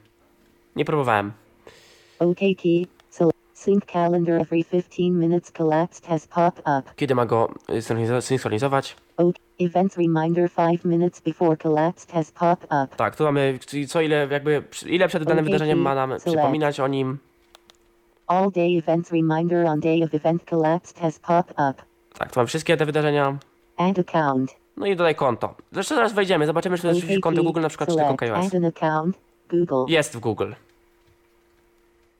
[0.75, 1.31] Nie próbowałem.
[2.19, 2.87] OK key.
[3.61, 6.95] Sync calendar every 15 minutes collapsed has popped up.
[6.95, 8.95] Kiedy ma go y, synchronizo- synchronizować?
[9.59, 12.95] Events reminder 5 minutes before collapsed has popped up.
[12.95, 16.87] Tak, tu mamy, czyli co ile jakby, ile przed danym wydarzeniem ma nam przypominać o
[16.87, 17.17] nim.
[18.27, 21.83] All day events reminder on day of event collapsed has popped up.
[22.19, 23.37] Tak, tu mamy wszystkie te wydarzenia.
[23.77, 24.55] Add account.
[24.77, 25.55] No i dodaj konto.
[25.71, 27.43] Zresztą zaraz wejdziemy, zobaczymy, czy to jest konto.
[27.43, 28.17] Google na przykład, czy tylko.
[28.17, 28.45] KOS.
[28.45, 29.17] Add an account.
[29.49, 29.93] Google.
[29.93, 30.51] Jest w Google.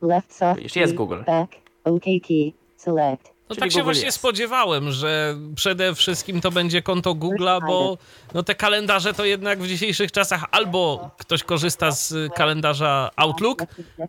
[0.02, 1.24] Left soft jest Google.
[1.26, 1.52] Back.
[1.84, 2.54] OK key.
[2.78, 3.32] Select.
[3.50, 4.18] No Czyli tak się Google właśnie jest.
[4.18, 7.98] spodziewałem, że przede wszystkim to będzie konto Google'a, bo
[8.34, 13.60] no te kalendarze to jednak w dzisiejszych czasach albo ktoś korzysta z kalendarza Outlook,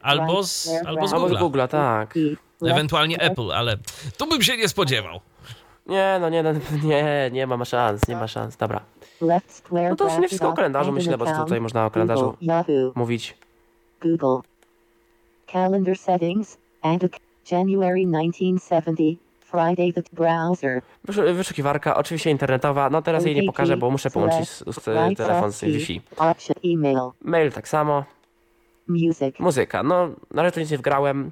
[0.02, 1.38] albo z, albo z Albo z Google'a.
[1.38, 2.14] Google'a, tak.
[2.66, 3.76] Ewentualnie Apple, ale
[4.18, 5.20] tu bym się nie spodziewał.
[5.86, 6.52] Nie, no nie, no,
[6.84, 8.56] nie, nie ma szans, nie ma szans.
[8.56, 8.80] Dobra.
[9.20, 12.36] No to w sumie bracket wszystko o kalendarzu myślę, bo tutaj można o kalendarzu
[12.94, 13.36] mówić.
[14.02, 14.51] Google.
[15.52, 16.58] Calendar settings.
[16.82, 17.08] Add a
[17.54, 19.18] January 1970.
[19.40, 20.82] Friday the browser.
[21.08, 22.90] Wyszu- Wyszukiwarka, oczywiście internetowa.
[22.90, 26.00] No teraz jej nie OK pokażę, bo muszę połączyć z, z right telefon z Wi-Fi.
[26.64, 26.98] Email.
[27.22, 28.04] Mail tak samo.
[28.88, 29.38] Music.
[29.38, 29.82] Muzyka.
[29.82, 31.30] No, na razie to nic nie wgrałem.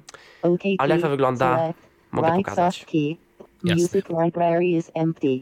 [0.77, 1.73] Ale jak to wygląda,
[2.11, 2.85] mogę pokazać.
[3.63, 3.81] Jasne.
[3.83, 5.41] Music library is empty.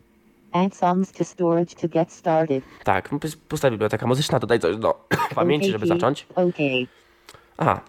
[0.51, 2.63] Add songs to storage to get started.
[2.83, 6.27] Tak, pus- pusta biblioteka muzyczna, dodaj coś do pamięci, żeby zacząć.
[6.35, 6.55] OK.
[7.57, 7.81] Aha.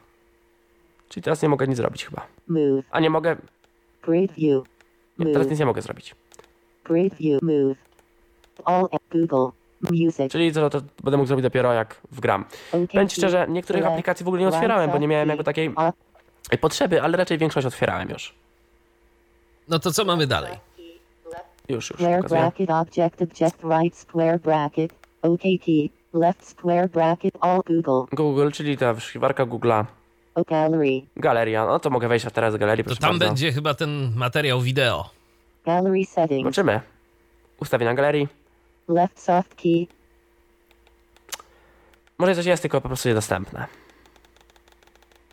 [1.11, 2.27] Czyli teraz nie mogę nic zrobić chyba.
[2.49, 2.85] Move.
[2.91, 3.37] A nie mogę.
[5.19, 6.15] Nie, teraz nic nie mogę zrobić.
[7.43, 7.77] Move.
[8.65, 9.47] All Google.
[9.91, 10.33] Music.
[10.33, 12.45] Czyli to, to będę mógł zrobić dopiero jak wgram.
[12.71, 15.75] Powiem szczerze, niektórych aplikacji w ogóle nie otwierałem, bo nie miałem jakby takiej
[16.61, 18.35] potrzeby, ale raczej większość otwierałem już.
[19.69, 20.53] No to co mamy dalej?
[21.69, 22.01] Już, już.
[22.01, 24.93] Square bracket object object right square bracket.
[25.23, 25.91] OK key.
[26.13, 28.17] Left square bracket all Google.
[28.17, 29.85] Google, czyli ta wyszukiwarka Google'a.
[30.35, 31.03] O gallery.
[31.17, 31.67] Galeria.
[31.67, 33.27] No to mogę wejść teraz do galerii, To proszę tam bardzo.
[33.27, 35.11] będzie chyba ten materiał wideo.
[35.65, 36.43] Gallery settings.
[36.43, 36.81] Zobaczymy.
[37.61, 38.29] Ustawienia galerii.
[38.89, 39.87] Left soft key.
[42.19, 43.67] Może coś jest, tylko po prostu niedostępne.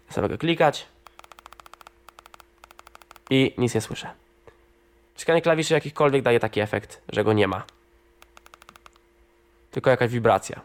[0.09, 0.87] Sobie go klikać.
[3.29, 4.09] I nic nie słyszę.
[5.13, 7.63] Wciskanie klawiszy jakichkolwiek daje taki efekt, że go nie ma.
[9.71, 10.61] Tylko jakaś wibracja.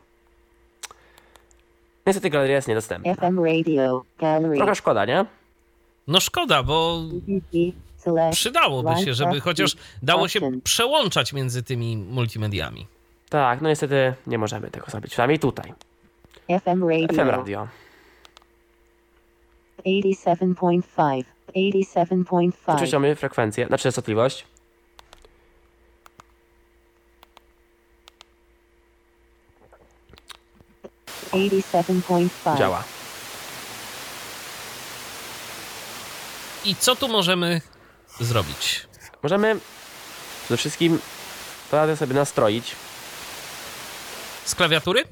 [2.07, 3.15] Niestety galeria jest niedostępna.
[3.15, 4.03] FM radio.
[4.19, 4.57] Gallery.
[4.57, 5.25] Trochę szkoda, nie?
[6.09, 7.03] No szkoda, bo
[8.33, 12.87] przydałoby się, żeby chociaż dało się przełączać między tymi multimediami.
[13.29, 15.11] Tak, no niestety nie możemy tego zrobić.
[15.11, 15.73] Przynajmniej tutaj.
[16.49, 17.09] FM radio.
[17.09, 17.69] FM radio.
[19.87, 21.25] 87.5.
[21.57, 22.53] 87.5.
[22.67, 24.47] Oczywiście mamy frekwencję, znaczy częstotliwość.
[31.35, 32.59] Eighty-seven point five.
[32.59, 32.85] Działa.
[36.65, 37.61] I co tu możemy
[38.21, 38.87] zrobić?
[39.23, 39.57] Możemy
[40.45, 40.99] przede wszystkim
[41.71, 42.75] to radę sobie nastroić.
[44.45, 45.05] Z klawiatury?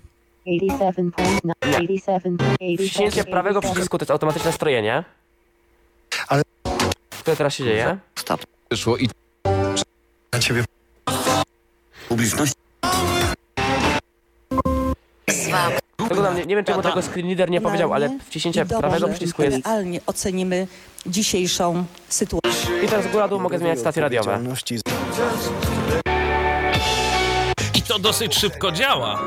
[0.47, 1.75] Eighty-seven point nine.
[1.81, 2.39] Eighty-seven.
[2.79, 5.05] Wciśnięcie prawego przycisku to jest automatyczne strojenie.
[6.29, 6.43] Ale-
[7.25, 7.99] Co teraz się dzieje?
[8.18, 8.41] Stop.
[8.71, 9.09] Wyszło i
[10.33, 10.64] na ciebie
[12.09, 12.53] publiczność.
[16.11, 19.42] Tego nam, nie, nie wiem czemu tego screen reader nie powiedział, ale wciśnięcie prawego przycisku
[19.42, 19.66] jest...
[19.66, 20.66] Realnie ocenimy
[21.06, 22.84] dzisiejszą sytuację.
[22.84, 24.40] I teraz góra dół mogę zmieniać stacje radiowe.
[27.74, 29.20] I to dosyć szybko działa.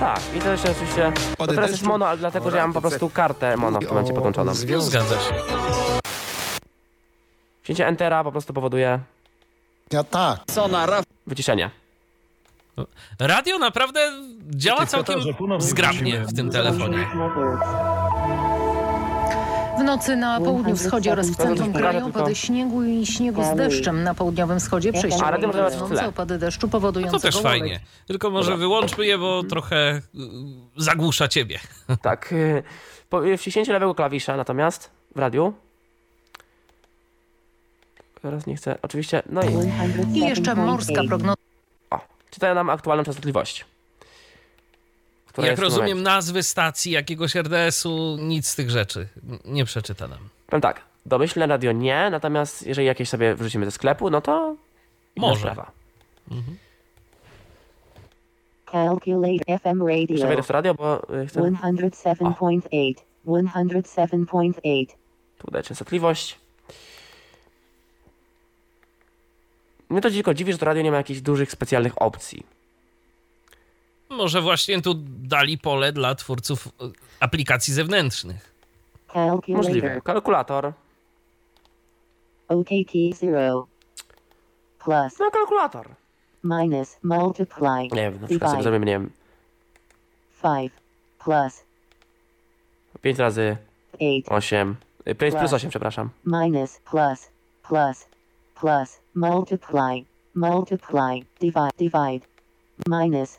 [0.00, 1.12] Tak, i to jeszcze oczywiście...
[1.38, 3.88] To teraz jest mono, ale dlatego, że ja mam po prostu kartę mono w tym
[3.88, 4.54] momencie podłączoną.
[4.54, 5.34] Zgadza się.
[7.62, 8.98] Wciśnięcie Entera po prostu powoduje
[9.92, 10.40] Ja tak.
[11.26, 11.70] wyciszenie.
[13.18, 14.00] Radio naprawdę
[14.50, 15.20] działa całkiem
[15.58, 17.06] zgrabnie w tym telefonie.
[19.78, 24.02] W nocy na południu wschodzie oraz w centrum kraju opady śniegu i śniegu z deszczem.
[24.02, 25.30] Na południowym wschodzie przejściowo
[26.08, 27.80] opady deszczu No powodujące to też fajnie.
[28.06, 30.00] Tylko może wyłączmy je, bo trochę y,
[30.76, 31.58] zagłusza ciebie.
[32.02, 32.32] Tak.
[32.32, 32.62] y,
[33.10, 35.54] Po y, wciśnięciu lewego klawisza natomiast w radiu.
[38.22, 38.78] Teraz nie chcę.
[38.82, 39.22] Oczywiście.
[39.28, 40.18] No i.
[40.18, 41.08] I jeszcze morska 107.8.
[41.08, 41.36] prognoza.
[42.34, 43.64] Czytają nam aktualną częstotliwość.
[45.38, 49.08] Jak rozumiem nazwy stacji, jakiegoś RDS-u, nic z tych rzeczy
[49.44, 50.18] nie przeczyta nam.
[50.46, 50.80] Powiem tak.
[51.06, 54.56] Domyślne radio nie, natomiast jeżeli jakieś sobie wrzucimy ze sklepu, no to.
[55.16, 55.40] Może.
[55.40, 55.70] sprawa.
[58.72, 60.26] Calculate FM Jeszcze radio.
[60.26, 62.94] wejdę w radio, bo y, chcę 107.8.
[63.26, 64.86] 107.8.
[65.38, 66.43] tu dać częstotliwość.
[69.88, 72.46] Mnie to tylko dziwi, że to radio nie ma jakichś dużych, specjalnych opcji.
[74.10, 76.70] Może właśnie tu dali pole dla twórców y,
[77.20, 78.54] aplikacji zewnętrznych.
[79.48, 80.00] Możliwe.
[80.04, 80.72] Kalkulator.
[82.66, 83.66] Key 0.
[84.84, 85.18] Plus.
[85.20, 85.88] No, kalkulator.
[86.44, 86.96] Minus.
[87.02, 87.82] Multiply.
[87.92, 89.10] Nie wiem, na przykład sobie zrobimy, nie wiem,
[90.42, 90.72] 5.
[91.24, 91.64] Plus.
[93.02, 93.56] 5 razy
[93.92, 94.22] 8.
[94.28, 94.76] 8.
[95.04, 95.52] 5 plus Plus.
[95.52, 96.10] 8, przepraszam.
[96.26, 97.28] minus plus
[97.68, 98.06] plus
[98.60, 102.26] plus multiply multiply divide divide
[102.88, 103.38] minus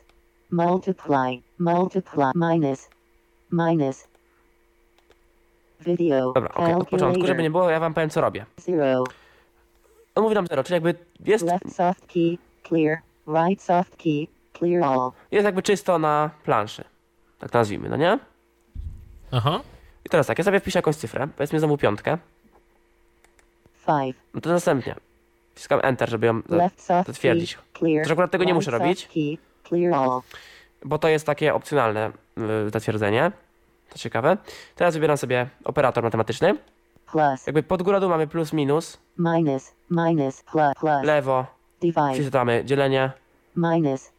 [0.50, 2.88] multiply multiply minus
[3.52, 4.08] minus
[5.80, 8.46] video Dobra, okej, od początku, żeby nie było, ja wam powiem, co robię.
[8.56, 9.04] zero
[10.14, 12.38] On mówi nam 0, czyli jakby jest, left soft key
[12.68, 12.98] clear
[13.28, 14.26] right soft key
[14.58, 16.84] clear all jest jakby czysto na planszy.
[17.38, 18.18] Tak nazwijmy, no nie?
[19.32, 19.60] Aha.
[20.04, 22.18] I teraz tak, ja sobie wpiszę jakąś cyfrę, powiedzmy znowu piątkę,
[23.86, 24.16] five.
[24.34, 24.94] No to następnie.
[25.54, 26.42] Wciskam Enter, żeby ją,
[27.06, 27.58] zatwierdzić.
[28.02, 29.08] Też akurat tego nie muszę robić.
[30.84, 32.10] bo to jest takie opcjonalne
[32.66, 33.32] y, zatwierdzenie.
[33.90, 34.36] To ciekawe.
[34.74, 36.56] Teraz wybieram sobie operator matematyczny.
[37.12, 37.46] plus.
[37.46, 41.02] Jakby pod górą dół mamy plus, minus, minus minus plus plus.
[41.04, 41.46] Lewo,
[41.80, 42.12] divide.
[42.12, 43.12] Przeczytamy dzielenie.
[43.56, 44.10] Minus.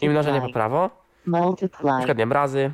[0.00, 0.52] I mnożenie po multiply.
[0.52, 0.90] Prawo.
[1.26, 2.70] Na multiply przykład, nie wiem, razy.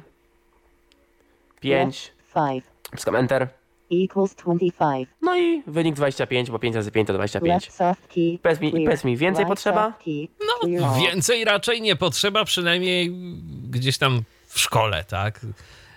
[1.61, 2.71] 5, five.
[2.93, 3.49] Wciskam Enter.
[3.91, 7.65] Equals 25 No i wynik 25, bo 5 razy 5 to 25.
[7.65, 9.93] left soft key Powiedz mi, powiedz mi więcej potrzeba?
[10.69, 13.11] No, więcej raczej nie potrzeba, przynajmniej
[13.71, 15.41] gdzieś tam w szkole, tak?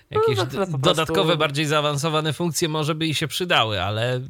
[0.10, 4.22] Jakieś No, po prostu- dodatkowe, bardziej zaawansowane funkcje może by i się przydały, ale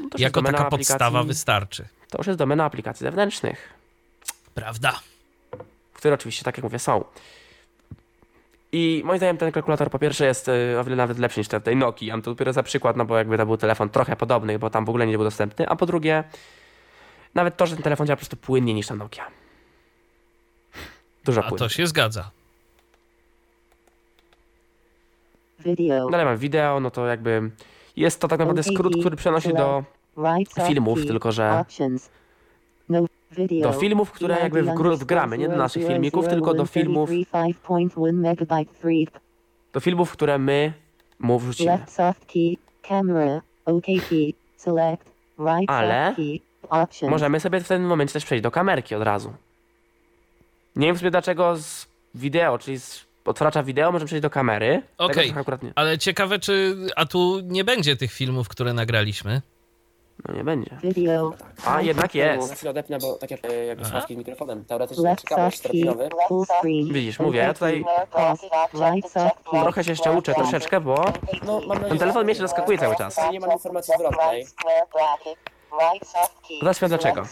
[0.00, 1.88] No jako taka podstawa aplikacji- wystarczy.
[2.10, 3.68] To już jest domena aplikacji zewnętrznych,
[4.54, 5.00] Prawda?
[5.92, 7.04] które oczywiście, tak jak mówię, są.
[8.72, 11.60] I moim zdaniem ten kalkulator po pierwsze jest y, o wiele nawet lepszy niż ten
[11.62, 12.08] tej Nokii.
[12.08, 14.70] Ja mam to dopiero za przykład, no bo jakby to był telefon trochę podobny, bo
[14.70, 15.68] tam w ogóle nie był dostępny.
[15.68, 16.24] A po drugie,
[17.34, 19.26] nawet to, że ten telefon działa po prostu płynniej niż ta Nokia.
[21.24, 21.58] Dużo A płynniej.
[21.58, 22.30] to się zgadza.
[25.64, 27.50] video Dalej mam wideo, no to jakby
[27.96, 29.84] jest to tak naprawdę skrót, który przenosi do,
[30.54, 31.64] soft filmów, tylko że-
[32.88, 33.06] no
[33.62, 38.12] do filmów, które jakby w gru- wgramy, nie do naszych filmików, tylko do filmów, 5.1
[38.12, 38.88] megabyte 3
[39.72, 40.72] do filmów, które my
[41.18, 41.70] mu wrzucimy.
[45.70, 46.14] Ale
[47.10, 49.32] Możemy sobie w tym momencie też przejść do kamerki od razu.
[50.76, 54.82] Nie wiem sobie dlaczego z wideo, czyli z otwacza wideo możemy przejść do kamery.
[54.98, 55.28] Okej.
[55.62, 55.72] nie.
[55.74, 56.76] Ale ciekawe, czy.
[56.96, 59.40] A tu nie będzie tych filmów, które nagraliśmy.
[60.28, 60.78] No nie będzie.
[60.82, 61.32] video
[61.66, 62.54] A jednak Na jest.
[62.54, 64.04] chwilę odepnę, bo tak jak, e, jakby Aha.
[64.06, 65.16] z mikrofonem, teoretycznie
[66.28, 67.84] full screen Widzisz, mówię, ja tutaj
[69.62, 71.04] trochę się jeszcze uczę, troszeczkę, bo
[71.46, 73.16] No, mam nadzieję, ten telefon mnie się zaskakuje cały czas.
[73.32, 74.46] Nie mam informacji zwrotnej.
[76.62, 77.22] Zaraz dlaczego.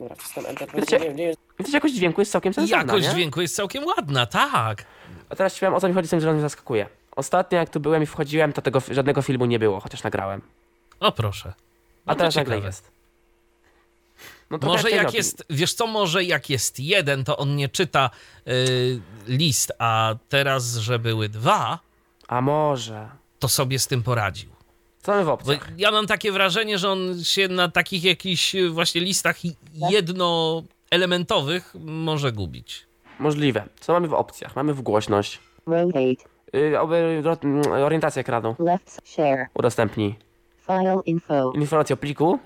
[0.00, 0.68] Dobra, wciskam Enter.
[0.74, 3.12] Wiecie- Nie wiem, nie jest Widzisz, jakość dźwięku jest całkiem sensowna, Jakość nie?
[3.14, 4.84] dźwięku jest całkiem ładna, tak.
[5.28, 6.86] A teraz ci powiem, o co mi chodzi z tym, że on mnie zaskakuje.
[7.16, 10.42] Ostatnio jak tu byłem i wchodziłem, to tego żadnego filmu nie było, chociaż nagrałem.
[11.00, 11.52] O proszę.
[12.06, 12.90] A No teraz nagle jest.
[14.50, 15.16] No Może jak Nokii.
[15.16, 18.10] jest, wiesz co, może jak jest jeden, to on nie czyta
[18.48, 21.78] y, list, a teraz, że były dwa,
[22.28, 23.08] A może.
[23.38, 24.50] to sobie z tym poradził.
[25.02, 25.68] Co mamy w Bo opcjach?
[25.76, 29.56] ja mam takie wrażenie, że on się na takich jakichś y, właśnie listach i-
[29.90, 32.86] jednoelementowych może gubić.
[33.18, 33.64] Możliwe.
[33.80, 34.56] Co mamy w opcjach?
[34.56, 35.38] Mamy w głośność.
[35.66, 35.98] Rotate.
[37.22, 38.56] Ro- mm, orientację ekranu.
[38.58, 39.00] Left.
[39.04, 39.46] Share.
[39.54, 40.14] Udostępnij.
[40.70, 41.52] File info.
[41.54, 42.38] Informacja o pliku.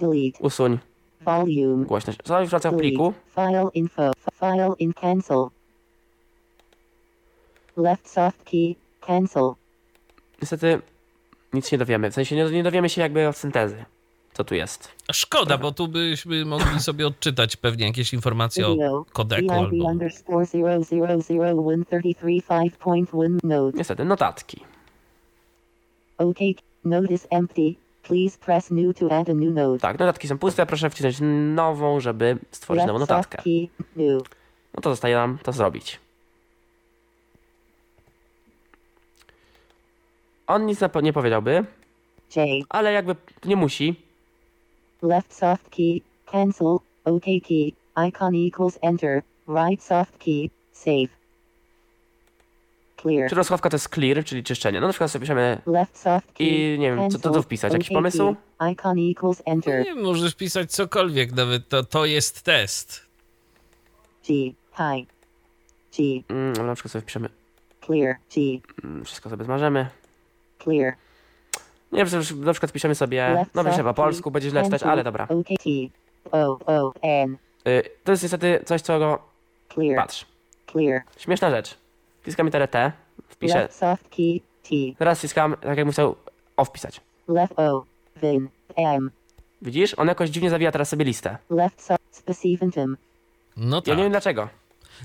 [0.00, 0.38] Delete.
[0.40, 0.78] Usuń.
[1.20, 1.84] Volume.
[1.84, 2.18] Głośność.
[2.24, 3.12] Co informacja o pliku?
[3.34, 4.12] File info.
[4.40, 5.46] File in cancel.
[7.76, 8.74] Left soft key.
[9.00, 9.52] Cancel.
[10.42, 10.80] Niestety
[11.52, 12.10] nic nie dowiemy.
[12.10, 13.84] W sensie nie, nie dowiemy się jakby od syntezy.
[14.32, 14.88] Co tu jest.
[15.12, 19.84] Szkoda, bo tu byśmy mogli sobie odczytać pewnie jakieś informacje o kodeku albo...
[19.84, 20.46] underscore
[23.42, 23.78] note.
[23.78, 24.60] Niestety, notatki.
[26.18, 26.38] OK.
[26.84, 27.76] Note is empty.
[28.02, 29.80] Please press new to add a new note.
[29.80, 30.66] Tak, notatki są puste.
[30.66, 31.16] Proszę wcisnąć
[31.54, 33.42] nową, żeby stworzyć nową notatkę.
[34.74, 36.00] No to zostaje nam to zrobić.
[40.46, 41.64] On nic nie powiedziałby,
[42.68, 43.94] ale jakby nie musi.
[45.02, 46.00] Left soft key.
[46.26, 46.78] Cancel.
[47.04, 47.72] OK key.
[48.08, 49.22] Icon equals enter.
[49.48, 50.50] Right soft key.
[50.72, 51.21] Save.
[53.02, 53.28] Clear.
[53.28, 54.80] Czy rozchowka to jest clear, czyli czyszczenie.
[54.80, 56.46] No na przykład sobie piszemy Left soft key.
[56.46, 57.72] I nie wiem, co to tu wpisać?
[57.72, 58.36] Jakiś pomysł?
[58.72, 59.84] Icon equals enter.
[59.84, 63.06] Nie, możesz pisać cokolwiek, nawet to, to jest test.
[64.28, 64.34] G.
[64.76, 65.06] Hi.
[65.96, 66.22] G.
[66.28, 67.28] mm, ale na przykład sobie piszemy
[67.86, 68.16] Clear.
[68.34, 68.60] G.
[68.84, 69.86] mm, wszystko sobie zmarzemy.
[70.62, 70.94] Clear.
[71.92, 74.82] Nie wiem, na przykład piszemy sobie, Left no soft po polsku, key, będzie źle czytać,
[74.82, 75.28] ale dobra.
[76.32, 77.36] O O N.
[77.68, 79.18] Y, to jest niestety coś, co go...
[79.74, 79.96] Clear.
[79.96, 80.26] Patrz,
[80.72, 81.02] Clear.
[81.18, 81.81] śmieszna rzecz.
[82.22, 82.92] Wciskam literę T,
[83.28, 84.40] wpiszę, Left soft key.
[84.62, 84.68] T.
[84.98, 86.16] teraz wciskam, tak jak musiał
[86.56, 87.00] O wpisać.
[87.28, 87.84] Left O.
[88.22, 88.48] Vin.
[88.76, 89.10] M.
[89.62, 89.94] Widzisz?
[89.98, 91.36] On jakoś dziwnie zawija teraz sobie listę.
[91.50, 92.02] Left soft.
[92.10, 92.96] Specificentum.
[93.56, 93.96] No Ja tak.
[93.96, 94.48] nie wiem dlaczego.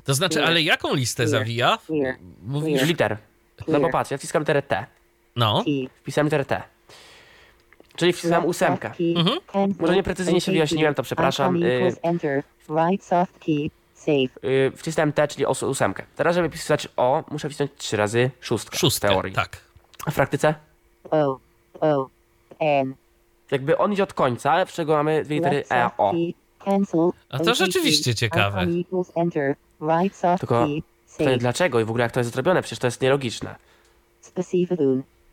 [0.04, 1.40] To znaczy, ale jaką listę Clear.
[1.44, 1.78] zawija?
[1.86, 2.16] Clear.
[2.44, 3.18] Mówisz, Liter.
[3.68, 4.86] No bo patrz, ja wciskam literę T,
[5.36, 5.64] no.
[5.64, 5.72] T.
[6.02, 6.62] wpisałem literę T.
[7.96, 8.92] Czyli wcisnąłem ósemkę.
[9.16, 9.40] Mhm.
[9.80, 11.64] Może nieprecyzyjnie się wyjaśniłem, to przepraszam.
[11.64, 12.44] Y-.
[12.70, 13.70] Right soft key.
[14.08, 16.04] Yy, wcisnąłem T, czyli os- ósemkę.
[16.16, 18.78] Teraz, żeby wpisać O, muszę wcisnąć trzy razy szóstkę.
[18.78, 19.34] W Szóstkę, teorii.
[19.34, 19.58] tak.
[20.06, 20.56] A w praktyce?
[21.12, 21.40] O.
[21.82, 22.08] O.
[22.60, 22.96] N.
[23.52, 26.12] Jakby on idzie od końca, ale w czego mamy dwie litery Left E, soft O.
[26.12, 26.34] key.
[26.66, 27.10] Cancel.
[27.30, 28.64] A to rzeczywiście ciekawe.
[28.64, 29.56] Icon equals enter.
[29.82, 30.82] Right soft Tylko key.
[31.18, 31.40] Pytanie Save.
[31.40, 32.62] dlaczego i w ogóle jak to jest zrobione?
[32.62, 33.56] Przecież to jest nielogiczne.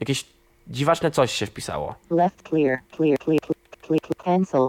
[0.01, 0.25] Jakieś
[0.69, 1.95] dziwaczne coś się wpisało.
[2.11, 2.79] Left clear.
[2.97, 3.19] Clear.
[3.19, 3.41] Clear.
[3.41, 4.01] Clear.
[4.01, 4.01] clear.
[4.25, 4.69] Cancel.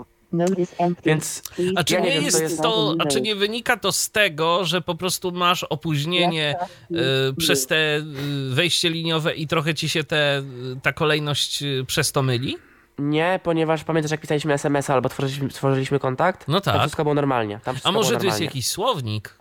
[0.78, 1.02] Empty.
[1.10, 1.42] Więc
[1.76, 3.92] A czy Ja nie, nie wiem, jest to jest- to, a czy nie wynika to
[3.92, 6.56] z tego, że po prostu masz opóźnienie
[6.92, 6.96] y,
[7.38, 8.04] przez te y,
[8.50, 10.44] wejście liniowe i trochę ci się te, y,
[10.82, 12.58] ta kolejność y, przez to myli?
[13.00, 16.48] nie, ponieważ pamiętasz jak pisaliśmy SMS-a albo tworzyliśmy, tworzyliśmy kontakt?
[16.48, 16.82] No Tam tak.
[16.82, 17.60] wszystko było normalnie.
[17.64, 19.38] Tam wszystko A może to jest jakiś słownik?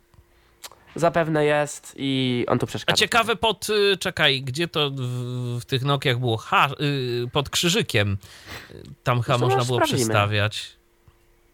[0.97, 2.97] Zapewne jest i on tu A przeszkadza.
[2.97, 5.01] ciekawe pod, y, czekaj, gdzie to w,
[5.61, 6.37] w tych Nokiach było?
[6.37, 8.16] H, y, pod krzyżykiem.
[8.71, 9.99] Y, Tam H No można było sprawdzimy.
[9.99, 10.77] przestawiać.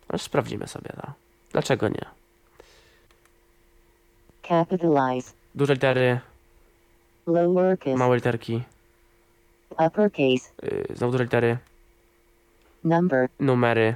[0.09, 1.13] Aż sprawdzimy sobie to.
[1.53, 2.05] Dlaczego nie?
[4.49, 5.33] Capitalize.
[5.55, 6.21] Duże litery,
[7.27, 7.97] Lowercase.
[7.97, 8.63] małe literki,
[9.71, 10.53] Uppercase.
[10.63, 11.59] yy, znowu duże litery,
[12.85, 13.29] Number.
[13.41, 13.95] numery.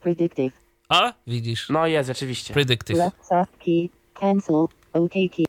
[0.00, 0.52] Predictive.
[0.88, 2.54] A, widzisz, No jest, rzeczywiście.
[2.54, 2.98] predictive.
[2.98, 3.88] Left soft key.
[4.20, 4.68] Cancel.
[4.92, 5.46] OK key.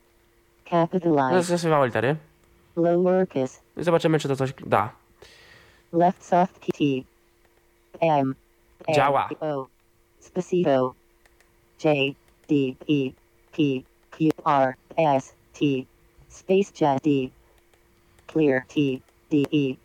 [0.64, 1.48] Capitalize.
[1.48, 2.16] to są małe litery.
[2.76, 3.60] Lowercase.
[3.76, 4.92] I zobaczymy, czy to coś da.
[5.92, 7.04] Left soft key.
[7.92, 8.06] T.
[8.06, 8.34] M.
[8.88, 9.28] N, Działa.
[9.40, 9.66] O.
[10.20, 10.94] Specito.
[11.84, 12.14] J.
[12.48, 12.54] D.
[12.88, 13.12] E.
[13.52, 13.62] P.
[14.10, 14.30] Q.
[14.44, 14.74] R.
[14.96, 15.34] S.
[15.52, 15.64] T.
[16.28, 17.30] Space jet D.
[18.26, 19.00] Clear T.
[19.30, 19.44] D.
[19.50, 19.76] E.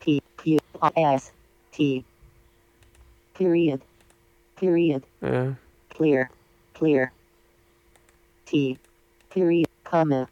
[0.00, 0.20] P.
[0.36, 0.58] Q.
[0.80, 0.92] R.
[0.96, 1.32] S.
[1.72, 2.04] T.
[3.34, 3.80] Period.
[4.56, 5.02] Period.
[5.22, 5.54] Yy,
[5.88, 6.28] Clear.
[6.74, 7.12] Clear.
[8.50, 8.56] T.
[9.34, 9.66] Period.
[9.90, 10.26] Comma.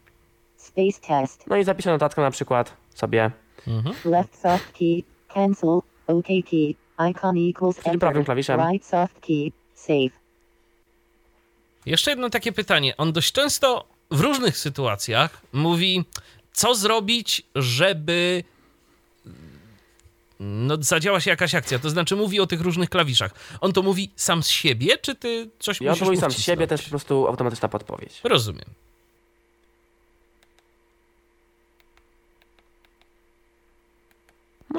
[0.57, 1.45] Space test.
[1.47, 3.31] No i zapiszę notatkę na przykład sobie.
[3.67, 3.95] Mhm.
[4.05, 5.03] Left soft key.
[5.35, 5.81] Cancel.
[6.07, 6.75] OK key.
[7.11, 8.61] Icon equals Czyli prawym klawiszem.
[8.61, 9.53] Right soft key.
[9.75, 10.19] Save.
[11.87, 12.97] Jeszcze jedno takie pytanie.
[12.97, 16.05] On dość często w różnych sytuacjach mówi,
[16.53, 18.45] co zrobić, żeby
[20.41, 21.79] no, zadziała się jakaś akcja.
[21.79, 23.35] To znaczy mówi o tych różnych klawiszach.
[23.61, 26.39] On to mówi sam z siebie, czy ty coś on musisz to mówi sam z
[26.39, 28.21] siebie, jest po prostu automatyczna podpowiedź.
[28.25, 28.65] Rozumiem.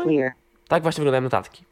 [0.04, 0.32] Clear.
[0.68, 1.64] Tak właśnie wyglądają notatki.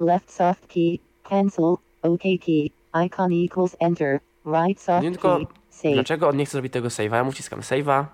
[0.00, 0.98] Left soft key.
[1.22, 1.76] Cancel.
[2.02, 2.70] OK key.
[3.06, 4.20] Icon equals enter.
[4.46, 5.46] Right soft Nie key.
[5.70, 5.94] Save.
[5.94, 7.14] dlaczego on nie chce zrobić tego save'a.
[7.14, 8.04] Ja mu wciskam save'a.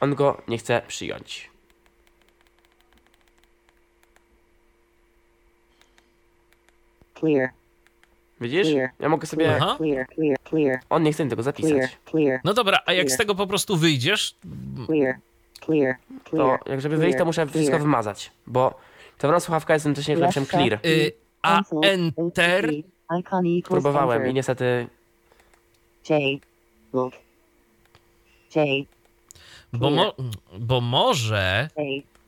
[0.00, 1.53] On go nie chce przyjąć.
[8.40, 8.68] Widzisz?
[9.00, 9.56] Ja mogę sobie...
[9.56, 9.74] Aha.
[9.76, 10.06] Clear.
[10.14, 10.36] Clear.
[10.48, 10.80] Clear.
[10.90, 11.44] On nie chce tego Clear.
[11.44, 11.98] zapisać.
[12.44, 14.36] No dobra, a jak z tego po prostu wyjdziesz,
[14.86, 15.16] Clear.
[15.64, 15.96] Clear.
[16.30, 18.30] To jak żeby wyjść, to muszę wszystko wymazać.
[18.46, 18.78] Bo
[19.18, 20.78] czerwona słuchawka jest jednocześnie klawiszem clear.
[20.86, 22.70] y, a enter
[23.64, 24.86] Próbowałem i niestety
[26.08, 26.42] J.
[29.72, 30.14] Bo, mo,
[30.58, 31.68] bo może.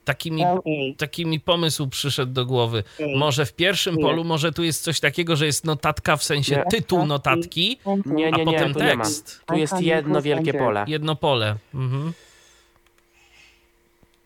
[0.06, 0.44] Taki mi.
[0.44, 0.56] A.
[0.98, 2.84] taki mi pomysł przyszedł do głowy.
[3.00, 3.18] A.
[3.18, 4.02] Może w pierwszym Nie.
[4.02, 6.64] polu, może tu jest coś takiego, że jest notatka w sensie Nie.
[6.70, 8.12] tytuł notatki, Pencil.
[8.14, 9.04] Nie, a nie, nie, potem tu nie ma.
[9.04, 9.42] tekst.
[9.46, 10.84] Tu jest jedno wielkie pole.
[10.88, 11.56] Jedno pole.
[11.74, 12.12] Mhm.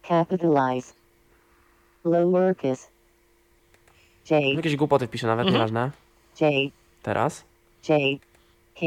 [0.08, 0.92] Capitalize.
[2.04, 2.88] Lowercase.
[4.30, 4.54] J.
[4.56, 5.54] Jakieś głupoty wpiszę nawet, Mhm.
[5.54, 5.90] nieważne.
[6.40, 6.72] J.
[7.02, 7.44] Teraz.
[7.88, 8.20] J.
[8.80, 8.86] K.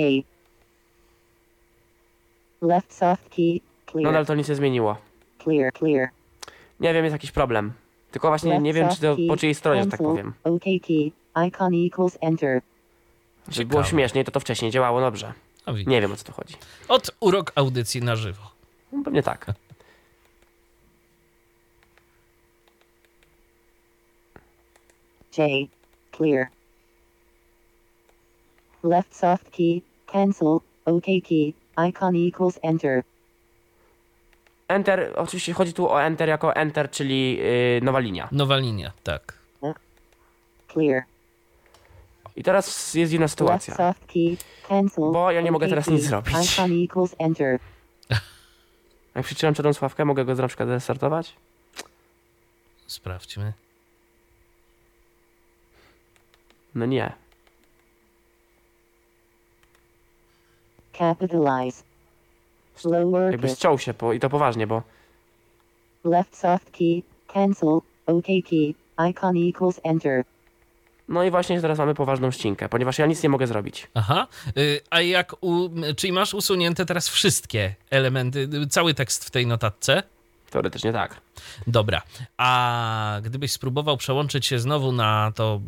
[2.62, 3.60] Left soft key.
[3.92, 4.04] Clear.
[4.06, 4.98] Nadal to nic nie zmieniło.
[5.44, 5.74] Clear.
[5.74, 6.10] Clear.
[6.84, 7.74] Nie wiem, jest jakiś problem.
[8.12, 10.34] Tylko właśnie Left nie wiem, czy to po czyjej stronie, że tak powiem.
[10.44, 11.12] OK key.
[11.48, 12.62] Icon equals enter.
[13.50, 13.90] Żeby było Ciekawe.
[13.90, 15.34] śmieszniej, to to wcześniej działało dobrze.
[15.68, 15.88] Widzisz.
[15.88, 16.56] Nie wiem, o co tu chodzi.
[16.88, 18.42] Od urok audycji na żywo.
[18.92, 19.46] No, pewnie tak.
[25.38, 25.70] J.
[26.12, 26.48] Clear.
[28.84, 29.82] Left soft key.
[30.06, 30.60] Cancel.
[30.86, 31.54] OK key.
[31.90, 33.04] Icon equals enter.
[34.68, 38.30] Enter, oczywiście chodzi tu o Enter jako Enter, czyli yy, nowa linia.
[38.32, 39.38] Nowa linia, tak.
[40.74, 41.04] Clear.
[42.36, 43.94] I teraz jest inna Left sytuacja.
[45.14, 46.36] Bo ja nie mogę teraz nic zrobić.
[49.16, 51.36] Jak przytrzymam czarną sławkę, mogę go na przykład restartować?
[52.88, 53.54] Sprawdźmy.
[56.76, 57.14] No nie.
[60.98, 61.84] Capitalize.
[63.32, 64.82] Jakby ściął się po, i to poważnie, bo
[66.04, 67.04] Left soft key.
[67.28, 67.80] Cancel.
[68.06, 68.74] OK key.
[69.10, 70.24] Icon equals enter.
[71.08, 73.88] No i właśnie teraz mamy poważną ścinkę, ponieważ ja nic nie mogę zrobić.
[73.94, 74.28] Aha.
[74.58, 79.48] Y, A jak u, czyli masz usunięte teraz wszystkie elementy, y, cały tekst w tej
[79.48, 80.04] notatce?
[80.50, 81.22] Teoretycznie tak.
[81.68, 82.02] Dobra.
[82.38, 85.62] A gdybyś spróbował przełączyć się znowu na to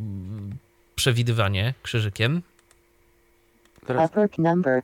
[0.96, 2.42] przewidywanie krzyżykiem
[3.86, 4.82] Teraz, Upper number.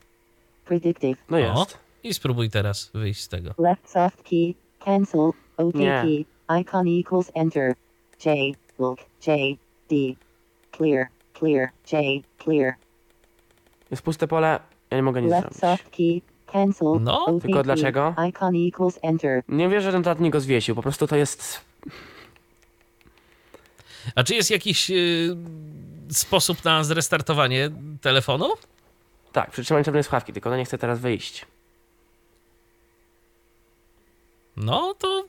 [0.65, 1.17] Predictive.
[1.29, 1.67] no O.
[2.03, 3.53] i spróbuj teraz wyjść z tego.
[3.57, 4.53] Left soft key.
[4.85, 5.31] Cancel.
[5.57, 6.01] OK Nie.
[6.01, 6.25] key.
[6.61, 7.75] Icon equals enter.
[8.25, 8.57] J.
[8.79, 8.99] Look.
[9.27, 9.59] J.
[9.89, 9.95] D.
[10.77, 11.07] Clear.
[11.39, 11.69] Clear.
[11.91, 12.23] J.
[12.43, 12.73] Clear.
[13.91, 14.59] Jest puste pole,
[14.91, 15.59] ja nie mogę nic Left zrobić.
[15.59, 16.21] soft key.
[16.45, 16.87] Cancel.
[17.01, 18.15] No, tylko dlaczego?
[18.29, 19.43] Icon equals enter.
[19.47, 21.61] Nie wierzę, że ten tatnik go zwiesił, po prostu to jest...
[24.15, 25.35] A czy jest jakiś y,
[26.09, 27.69] sposób na zrestartowanie
[28.01, 28.49] telefonu?
[29.31, 31.45] Tak, przytrzymanie czarnej słuchawki, tylko ona nie chce teraz wyjść.
[34.57, 35.25] No to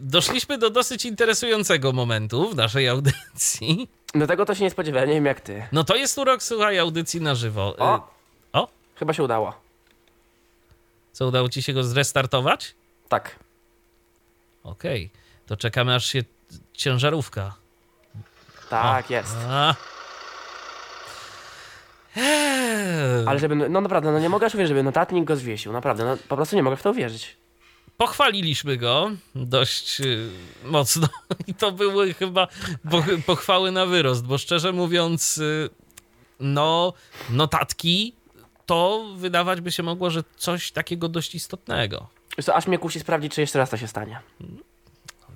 [0.00, 3.88] doszliśmy do dosyć interesującego momentu w naszej audycji.
[4.14, 5.66] Do tego to się nie spodziewałem, nie wiem jak ty.
[5.72, 7.74] No to jest urok, słuchaj, audycji na żywo.
[7.74, 8.08] Y, O!
[8.52, 8.68] O!
[8.96, 9.54] Chyba się udało.
[11.12, 12.74] Co, udało ci się go zrestartować?
[13.08, 13.38] Tak.
[14.64, 15.10] Okej,
[15.46, 16.22] to czekamy aż się
[16.72, 17.54] ciężarówka.
[18.70, 19.36] Tak, jest.
[19.48, 19.74] A.
[22.16, 26.04] Eee, Ale żeby, no naprawdę, no nie mogę aż uwierzyć, żeby notatnik go zwiesił, naprawdę,
[26.04, 27.36] no po prostu nie mogę w to uwierzyć.
[27.96, 30.28] Pochwaliliśmy go dość y,
[30.64, 31.08] mocno
[31.46, 32.48] i to były chyba
[32.88, 35.70] poch- pochwały na wyrost, bo szczerze mówiąc, y,
[36.40, 36.92] no,
[37.30, 38.14] notatki
[38.66, 42.08] to wydawać by się mogło, że coś takiego dość istotnego.
[42.42, 44.20] Co, aż mnie kusi sprawdzić, czy jeszcze raz to się stanie.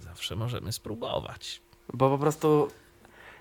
[0.00, 1.60] Zawsze możemy spróbować.
[1.92, 2.68] Bo po prostu,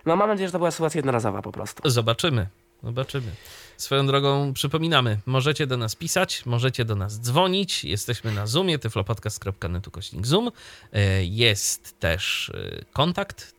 [0.06, 1.90] no mam nadzieję, że to była sytuacja jednorazowa po prostu.
[1.90, 2.48] Zobaczymy.
[2.84, 3.32] Zobaczymy.
[3.78, 7.84] Swoją drogą przypominamy, możecie do nas pisać, możecie do nas dzwonić.
[7.84, 9.88] Jesteśmy na Zoomie, tyflopodcast.net
[10.22, 10.52] Zoom.
[10.94, 13.55] E, Jest też e, kontakt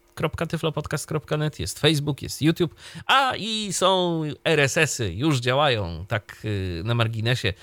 [0.49, 2.75] tyflopodcast.net, jest Facebook, jest YouTube,
[3.07, 7.55] a i są RSS-y, już działają, tak y, na marginesie y,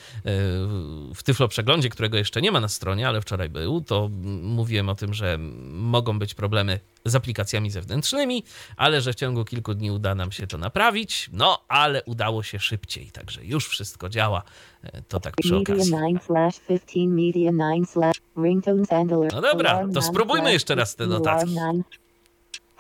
[1.16, 4.10] w Tyflo Przeglądzie, którego jeszcze nie ma na stronie, ale wczoraj był, to
[4.42, 5.38] mówiłem o tym, że
[5.72, 8.44] mogą być problemy z aplikacjami zewnętrznymi,
[8.78, 12.60] ale że w ciągu kilku dni uda nam się to naprawić, no ale udało się
[12.60, 14.44] szybciej, także już wszystko działa,
[14.84, 15.92] E, to tak przy okazji.
[15.92, 19.34] 9 slash 15 media 9 slash ringtones and alert.
[19.34, 22.03] No dobra, to 9 spróbujmy jeszcze raz te 15 notatki.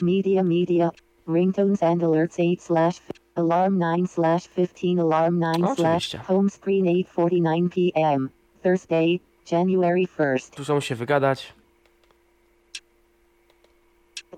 [0.02, 0.92] Media media
[1.26, 3.00] ringtones and alerts 8 slash
[3.36, 8.30] alarm 9 slash 15 alarm 9 slash home screen 8:49 p.m.
[8.62, 10.50] Thursday, January 1st.
[10.50, 11.52] Tu są się wygadać.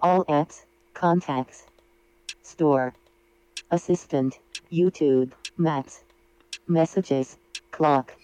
[0.01, 1.67] All apps, contacts,
[2.43, 2.93] store,
[3.71, 4.39] assistant,
[4.71, 6.05] YouTube, maps,
[6.69, 7.37] messages,
[7.71, 8.17] clock,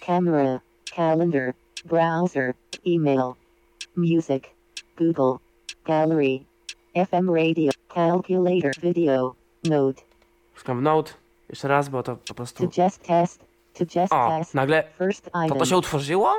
[0.00, 1.54] camera, calendar,
[1.84, 2.54] browser,
[2.86, 3.36] email,
[3.96, 4.54] music,
[4.96, 5.38] Google,
[5.84, 6.44] gallery,
[6.94, 9.34] FM radio, calculator, video,
[9.64, 10.02] note,
[10.54, 11.12] Szukam Note.
[11.48, 12.68] Jeszcze raz, bo to po to prostu...
[12.78, 13.44] just test,
[13.74, 16.30] to just O, test, nagle first to item, to się utworzyło?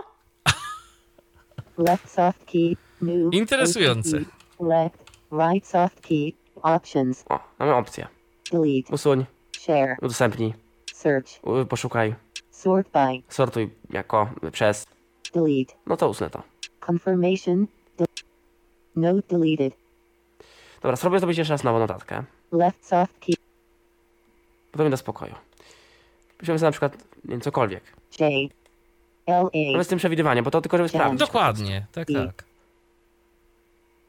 [1.78, 4.18] left soft key, new, Interesujące.
[4.60, 4.98] Left,
[5.32, 7.26] right soft key, Options.
[7.30, 8.08] O, mamy opcję.
[8.52, 8.94] Delete.
[8.94, 9.26] Usuń,
[9.58, 9.96] Share.
[10.02, 10.54] udostępnij,
[10.94, 11.40] Search.
[11.70, 12.16] poszukaj,
[12.50, 13.24] Sort by.
[13.30, 14.86] sortuj jako przez.
[15.34, 15.74] Delete.
[15.88, 16.44] No to usunę to.
[16.88, 17.68] Confirmation.
[17.98, 18.06] De-
[18.96, 19.74] Note deleted.
[20.82, 22.24] Dobra, spróbuję zrobić jeszcze raz nową notatkę.
[22.52, 23.36] Left soft key.
[24.72, 25.34] To mi da spokoju.
[26.38, 27.84] Piszemy sobie na przykład, nie wiem, cokolwiek.
[28.20, 28.52] J.
[29.26, 29.50] L
[29.80, 29.84] A.
[29.84, 31.20] z tym przewidywaniem, bo to tylko żeby sprawdzić.
[31.20, 32.44] Dokładnie, tak, tak.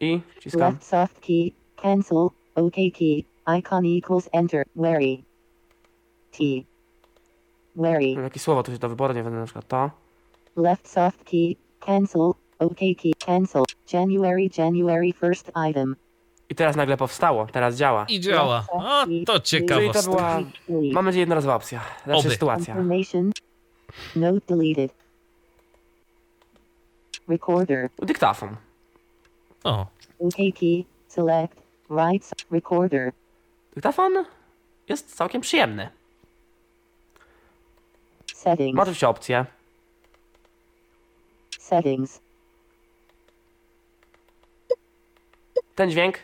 [0.00, 0.60] I wciskam.
[0.60, 1.50] Left soft key.
[1.76, 2.28] Cancel.
[2.54, 3.24] OK key.
[3.58, 4.64] Icon equals enter.
[4.76, 5.22] Wary.
[6.32, 6.38] T.
[7.76, 8.14] Wary.
[8.14, 9.90] Mam jakieś słowo tu się do wyboru, nie wiem, na przykład to.
[10.56, 11.56] Left soft key.
[11.80, 12.32] Cancel.
[12.58, 13.12] OK key.
[13.26, 13.64] Cancel.
[13.92, 14.50] January.
[14.58, 15.96] January first item.
[16.50, 18.06] I teraz nagle powstało, teraz działa.
[18.08, 18.64] I działa.
[18.72, 20.02] O, to Czyli ciekawostka.
[20.02, 20.40] to była,
[20.92, 21.80] mam nadzieję, jednorazowa opcja.
[22.04, 22.30] Znaczy Oby.
[22.30, 22.74] sytuacja.
[22.74, 23.30] Confirmation.
[24.16, 24.92] Note deleted.
[27.28, 27.88] Recorder.
[28.02, 28.56] Dyktafon.
[29.64, 29.86] O,
[30.18, 30.84] OK key.
[31.08, 31.62] Select.
[31.90, 32.30] Right.
[32.50, 33.12] Recorder.
[33.74, 34.12] Dyktafon
[34.88, 35.88] jest całkiem przyjemny.
[38.34, 38.76] Settings.
[38.76, 39.44] Ma oczywiście opcję.
[41.76, 42.20] Settings.
[45.74, 46.18] Ten dźwięk.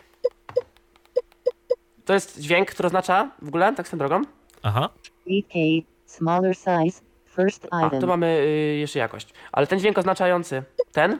[2.05, 4.23] To jest dźwięk, który oznacza w ogóle, tak swoją drogą.
[4.63, 4.89] aha.
[5.27, 5.83] 8K.
[6.07, 7.01] Smaller size.
[7.37, 8.01] First A, item.
[8.01, 9.29] tu mamy y, jeszcze jakość.
[9.53, 10.63] Ale ten dźwięk oznaczający
[10.93, 11.19] ten.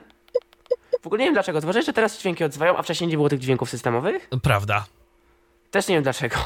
[1.03, 1.61] W ogóle nie wiem dlaczego.
[1.61, 4.29] Zauważyłeś, że teraz dźwięki odzywają, a wcześniej nie było tych dźwięków systemowych?
[4.43, 4.87] Prawda.
[5.71, 6.37] Też nie wiem dlaczego.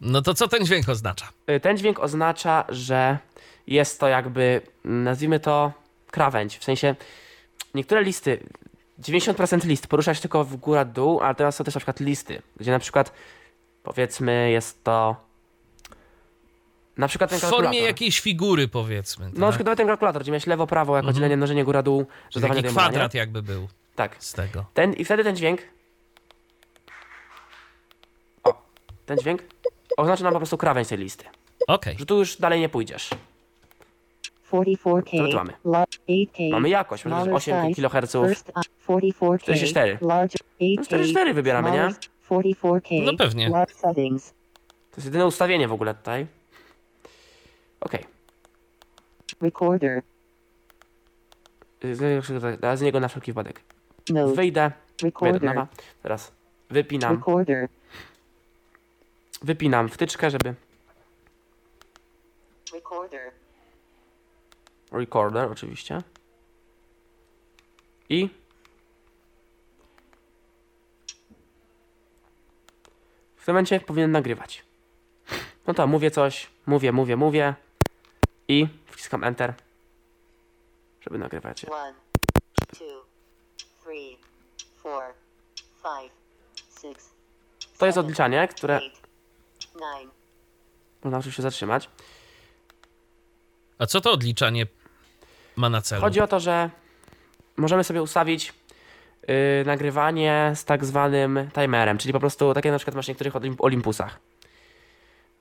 [0.00, 1.28] No to co ten dźwięk oznacza?
[1.50, 3.18] Y, Ten dźwięk oznacza, że
[3.74, 5.72] jest to jakby, nazwijmy to,
[6.10, 6.58] krawędź.
[6.58, 6.94] W sensie
[7.74, 8.40] niektóre listy,
[9.02, 12.42] 90% list porusza się tylko w górę, dół, ale teraz są też na przykład listy,
[12.56, 13.12] gdzie na przykład
[13.82, 15.16] powiedzmy jest to
[16.96, 17.66] na przykład ten W kalkulator.
[17.70, 19.24] formie jakiejś figury, powiedzmy.
[19.24, 19.34] Tak?
[19.34, 22.06] No na przykład nawet ten kalkulator, gdzie miałeś lewo, prawo, jako dzielenie, mnożenie, góra, dół,
[22.34, 24.16] dodawanie, taki kwadrat jakby był Tak.
[24.18, 24.64] z tego.
[24.74, 25.60] Ten, I wtedy ten dźwięk.
[28.44, 28.62] O,
[29.06, 29.42] ten dźwięk
[29.96, 31.24] oznacza nam po prostu krawędź tej listy.
[31.66, 31.96] Okej.
[31.98, 33.10] Że tu już dalej nie pójdziesz.
[34.52, 35.30] 44K.
[35.30, 35.52] Co mamy?
[35.64, 36.50] lar- 8K.
[36.50, 37.88] Mamy jakość, mamy Smaller 8 size.
[37.88, 38.12] kHz.
[38.12, 38.52] First i-
[38.86, 39.38] 44K.
[39.38, 39.98] 44.
[40.00, 40.40] Larger.
[40.60, 40.84] 8K.
[40.84, 41.76] 44 wybieramy, nie?
[41.78, 43.02] smaller- 44K.
[43.04, 43.50] No pewnie.
[43.50, 46.26] To jest jedyne ustawienie w ogóle tutaj.
[47.80, 48.04] Okej.
[49.40, 50.02] Recorder.
[52.74, 53.60] Z niego na wszelki wypadek.
[54.34, 54.72] Wyjdę.
[55.02, 55.42] Recorder.
[55.42, 55.66] nowa.
[56.02, 56.32] Teraz
[56.70, 57.16] wypinam.
[57.16, 57.68] Recorder.
[59.42, 60.54] Wypinam wtyczkę, żeby.
[62.74, 63.30] Recorder.
[64.92, 66.02] Recorder oczywiście.
[68.08, 68.28] I.
[73.36, 74.64] W tym momencie powinien nagrywać.
[75.66, 77.54] No to mówię coś, mówię, mówię, mówię.
[78.48, 79.54] I wciskam Enter.
[81.00, 81.64] Żeby nagrywać.
[81.64, 81.94] One,
[82.78, 83.04] two,
[83.82, 84.18] three,
[84.82, 85.04] four,
[85.82, 86.12] five,
[86.80, 87.10] six,
[87.78, 88.80] To jest odliczanie, które
[91.04, 91.90] można oczywiście zatrzymać.
[93.78, 94.66] A co to odliczanie
[95.58, 96.00] ma na celu?
[96.02, 96.70] Chodzi o to, że
[97.56, 98.52] możemy sobie ustawić
[99.28, 99.34] yy,
[99.66, 103.56] nagrywanie z tak zwanym timerem, czyli po prostu takie na przykład masz w niektórych Olimp-
[103.58, 104.20] Olympusach.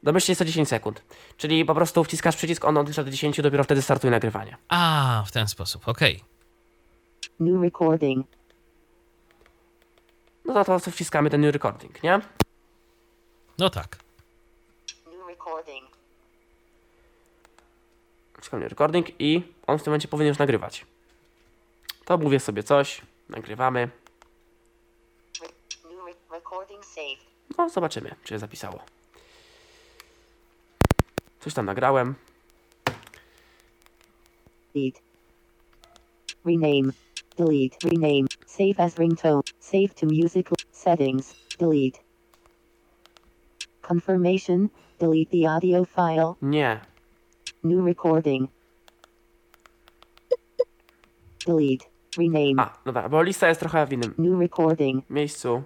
[0.03, 1.01] Domyślnie jest to 10 sekund.
[1.37, 4.57] Czyli po prostu wciskasz przycisk, on odlicza do 10, dopiero wtedy startuje nagrywanie.
[4.69, 6.23] A, w ten sposób, okej.
[7.39, 8.27] New recording.
[10.45, 12.19] No to, to co wciskamy ten new recording, nie?
[13.59, 13.97] No tak.
[15.05, 15.85] New recording.
[18.37, 20.85] Wciskam new recording i on w tym momencie powinien już nagrywać.
[22.05, 23.89] To mówię sobie coś, nagrywamy.
[27.57, 28.79] No zobaczymy, czy się zapisało.
[31.39, 32.15] Coś tam nagrałem.
[34.73, 34.99] Delete.
[36.45, 36.93] Rename.
[37.37, 37.77] Delete.
[37.83, 38.27] Rename.
[38.45, 39.41] Save as ringtone.
[39.59, 40.49] Save to music.
[40.71, 41.35] Settings.
[41.59, 41.99] Delete.
[43.81, 44.69] Confirmation.
[44.99, 46.35] Delete the audio file.
[46.41, 46.79] Nie.
[47.63, 48.49] New recording.
[51.47, 51.85] Delete.
[52.17, 52.61] Rename.
[52.61, 55.09] A, dobra, bo lista jest trochę w innym New recording.
[55.09, 55.63] miejscu.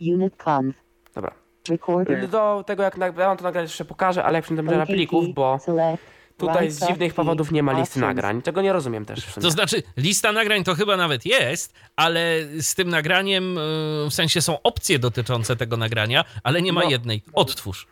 [0.00, 0.76] Unit conf.
[1.14, 1.32] Dobra.
[1.68, 2.28] Recorder.
[2.28, 5.34] Do tego jak nag- ja wam to nagrać jeszcze pokażę, ale jak przejdę do plików,
[5.34, 6.02] bo Select.
[6.36, 8.42] tutaj z dziwnych powodów nie ma listy nagrań.
[8.42, 9.26] Tego nie rozumiem też.
[9.26, 9.42] w sumie.
[9.42, 12.20] To znaczy, lista nagrań to chyba nawet jest, ale
[12.60, 16.90] z tym nagraniem, yy, w sensie są opcje dotyczące tego nagrania, ale nie ma No.
[16.90, 17.22] jednej.
[17.32, 17.86] Odtwórz.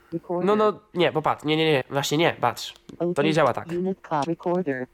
[0.45, 2.75] No, no, nie, bo patrz, nie, nie, nie, właśnie nie, patrz.
[3.15, 3.69] To nie działa tak.
[3.69, 4.27] Unit conf.
[4.27, 4.87] Recorder.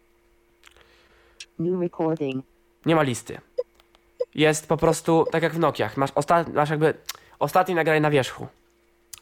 [1.60, 2.44] New recording.
[2.86, 3.38] Nie ma listy.
[4.34, 6.94] Jest po prostu, tak jak w Nokiach, masz, osta- masz jakby
[7.38, 8.46] ostatni nagranie na wierzchu.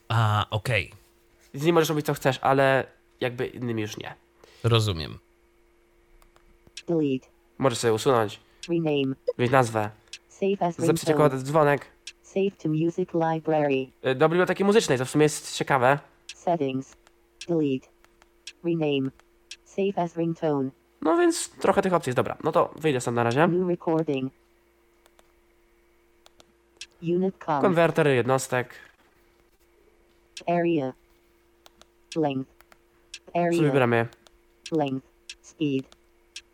[0.09, 0.93] A, okej.
[1.55, 2.87] Z nim możesz robić co chcesz, ale
[3.21, 4.15] jakby innym już nie.
[4.65, 5.19] Rozumiem.
[6.89, 7.27] Delete.
[7.59, 9.15] Możesz sobie usunąć, Rename.
[9.39, 9.91] wziąć nazwę,
[10.29, 11.25] Save as zapisać ringtone.
[11.25, 11.87] jako dzwonek.
[12.23, 13.87] Save to music library.
[14.07, 15.99] Y, Do biblioteki muzycznej, co w sumie jest ciekawe.
[16.35, 16.97] Settings.
[17.49, 17.89] Delete.
[18.65, 19.11] Rename.
[19.65, 20.71] Save as ringtone.
[21.03, 22.37] No więc trochę tych opcji jest dobra.
[22.45, 23.49] No to wyjdę stąd na razie.
[23.49, 24.33] New recording.
[27.03, 27.63] Unit com.
[27.63, 28.75] Konwerter jednostek.
[30.47, 30.93] Area.
[32.17, 32.51] Length.
[33.33, 33.63] Co Area.
[33.63, 34.07] wybieramy?
[34.73, 35.09] Length.
[35.43, 35.97] Speed.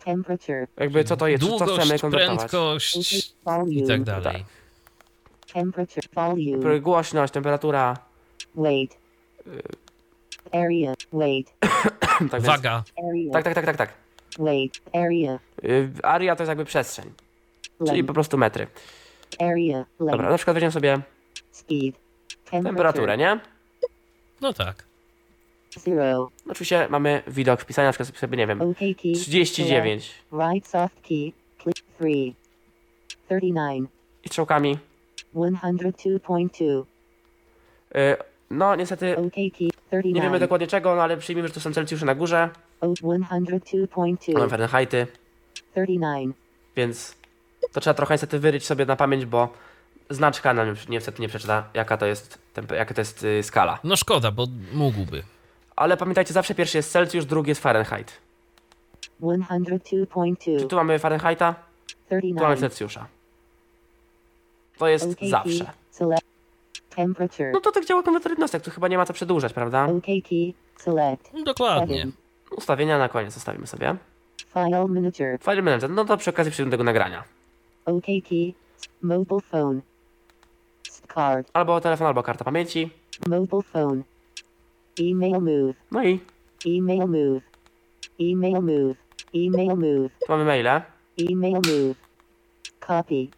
[0.04, 0.66] Temperature.
[0.76, 2.38] Jakby co to jest, co Długość, chcemy konwertować.
[2.38, 3.34] prędkość
[3.70, 4.44] i tak dalej.
[5.52, 6.04] Temperature.
[6.14, 6.80] Volume.
[6.80, 7.96] Głośność, temperatura.
[8.54, 8.98] Weight.
[10.52, 10.94] Area.
[11.12, 11.54] Weight.
[12.30, 12.84] Tak, Waga.
[13.32, 14.03] Tak, tak, tak, tak, tak.
[14.38, 14.80] Weight.
[14.94, 15.38] Area.
[15.64, 17.12] Y, Area to jest jakby przestrzeń,
[17.86, 18.66] czyli po prostu metry.
[19.40, 19.84] Area.
[20.00, 20.98] Dobra, na przykład weźmiemy sobie
[21.50, 21.98] Speed.
[22.50, 23.40] temperaturę, nie?
[24.40, 24.84] No tak.
[25.78, 26.30] Zero.
[26.48, 29.12] Oczywiście mamy widok wpisania, na przykład sobie, nie wiem, OK key.
[29.14, 30.48] 39 Select.
[30.52, 31.32] Right soft key.
[31.62, 32.34] Click 3.
[33.28, 33.90] 39.
[34.24, 34.78] i strzałkami.
[35.34, 36.84] 102.2.
[37.96, 38.16] Y,
[38.50, 40.20] No niestety nie 39.
[40.22, 42.50] wiemy dokładnie czego, no ale przyjmijmy, że to są Celsjusze na górze,
[42.80, 44.34] O- 102.2.
[44.34, 45.06] mamy Fahrenheity,
[45.54, 46.36] 39.
[46.76, 47.16] więc
[47.72, 49.48] to trzeba trochę niestety wyryć sobie na pamięć, bo
[50.10, 52.38] znaczka nam niestety nie przeczyta, jaka to jest,
[52.76, 53.78] jaka to jest y, skala.
[53.84, 55.22] No szkoda, bo mógłby.
[55.76, 58.12] Ale pamiętajcie, zawsze pierwszy jest Celsjusz, drugi jest Fahrenheit.
[59.20, 60.58] 102.2.
[60.60, 61.54] Czy tu mamy Fahrenheita,
[62.08, 62.60] tu mamy 39.
[62.60, 63.06] Celsjusza.
[64.78, 65.28] To jest OK key.
[65.30, 65.72] zawsze.
[67.52, 69.84] No to tak działa konwerter jednostek, tu chyba nie ma co przedłużać, prawda?
[69.84, 70.52] OK key.
[70.76, 71.30] Select.
[71.44, 72.06] Dokładnie.
[72.50, 73.96] Ustawienia na koniec zostawimy sobie.
[74.52, 75.38] File manager.
[75.40, 77.24] File manager, no to przy okazji przejdziemy do tego nagrania.
[77.86, 78.54] OK key.
[79.02, 79.80] Mobile phone.
[81.14, 81.50] Card.
[81.52, 82.90] Albo telefon, albo karta pamięci.
[83.28, 84.02] Mobile phone.
[85.00, 85.74] Email move.
[85.90, 86.20] No i
[86.66, 87.42] Email move.
[88.20, 88.96] Email move.
[89.34, 90.10] Email move.
[90.26, 90.82] tu mamy maile.
[91.30, 91.94] Email move.
[92.80, 93.30] Copy.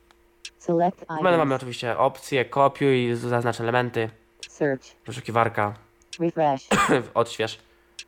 [0.59, 1.53] Select menu mamy items.
[1.63, 4.11] oczywiście opcje, kopiuj, zaznacz elementy,
[4.49, 4.97] Search.
[5.07, 5.75] wyszukiwarka,
[6.21, 6.69] Refresh.
[7.15, 7.59] odśwież,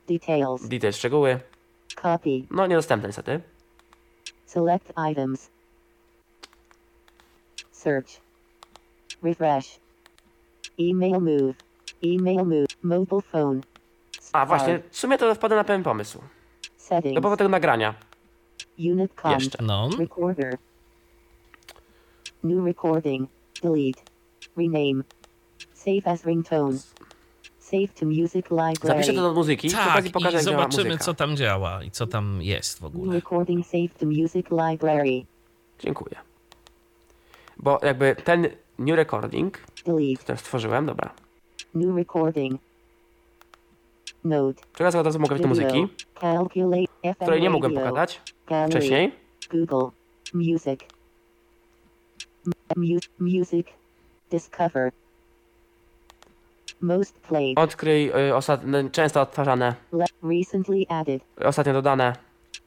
[0.08, 0.68] Details.
[0.68, 1.40] details, szczegóły.
[2.02, 2.46] Copy.
[2.50, 3.40] No niedostępne niestety.
[4.46, 5.50] Select items.
[7.72, 8.20] Search.
[9.22, 9.80] Refresh.
[10.78, 11.56] Email move.
[12.02, 12.66] Email move.
[12.82, 13.60] Mobile phone.
[14.32, 16.22] A właśnie, w sumie to wpadłem na pewien pomysł.
[16.76, 17.14] Settings.
[17.14, 17.94] Do powodu tego nagrania.
[18.78, 19.32] Unit com.
[19.32, 19.62] Jeszcze.
[19.62, 19.90] No.
[19.98, 20.58] Recorder.
[22.42, 23.28] New recording.
[23.62, 24.02] Delete.
[24.56, 25.02] Rename.
[25.74, 26.78] Save as ringtone.
[28.82, 32.42] Zapiszę to do muzyki, Tak, okazji pokażę i zobaczymy, co tam działa i co tam
[32.42, 33.14] jest w ogóle.
[33.14, 35.22] recording save to music library.
[35.78, 36.16] Dziękuję.
[37.56, 40.20] Bo jakby ten new recording, Delete.
[40.22, 41.14] który stworzyłem, dobra.
[41.74, 42.60] New recording.
[44.24, 44.62] Note.
[44.74, 45.88] Okazji od razu mogę do muzyki,
[46.20, 47.14] Calculate.
[47.20, 48.70] Której nie mogłem pokazać Gallery.
[48.70, 49.12] wcześniej.
[49.52, 49.84] Google.
[50.34, 50.80] Music.
[53.18, 53.66] Music.
[54.30, 54.92] Discover.
[56.80, 57.58] Most played.
[57.58, 58.64] Odkryj y, ostat...
[58.64, 61.22] n- często odtwarzane, Le- recently added.
[61.44, 62.12] ostatnio dodane.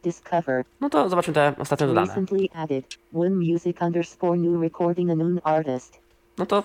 [0.04, 0.64] Discover.
[0.82, 2.08] No to zobaczmy te ostatnio dodane.
[2.08, 2.86] Recently added.
[3.14, 6.00] One music underscore new recording a known artist.
[6.38, 6.64] No to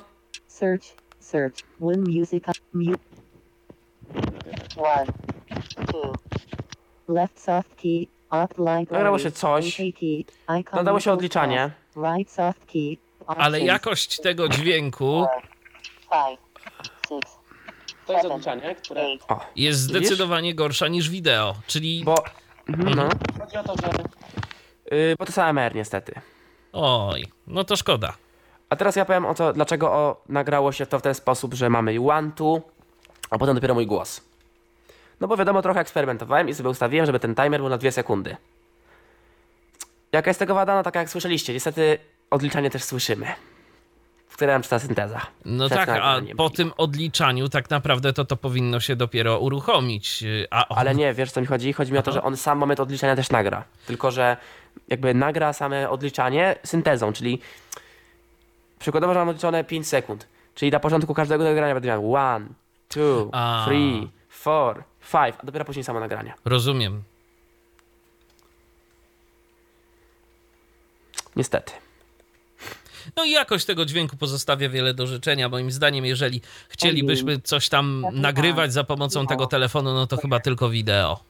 [0.49, 0.95] Search.
[1.21, 1.65] Search.
[1.81, 2.45] One music.
[2.73, 2.95] Mu-
[4.77, 5.07] One.
[5.93, 6.13] Two.
[7.09, 8.07] Left soft key.
[8.31, 8.87] Opt library.
[8.91, 9.81] Nagrało się coś.
[10.73, 11.71] Nadało się odliczanie.
[11.97, 12.97] Right soft key.
[13.27, 15.27] Ale jakość tego dźwięku.
[18.07, 19.03] To jest odliczanie, które...
[19.29, 19.99] O, jest Widzisz?
[19.99, 22.03] zdecydowanie gorsza niż wideo, czyli...
[22.05, 22.25] bo...
[22.69, 23.09] Mhm, no.
[23.41, 23.91] Chodzi o to, że...
[24.97, 26.21] Yy, bo to AMR niestety.
[26.73, 28.17] Oj, no to szkoda.
[28.71, 31.71] A teraz ja powiem o to, dlaczego o, nagrało się to w ten sposób, że
[31.71, 32.61] mamy one, two,
[33.31, 34.21] a potem dopiero mój głos.
[35.21, 38.37] No bo wiadomo, trochę eksperymentowałem i sobie ustawiłem, żeby ten timer był na dwie sekundy.
[40.13, 40.75] Jaka jest tego wada?
[40.75, 41.99] No taka jak słyszeliście, niestety
[42.31, 43.27] odliczanie też słyszymy.
[44.37, 45.21] Czyta synteza.
[45.45, 50.25] No tak, a po tym odliczaniu tak naprawdę to to powinno się dopiero uruchomić.
[50.51, 50.79] A on...
[50.79, 51.73] Ale nie, wiesz co mi chodzi?
[51.73, 53.65] Chodzi mi o to, że on sam moment odliczania też nagra.
[53.87, 54.37] Tylko, że
[54.89, 57.41] jakby nagra same odliczanie syntezą, czyli
[58.79, 60.29] przykładowo, że mam odliczone 5 sekund.
[60.55, 62.47] Czyli na początku każdego nagrania będę miał one,
[62.89, 63.65] two, A.
[63.67, 66.35] three, four, five, a dopiero później samo nagranie.
[66.45, 67.03] Rozumiem.
[71.37, 71.73] Niestety.
[73.17, 75.49] No i jakość tego dźwięku pozostawia wiele do życzenia.
[75.49, 80.69] Moim zdaniem, jeżeli chcielibyśmy coś tam nagrywać za pomocą tego telefonu, no to chyba tylko
[80.71, 81.21] wideo.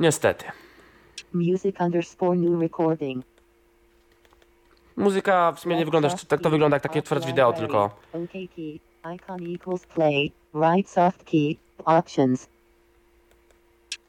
[0.00, 0.44] Niestety.
[1.32, 3.24] Music underscore new recording.
[4.96, 8.00] Muzyka w sumie nie wygląda, tak to wygląda jak takie twarz wideo, tylko.
[9.14, 10.32] Icon equals play.
[10.54, 11.56] Right soft key.
[11.84, 12.48] Options.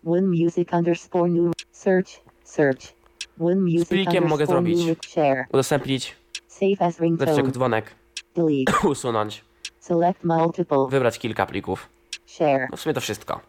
[0.06, 1.54] One music underscore new.
[1.72, 2.10] Search.
[2.44, 2.94] Search.
[3.40, 4.86] One music plikiem mogę underscore zrobić.
[4.86, 4.98] new.
[5.08, 5.46] Share.
[5.54, 6.16] udostępnić,
[6.60, 7.52] Save as ringtone.
[7.52, 7.96] dzwonek.
[8.36, 9.44] delete, usunąć,
[9.80, 11.90] select multiple, wybrać kilka plików.
[12.28, 13.40] share, No w sumie to wszystko.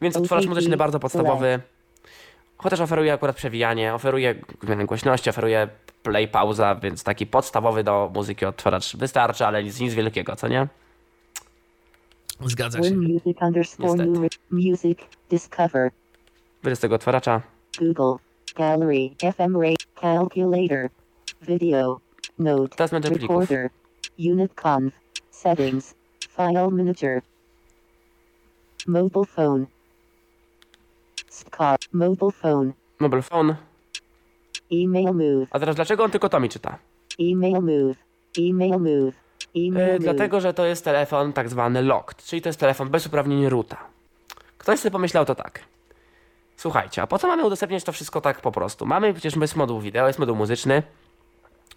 [0.00, 1.60] Więc OTP, utworzacz muzyczny bardzo podstawowy.
[2.58, 5.68] Chociaż oferuje akurat przewijanie, oferuje zmianę głośności, oferuje
[6.02, 10.68] play, pauza, więc taki podstawowy do muzyki odtwarzacz wystarczy, ale nic, nic wielkiego, co nie?
[12.46, 12.94] Zgadza się.
[12.96, 14.06] music underscore
[14.50, 14.98] music,
[15.30, 15.90] discover,
[16.62, 17.42] Wyjdę z tego odtwarzacza.
[17.78, 18.14] Google,
[18.56, 20.88] gallery, FM rate, calculator,
[21.42, 22.00] video,
[22.38, 23.20] note, Teraz plików.
[23.22, 23.70] recorder,
[24.18, 24.94] unit conf,
[25.30, 25.94] settings,
[26.28, 27.22] file manager,
[28.86, 29.66] mobile phone,
[31.28, 33.56] scar, mobile phone, Mobile phone.
[34.72, 36.78] email move, A teraz dlaczego on tylko to mi czyta?
[37.20, 37.96] email move,
[38.38, 39.14] email move,
[39.56, 42.88] email E, move, dlatego, że to jest telefon tak zwany locked, czyli to jest telefon
[42.88, 43.76] bez uprawnień roota.
[44.58, 45.60] Ktoś sobie pomyślał to tak.
[46.56, 48.86] Słuchajcie, a po co mamy udostępniać to wszystko tak po prostu?
[48.86, 50.82] Mamy przecież moduł wideo, jest moduł muzyczny.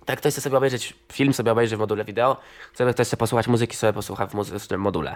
[0.06, 2.38] Tak ktoś chce sobie obejrzeć film, sobie obejrzy w module wideo,
[2.74, 5.16] chce ktoś chce posłuchać muzyki, sobie posłucha w muzycznym module.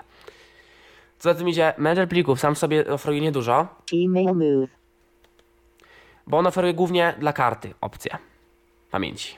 [1.19, 3.67] Co za tym idzie, manager plików sam sobie oferuje niedużo,
[6.27, 8.17] bo on oferuje głównie dla karty opcję
[8.91, 9.35] pamięci.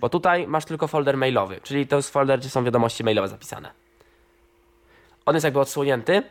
[0.00, 3.70] Bo tutaj masz tylko folder mailowy, czyli to jest folder, gdzie są wiadomości mailowe zapisane.
[5.26, 6.22] On jest jakby odsłonięty,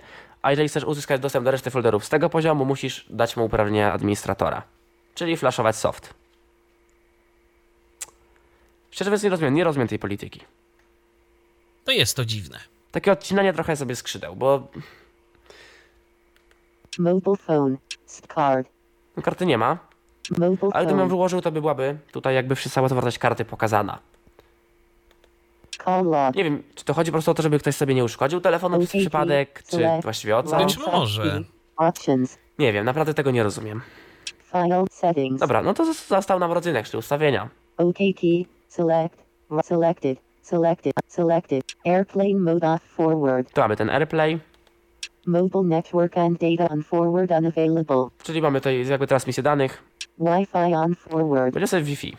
[0.42, 3.94] a jeżeli chcesz uzyskać dostęp do reszty folderów z tego poziomu, musisz dać mu uprawnienia
[3.94, 4.64] administratora,
[5.16, 6.21] czyli flashować soft.
[8.92, 10.42] Szczerze mówiąc, nie rozumiem, nie rozumiem tej polityki.
[11.86, 12.60] To jest to dziwne.
[12.92, 14.68] Takie odcinanie trochę sobie skrzydeł, bo
[17.00, 17.78] mobile phone,
[18.36, 18.68] card,
[19.18, 19.78] no, karty nie ma,
[20.40, 24.00] mobile ale gdybym ją wyłożył, to by byłaby tutaj jakby cała zawartość karty pokazana.
[25.86, 28.04] call log, Nie wiem, czy to chodzi po prostu o to, żeby ktoś sobie nie
[28.04, 30.58] uszkodził telefonu przez przypadek, czy właściwie o co?
[30.58, 31.44] Być może.
[32.60, 33.82] Nie wiem, naprawdę tego nie rozumiem.
[35.40, 37.50] Dobra, no to zos- został nam rodzynek, czyli ustawienia.
[37.78, 38.22] OKT,
[38.76, 39.16] select,
[39.64, 42.82] selected, selected, selected, airplane mode off.
[42.84, 44.40] Forward, Tu mamy ten AirPlay,
[45.26, 49.84] mobile network and data on forward unavailable, czyli mamy tutaj jakby transmisję danych.
[50.20, 52.18] Wi-Fi on forward, Będzie sobie Wi-Fi.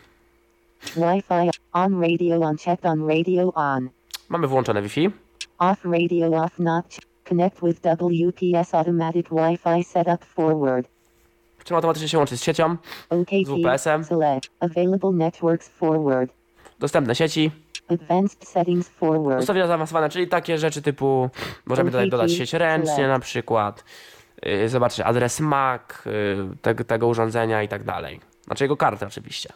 [0.95, 3.89] Wi-Fi on radio on checked on radio on,
[4.29, 5.09] Mamy włączone Wi-Fi.
[5.59, 6.85] off radio off not
[7.29, 10.87] connect with WPS automatic Wi-Fi setup forward,
[11.63, 12.75] Czym automatycznie się łączy z siecią.
[13.11, 14.03] Z WPS-em.
[14.03, 16.33] select, available networks forward,
[16.83, 17.51] Dostępne sieci.
[17.89, 21.29] advanced settings forward, Ustawienia zaawansowane, czyli takie rzeczy typu
[21.65, 23.83] możemy tutaj dodać sieć ręcznie na przykład.
[24.45, 26.11] Yy, zobaczyć adres MAC yy,
[26.61, 28.19] tego, tego urządzenia i tak dalej.
[28.45, 29.49] Znaczy jego kartę oczywiście.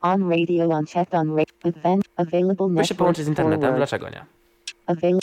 [0.00, 3.76] on radio on on ra- advanced available By się połączyć z internetem, forward.
[3.76, 4.24] dlaczego nie?
[4.86, 5.18] Avail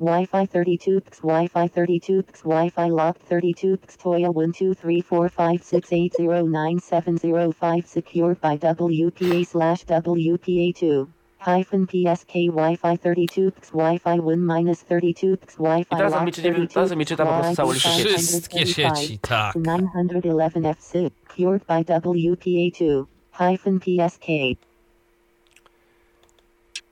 [0.00, 5.28] Wi-Fi 32 px Wi-Fi 32 px Wi-Fi locked 32 px Toya 1 2 3 4
[5.28, 11.06] 5 6 8 0 9 7 0 5 secured by WPA slash WPA2
[11.40, 16.32] hyphen PSK Wi-Fi 32 px Wi-Fi 1 minus 32 px Wi-Fi I teraz on mi
[16.32, 18.08] czyta- 32 teraz on mi czyta po prostu całą listę sieci.
[18.18, 19.54] Wszystkie sieci, tak.
[19.62, 20.92] 911 FC
[21.28, 24.26] secured by WPA2 hyphen PSK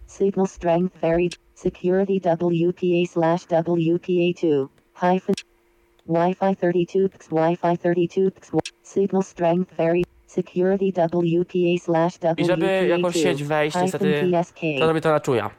[0.06, 1.36] Signal strength varied.
[1.56, 5.34] Security WPA slash WPA2 hyphen
[6.06, 8.50] Wi-Fi 32 px Wi-Fi 32 px
[8.82, 10.06] Signal strength varied.
[10.26, 14.32] Security WPA slash WPA2 I żeby jakąś sieć wejść, niestety
[14.78, 15.50] to robi to na czuja.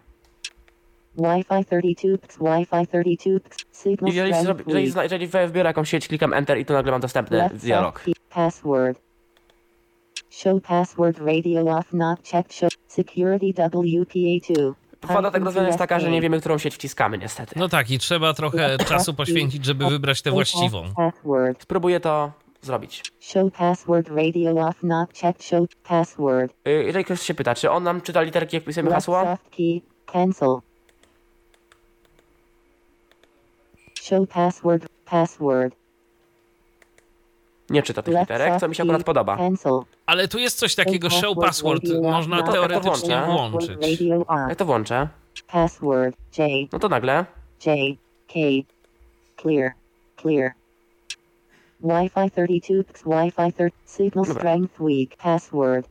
[1.18, 5.90] Wi-Fi 32 px Wi-Fi 32 px Signal I jeżeli, strength zrobi, jeżeli, jeżeli wbiorę jakąś
[5.90, 8.04] sieć, klikam Enter i tu nagle mam dostępny dialog.
[8.30, 9.00] Password.
[10.30, 12.54] Show password radio off not checked.
[12.54, 14.74] Show security WPA2.
[15.14, 17.56] Wada tego rozwiązania jest taka, że nie wiemy, którą sieć wciskamy niestety.
[17.60, 20.84] No tak, i trzeba trochę czasu poświęcić, żeby wybrać tę właściwą.
[21.60, 22.32] Spróbuję to
[22.62, 23.04] zrobić.
[23.20, 25.44] Show password radio off not checked.
[25.44, 26.54] Show password.
[26.68, 29.24] Y, Jeżeli ktoś się pyta, czy on nam czyta literki, jak pisujemy hasło?
[29.58, 29.82] key.
[30.06, 30.56] Cancel.
[34.02, 34.88] Show password.
[35.06, 35.76] Password.
[37.70, 39.38] Nie czyta tych literek, co mi się akurat podoba.
[40.06, 43.76] Ale tu jest coś takiego show password, można to- teoretycznie to włączę.
[43.76, 44.02] włączyć.
[44.50, 45.08] Jak to włączę?
[45.48, 46.16] Password.
[46.38, 46.48] J.
[46.72, 47.26] No to nagle
[47.66, 47.76] J
[48.28, 48.34] K
[49.42, 49.72] clear
[50.22, 50.52] clear
[51.84, 55.88] Wi-Fi 32 px Wi-Fi 30 signal strength weak password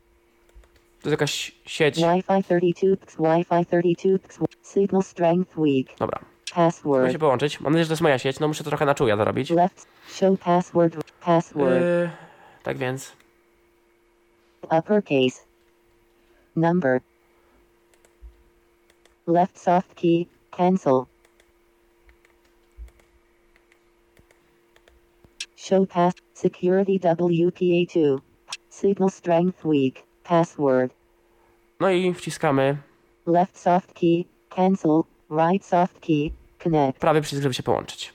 [1.03, 1.97] to jest jakaś sieć.
[1.97, 7.61] Wi-Fi 32 px Wi-Fi 32 px signal strength weak Dobra, muszę password się połączyć.
[7.61, 9.51] Mam nadzieję, że to jest moja sieć, no muszę to trochę na czuja zrobić.
[9.51, 10.97] left show password
[11.27, 12.11] password Yy,
[12.63, 13.13] tak więc.
[14.63, 15.41] uppercase
[16.57, 17.01] number
[19.27, 21.07] left soft key cancel
[25.57, 28.19] show pass security WPA2
[28.71, 30.93] signal strength weak Password.
[31.81, 32.77] No i wciskamy
[33.27, 34.25] Left soft key.
[34.49, 35.03] Cancel.
[35.31, 36.31] Right soft key.
[36.59, 36.99] Connect.
[37.01, 38.13] prawy przycisk, żeby się połączyć.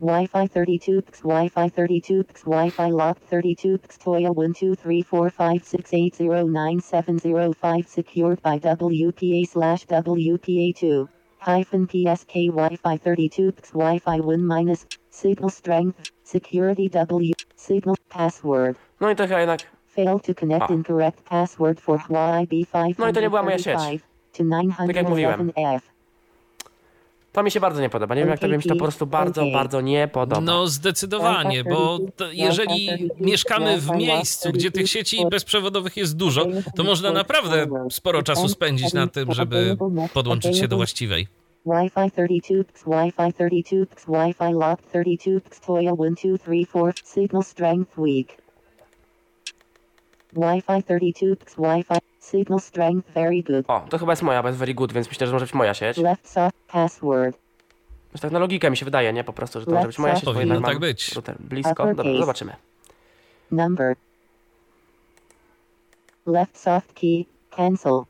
[0.00, 5.30] Wi-Fi 32 px Wi-Fi 32 px Wi-Fi locked 32 px Toya 1 2 3 4
[5.30, 11.06] 5 6 8 0 9 7 0 5 secured by WPA slash WPA2
[11.38, 19.10] hyphen PSK Wi-Fi 32 px Wi-Fi 1 minus signal strength security W signal password No
[19.10, 20.74] i to chyba jednak failed to connect A.
[20.74, 23.80] incorrect password for YB 5 No i to nie była moja sieć.
[24.32, 24.44] to
[24.86, 25.48] Tak jak mówiłem.
[25.48, 25.80] 911F
[27.32, 28.14] to mi się bardzo nie podoba.
[28.14, 30.40] Nie wiem jak tobie mi się to po prostu bardzo, bardzo nie podoba.
[30.40, 31.98] No zdecydowanie, bo
[32.32, 36.46] jeżeli mieszkamy w miejscu, gdzie tych sieci bezprzewodowych jest dużo,
[36.76, 39.76] to można naprawdę sporo czasu spędzić na tym, żeby
[40.12, 41.26] podłączyć się do właściwej.
[41.66, 46.92] Wi-Fi 32 px Wi-Fi 32 px Wi-Fi locked 32 px Toya 1 2 3 4
[47.14, 48.26] signal strength weak.
[50.32, 53.64] Wi-Fi 32 px Wi-Fi signal strength very good.
[53.68, 55.74] O, to chyba jest moja, bo jest very good, więc myślę, że może być moja
[55.74, 55.96] sieć.
[55.96, 57.38] Left soft password.
[58.12, 59.24] Już tak na logikę mi się wydaje, nie?
[59.24, 61.12] Po prostu, że to może być moja sieć, bo Powinno jednak tak mam być.
[61.14, 61.94] router blisko.
[61.94, 62.56] Dobra, zobaczymy.
[63.50, 63.96] Number.
[66.26, 67.24] Left soft key.
[67.50, 68.02] Cancel.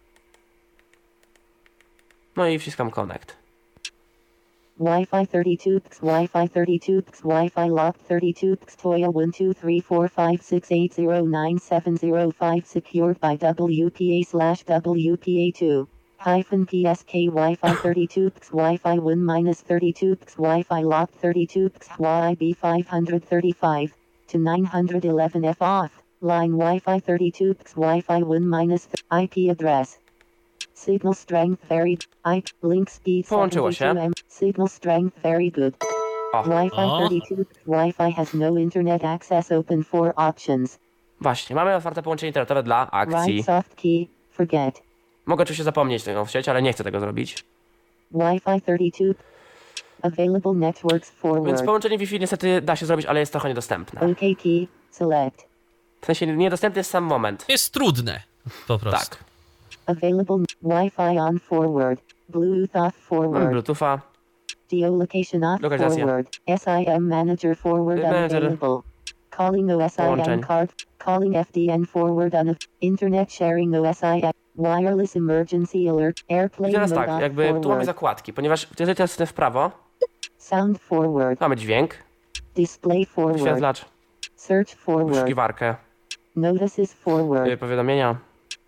[2.37, 3.37] No i wciskam connect.
[4.81, 10.09] Wi-Fi 32 px Wi-Fi 32 px Wi-Fi locked 32 px Toya 1 2 3 4
[10.09, 15.87] 5 6 8 0 9 7 0 5 secured by WPA slash WPA2
[16.17, 22.57] hyphen PSK Wi-Fi 32 px Wi-Fi 1 minus 32 px Wi-Fi locked 32 px YB
[22.57, 23.95] 535
[24.29, 26.03] to 911F off.
[26.23, 30.00] Line Wi-Fi 32 px Wi-Fi 1 minus IP address
[30.85, 33.79] Signal strength very I link speed Połączyło się.
[33.79, 34.13] 72 M.
[34.29, 35.75] Signal strength very good.
[36.33, 36.43] O.
[36.43, 37.09] Wi-Fi O.
[37.09, 40.79] 32 Wi-Fi has no internet access open for options.
[41.21, 43.33] Właśnie, mamy otwarte połączenie internetowe dla akcji.
[43.33, 44.83] Right soft key forget.
[45.27, 47.45] Mogę oczywiście zapomnieć tego w sieć, ale nie chcę tego zrobić.
[48.11, 49.15] Wi-Fi 32
[50.03, 51.65] available networks Więc forward.
[51.65, 54.01] połączenie Wi-Fi niestety da się zrobić, ale jest trochę niedostępne.
[54.01, 55.47] OK key select.
[56.01, 57.45] W sensie niedostępny jest sam moment.
[57.49, 58.23] Jest trudne,
[58.67, 59.11] po prostu.
[59.11, 59.30] Tak.
[59.91, 61.99] Available Wi-Fi on forward.
[62.33, 63.51] Bluetooth off forward.
[63.53, 63.99] Bluetootha.
[64.69, 66.05] Geolocation off Lokalizacja.
[66.05, 66.27] forward.
[66.59, 68.37] SIM manager forward Manager.
[68.37, 68.83] unavailable.
[69.31, 70.71] Calling OSIM card.
[70.99, 74.31] Calling FDN forward on Internet sharing OSIM.
[74.57, 76.21] Wireless emergency alert.
[76.29, 77.87] I Airplane teraz mode tak, jakby tu mamy forward.
[77.87, 79.71] zakładki, ponieważ jeżeli teraz w prawo,
[80.39, 81.41] Sound forward.
[81.41, 81.95] mamy dźwięk,
[82.55, 83.85] Display forward.
[84.37, 85.09] Search forward.
[85.15, 85.75] wyszukiwarkę,
[86.37, 87.61] Notices forward.
[87.61, 88.17] powiadomienia,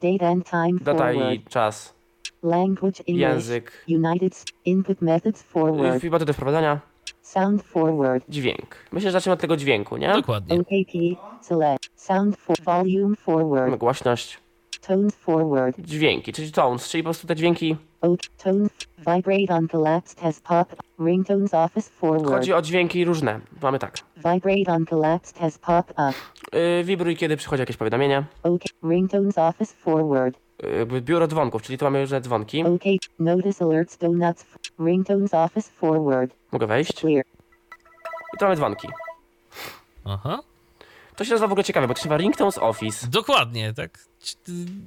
[0.02, 1.32] Date and time data forward.
[1.34, 1.94] i czas,
[2.42, 3.20] Language English.
[3.20, 6.02] język, United Input methods forward.
[6.04, 6.80] metody wprowadzania,
[7.22, 8.24] Sound forward.
[8.28, 8.76] dźwięk.
[8.92, 10.08] Myślę, że zacznijmy od tego dźwięku, nie?
[10.12, 10.60] Dokładnie.
[10.60, 11.16] OK key.
[11.40, 11.90] Select.
[11.96, 13.76] Sound for volume Mamy forward.
[13.78, 14.38] głośność,
[14.86, 15.80] Tones forward.
[15.80, 17.76] dźwięki, czyli tones, czyli po prostu te dźwięki.
[18.02, 18.20] OK.
[18.44, 18.70] Tones.
[18.98, 20.76] Vibrate on collapsed has popped.
[20.98, 22.30] Ringtones office forward.
[22.30, 23.40] Chodzi o dźwięki różne.
[23.62, 23.98] Mamy tak.
[24.16, 26.14] Vibrate on collapsed has popped up.
[26.52, 28.24] Yy, wibruj, kiedy przychodzi jakieś powiadomienie.
[28.42, 28.62] OK.
[28.90, 30.38] Ringtones office forward.
[30.92, 32.64] Yy, biuro dzwonków, czyli tu mamy różne dzwonki.
[32.64, 32.82] OK.
[33.18, 34.44] Notice alerts donuts.
[34.78, 36.34] Ringtones office forward.
[36.52, 36.94] Mogę wejść.
[36.94, 37.24] Clear.
[38.34, 38.88] I tu mamy dzwonki.
[40.04, 40.38] Aha.
[41.16, 43.06] To się nazywa w ogóle ciekawe, bo to się nazywa Ringtones Office.
[43.10, 43.98] Dokładnie, tak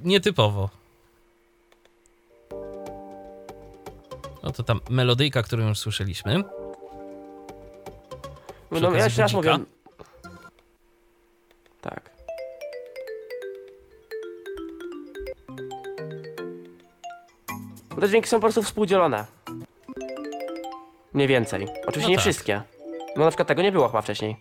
[0.04, 0.70] nietypowo.
[4.46, 6.44] No to tam melodyjka, którą już słyszeliśmy.
[8.72, 9.58] Przy No, ja jeszcze raz mówię.
[11.82, 12.10] Tak.
[17.90, 19.26] Bo Te dźwięki są po prostu współdzielone.
[21.14, 21.68] Mniej więcej.
[21.88, 22.22] Oczywiście No nie tak.
[22.24, 22.62] wszystkie.
[23.16, 24.38] No na przykład tego nie było chyba wcześniej.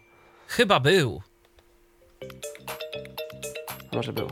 [0.47, 1.23] Chyba był.
[3.93, 4.29] Może było.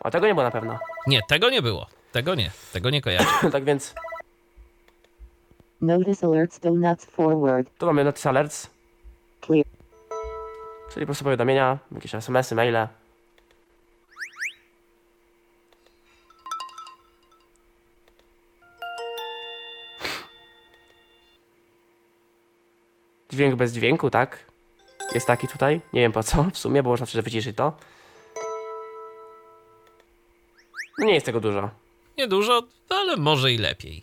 [0.00, 0.78] A tego nie było na pewno.
[1.08, 1.86] Nie, tego nie było.
[2.12, 2.50] Tego nie.
[2.72, 3.30] Tego nie kojarzę.
[3.52, 3.94] tak więc
[5.80, 7.68] Notice alerts donuts forward.
[7.78, 8.70] tu mamy notice alerts,
[9.40, 9.64] Clear.
[10.94, 12.88] czyli po prostu powiadomienia, jakieś SMS-y, maile.
[23.30, 24.44] Dźwięk bez dźwięku, tak?
[25.14, 25.80] Jest taki tutaj.
[25.92, 27.72] Nie wiem po co w sumie, bo można przecież wyciszyć to.
[30.98, 31.70] No nie jest tego dużo.
[32.18, 34.02] Niedużo, ale może i lepiej.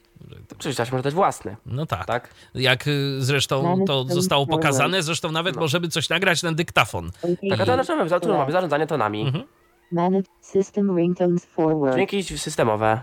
[0.57, 2.05] Przeczytać może też własny, No tak.
[2.05, 2.29] tak?
[2.55, 7.11] Jak y, zresztą to zostało pokazane, zresztą nawet możemy coś nagrać na dyktafon.
[7.49, 9.21] Tak, a to na czym tu mamy zarządzanie tonami.
[9.21, 9.43] Mhm.
[9.91, 11.93] Manage system ringtones forward.
[11.95, 13.01] Dźwięki systemowe.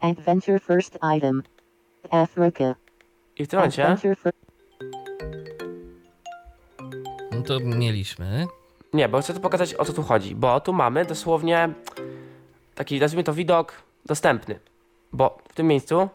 [0.00, 1.42] Adventure first item.
[2.10, 2.74] Africa.
[3.36, 3.96] I w tym momencie
[7.32, 8.46] No to mieliśmy.
[8.92, 11.68] Nie, bo chcę tu pokazać o co tu chodzi, bo tu mamy dosłownie
[12.78, 13.72] taki, nazwijmy to widok
[14.06, 14.58] dostępny.
[15.12, 16.08] Bo w tym miejscu,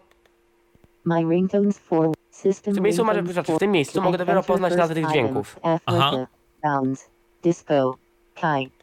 [1.06, 4.76] My ringtones for system w tym miejscu, może, znaczy, w tym miejscu mogę dopiero poznać
[4.76, 5.60] nazwy tych dźwięków.
[5.86, 6.28] Aha.
[6.64, 7.10] Bounds,
[7.44, 7.96] Disco,
[8.36, 8.76] Kite,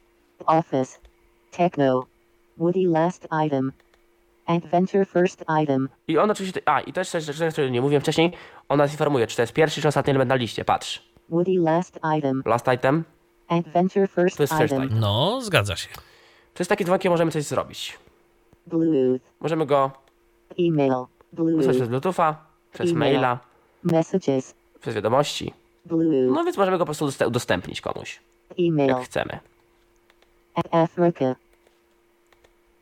[0.47, 0.99] Office,
[1.51, 2.07] Techno,
[2.59, 3.73] Woody last item,
[4.47, 8.33] Adventure first item, I on oczywiście, a i też coś, rzeczy, której nie mówiłem wcześniej,
[8.69, 11.11] on nas informuje, czy to jest pierwszy, czy ostatni element na liście, patrz.
[11.29, 13.05] Woody last item, Last item,
[13.49, 15.01] Adventure first To jest first item, item.
[15.01, 15.89] No, zgadza się.
[16.61, 17.99] Przez takie dzwonki możemy coś zrobić.
[18.67, 19.91] Bluetooth, Możemy go
[20.59, 20.93] email,
[21.33, 22.37] wysłać Bluetooth, przez Bluetootha,
[22.73, 23.13] przez E-mail.
[23.15, 23.39] maila,
[23.85, 25.55] messages, przez wiadomości.
[25.85, 28.21] Bluetooth, No więc możemy go po prostu udost- udostępnić komuś,
[28.59, 29.39] email, jak chcemy.
[30.55, 31.37] A- Africa.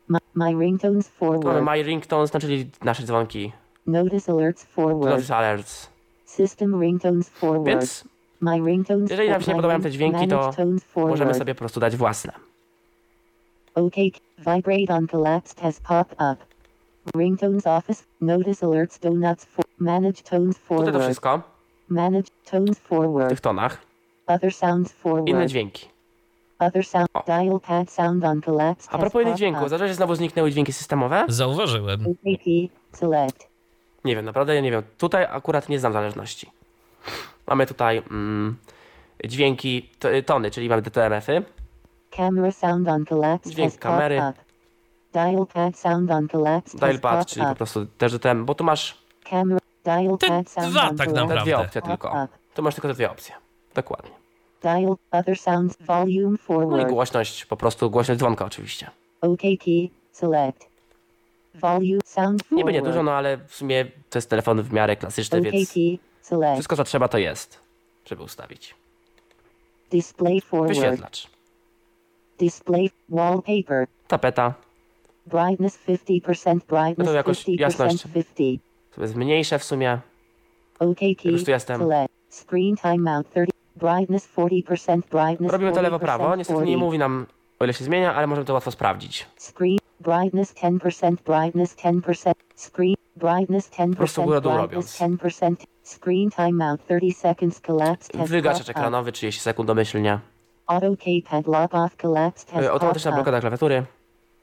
[0.07, 3.51] My, my ringtones Tu mamy forward, My Ringtones, no, czyli nasze dzwonki,
[3.87, 5.89] notice alerts forward, Notice Alerts.
[6.25, 7.65] system ringtones forward.
[7.65, 8.03] Więc
[8.41, 11.11] My ringtones Jeżeli nam się nie podobają te dźwięki, to manage tones forward.
[11.11, 12.48] możemy sobie po prostu dać własne.
[13.75, 13.95] OK.
[14.37, 16.45] Vibrate on collapsed has popped up.
[17.15, 18.03] Ringtones office.
[18.21, 21.03] Notice alerts donuts for manage tones Tutaj to forward.
[21.03, 21.41] wszystko
[21.89, 23.29] Manage tones w forward.
[23.29, 23.77] tych tonach.
[24.27, 25.27] Other sounds forward.
[25.27, 25.87] Inne dźwięki.
[26.59, 27.07] Other sound.
[27.13, 27.23] O.
[27.25, 31.25] Dial pad sound on collapsed A propos innych dźwięków, się, że znowu zniknęły dźwięki systemowe?
[31.27, 32.05] Zauważyłem.
[32.91, 33.49] Select.
[34.05, 34.83] Nie wiem, naprawdę ja nie wiem.
[34.97, 36.49] Tutaj akurat nie znam zależności.
[37.47, 38.57] Mamy tutaj mm,
[39.25, 41.43] dźwięki, t- tony, czyli mamy DTMF-y.
[42.11, 44.21] Camera sound on collapsed Dźwięk kamery.
[45.13, 48.63] Dial pad sound on collapsed has Dialpad, popped czyli po prostu też DTM, bo tu
[48.63, 49.59] masz Camera.
[49.83, 51.43] Dial Te pad sound dwa on tak te naprawdę.
[51.43, 52.09] dwie opcje tylko.
[52.09, 52.27] up.
[52.53, 53.35] Tu masz tylko te dwie opcje.
[53.75, 54.11] Dokładnie.
[54.61, 56.89] Dial other sounds volume No i forward.
[56.89, 58.89] głośność, po prostu głośność dzwonka oczywiście.
[59.21, 59.89] OK key.
[60.11, 60.69] Select.
[61.55, 62.57] Volume sound forward.
[62.57, 65.73] Nie będzie dużo, no ale w sumie to jest telefon w miarę klasyczny, OK więc
[65.73, 65.99] key.
[66.21, 66.53] Select.
[66.53, 67.59] wszystko co trzeba to jest,
[68.05, 68.75] żeby ustawić.
[69.91, 70.69] Display forward.
[70.79, 71.27] Wyświetlacz,
[72.39, 73.87] Display wallpaper.
[74.07, 74.53] tapeta,
[75.25, 76.59] Brightness 50%.
[76.67, 77.59] Brightness No to jakoś 50%.
[77.59, 78.03] jasność.
[78.03, 78.61] 50.
[78.95, 79.99] to jest mniejsze w sumie.
[80.79, 81.31] OK key.
[81.31, 81.81] już tu jestem.
[82.29, 83.51] Screen timeout 30.
[83.75, 85.01] Brightness 40%.
[85.11, 86.77] Brightness Robimy to 40%, lewo-prawo, niestety nie 40.
[86.77, 87.25] mówi nam
[87.59, 89.27] o ile się zmienia, ale możemy to łatwo sprawdzić.
[89.37, 95.21] Screen brightness 10%, brightness 10%, screen brightness 10%, prostu góra-dół brightness robiąc.
[95.21, 100.19] 10%, screen timeout 30 seconds collapsed has Wygaszacz ekranowy 30 sekund domyślnie.
[100.69, 103.15] Auto keypad lock off collapsed has Y, Automatyczna popped up.
[103.15, 103.83] blokada klawiatury.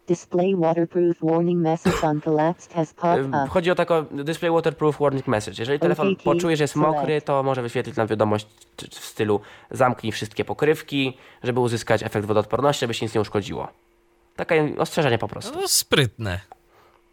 [0.08, 3.48] Display waterproof warning message on collapsed has popped Y, up.
[3.50, 5.56] Chodzi o taką display waterproof warning message.
[5.62, 6.92] Jeżeli telefon OKT, poczuje, że jest select.
[6.96, 8.46] mokry, to może wyświetlić nam wiadomość
[8.90, 9.40] w stylu
[9.70, 13.68] zamknij wszystkie pokrywki, żeby uzyskać efekt wodoodporności, żeby się nic nie uszkodziło.
[14.36, 15.60] Takie ostrzeżenie po prostu.
[15.60, 16.40] No, sprytne.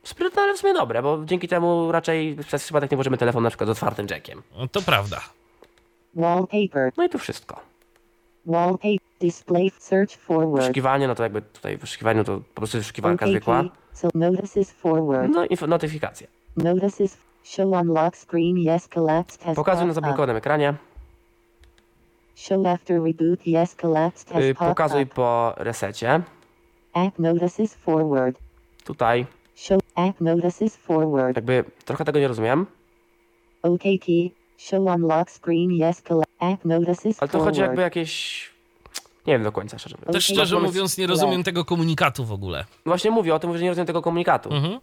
[0.03, 3.49] Sprytne, ale w sumie dobre, bo dzięki temu raczej przez przypadek nie włożymy telefon na
[3.49, 4.41] przykład z otwartym jackiem.
[4.57, 5.21] No, to prawda.
[6.15, 7.59] Wallpaper, No i tu wszystko.
[8.45, 10.61] Wallpaper, display search forward.
[10.61, 13.63] Wyszukiwanie, no to jakby tutaj w wyszukiwaniu to po prostu wyszukiwarka OK zwykła.
[13.93, 15.31] so notices forward.
[15.31, 16.27] No i notyfikacje.
[16.57, 20.73] Notices show on lock screen yes collapsed has Pokazuj na zablokowanym ekranie.
[22.35, 26.21] Show after reboot yes collapsed has Y, Pokazuj po resecie.
[26.93, 28.39] App notices forward.
[28.83, 29.25] Tutaj
[29.55, 31.35] Show app notices forward.
[31.35, 32.65] jakby trochę tego nie rozumiem,
[33.63, 34.31] OK key.
[34.57, 36.33] Show on lock screen yes collapsed.
[36.39, 38.43] App notices ale to chodzi jakby jakieś...
[39.27, 40.13] Nie wiem do końca, szczerze mówiąc.
[40.13, 42.65] Też szczerze mówiąc nie rozumiem tego komunikatu w ogóle.
[42.85, 44.53] Właśnie mówię o tym, że nie rozumiem tego komunikatu.
[44.53, 44.79] Mhm.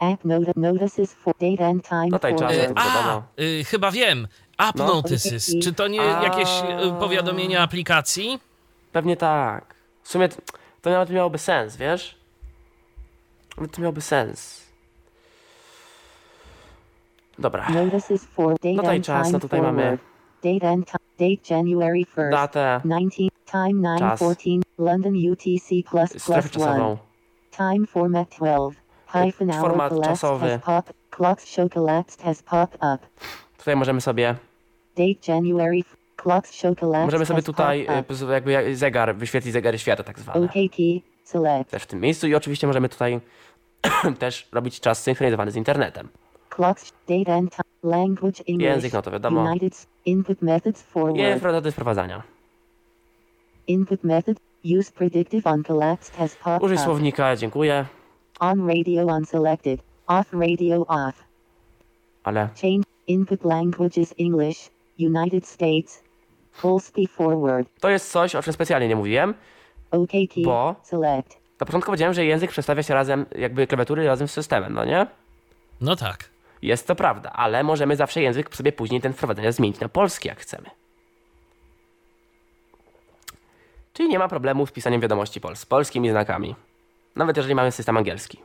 [0.00, 2.52] App noti- notices for date and time No tutaj czas.
[2.56, 2.74] forward.
[2.74, 4.28] to A, y, chyba wiem.
[4.58, 4.86] App No.
[4.86, 5.54] Notices.
[5.62, 6.22] Czy to nie A.
[6.24, 8.38] jakieś y, powiadomienia aplikacji?
[8.92, 9.74] Pewnie tak.
[10.02, 10.28] W sumie
[10.82, 12.14] to nawet miałoby sens, wiesz?
[13.72, 14.63] To miałoby sens.
[17.38, 17.66] Dobra.
[18.62, 20.00] Date No czas, no tutaj mamy forward.
[20.42, 20.98] Date and time.
[21.30, 22.30] Date January 1st.
[22.30, 23.28] datę, 19.
[23.52, 24.20] Time Czas.
[24.20, 24.60] 914.
[24.78, 26.50] London UTC plus strefę plus 1.
[26.50, 26.96] czasową.
[27.56, 28.80] Time format 12.
[29.06, 30.60] Hyphen hour Format czasowy.
[30.64, 30.92] pop.
[31.10, 32.98] Clocks show collapsed has popped up.
[33.58, 34.34] Tutaj możemy sobie,
[34.96, 35.80] Date January.
[36.52, 37.86] show collapsed możemy sobie tutaj
[38.30, 40.46] y, jakby jak- zegar, wyświetlić zegary świata tak zwane.
[40.46, 41.00] OK key.
[41.24, 41.70] Select.
[41.70, 43.20] Też w tym miejscu i oczywiście możemy tutaj
[44.18, 46.08] też robić czas synchronizowany z internetem.
[46.56, 46.92] Clocks.
[47.08, 47.64] Date and time.
[47.82, 48.68] Language English.
[48.68, 49.40] Język, no to wiadomo.
[49.50, 49.86] United.
[50.04, 51.18] Input methods forward.
[51.18, 52.22] I metody wprowadzania.
[53.66, 54.38] Input method.
[54.78, 57.86] Use predictive on collapsed has popped Użyj słownika, dziękuję,
[58.40, 59.80] On radio unselected.
[60.06, 61.24] Off radio off.
[62.24, 62.84] ale Change.
[63.06, 64.70] Input languages English.
[64.98, 66.02] United States.
[66.52, 67.68] Full speed forward.
[67.80, 69.34] to jest coś, o czym specjalnie nie mówiłem.
[69.90, 70.44] OK key.
[70.44, 71.38] Bo- Select.
[71.60, 75.06] Na początku powiedziałem, że język przestawia się razem, jakby klawiatury razem z systemem, no nie?
[75.80, 76.30] No tak.
[76.64, 80.40] Jest to prawda, ale możemy zawsze język sobie później ten wprowadzenia zmienić na polski, jak
[80.40, 80.70] chcemy.
[83.92, 86.54] Czyli nie ma problemu z pisaniem wiadomości pol z polskimi znakami.
[87.16, 88.38] Nawet jeżeli mamy system angielski.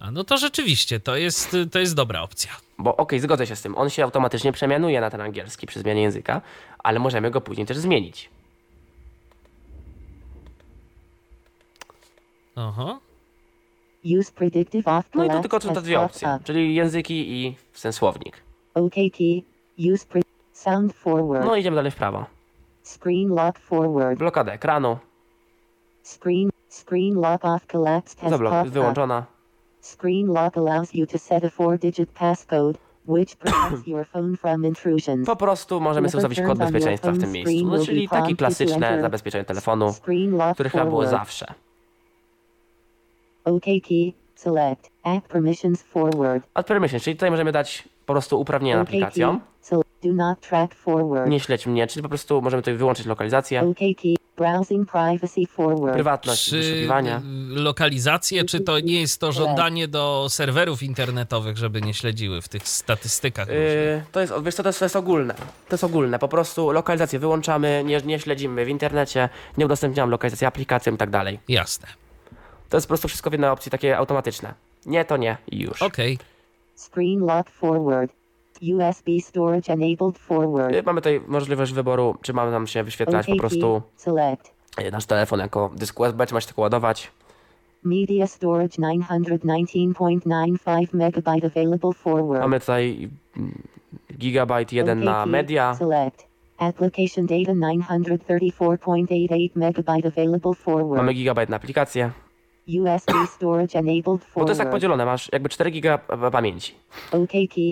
[0.00, 2.50] A no to rzeczywiście, to jest, to jest dobra opcja.
[2.78, 3.78] Bo okej, okay, zgodzę się z tym.
[3.78, 6.40] On się automatycznie przemianuje na ten angielski przy zmianie języka,
[6.78, 8.30] ale możemy go później też zmienić.
[12.56, 12.98] Aha.
[14.04, 17.56] Use predictive off No i to collapse tylko są te dwie opcje, czyli języki i
[17.82, 18.42] ten słownik.
[18.74, 19.18] OKT.
[19.94, 20.22] Use pre-
[20.52, 21.46] sound forward.
[21.46, 22.26] No idziemy dalej w prawo.
[22.82, 24.18] Screen lock forward.
[24.18, 24.98] Blokada ekranu,
[26.02, 28.70] Screen screen lock off collapsed has zablok up.
[28.70, 29.26] wyłączona.
[29.80, 35.26] Screen lock allows you to set a four-digit passcode, which protects your phone from intrusions.
[35.26, 37.66] Po prostu możemy sobie ustawić kod bezpieczeństwa w tym miejscu.
[37.66, 39.94] No, czyli takie klasyczne zabezpieczenie telefonu,
[40.54, 41.54] które chyba było zawsze.
[43.48, 44.12] OK key.
[44.34, 44.90] Select.
[45.04, 46.44] App permissions forward.
[46.54, 48.88] Add permission, czyli tutaj możemy dać po prostu uprawnienia OK key.
[48.88, 49.40] aplikacją.
[49.60, 51.30] So do not track forward.
[51.30, 54.14] Nie śledź mnie, czyli po prostu możemy tutaj wyłączyć lokalizację, OK key.
[54.36, 55.94] Browsing privacy forward.
[55.94, 56.88] prywatność, Czy y,
[57.50, 62.68] lokalizację, czy to nie jest to żądanie do serwerów internetowych, żeby nie śledziły w tych
[62.68, 63.48] statystykach?
[63.48, 63.54] Yy,
[64.12, 65.34] to jest, wiesz co, to jest, to jest ogólne.
[65.68, 66.18] To jest ogólne.
[66.18, 71.10] Po prostu lokalizację wyłączamy, nie, nie śledzimy w internecie, nie udostępniamy lokalizacji aplikacjom i tak
[71.10, 71.38] dalej.
[71.48, 71.88] Jasne.
[72.68, 74.54] To jest po prostu wszystko w jednej opcji, takie automatyczne.
[74.86, 75.82] Nie, to nie i już.
[75.82, 76.18] Okej.
[76.76, 78.12] Screen lock forward.
[78.62, 80.74] USB storage enabled forward.
[80.74, 84.52] Yy, Mamy tutaj możliwość wyboru, czy mamy nam się wyświetlać po prostu Select.
[84.78, 87.10] yy, nasz telefon jako dysk USB, czy ma się tylko ładować.
[87.84, 92.40] Media storage 919.95 megabyte available forward.
[92.42, 93.62] Mamy tutaj mm,
[94.18, 95.74] gigabajt jeden na media.
[95.74, 96.26] Select.
[96.58, 100.96] Application data 934.88 megabyte available forward.
[100.96, 102.10] Mamy gigabajt na aplikację.
[102.68, 105.98] USB storage enabled Bo to jest tak podzielone, masz jakby 4 giga
[106.32, 106.74] pamięci.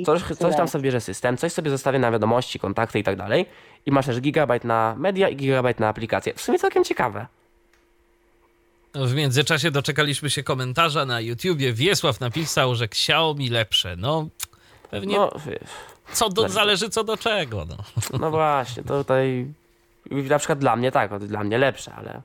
[0.06, 3.46] Coś, coś tam sobie bierze system, coś sobie zostawia na wiadomości, kontakty i tak dalej.
[3.86, 6.34] I masz też gigabajt na media i gigabajt na aplikację.
[6.34, 7.26] W sumie całkiem ciekawe.
[8.94, 11.72] W międzyczasie doczekaliśmy się komentarza na YouTubie.
[11.72, 13.96] Wiesław napisał, że Xiaomi lepsze.
[13.98, 14.28] No,
[14.90, 15.30] pewnie No,
[16.12, 16.54] co do, zależy.
[16.54, 17.66] zależy co do czego.
[17.68, 17.76] No.
[18.18, 19.46] no właśnie, to tutaj
[20.10, 22.22] na przykład dla mnie tak, dla mnie lepsze, ale...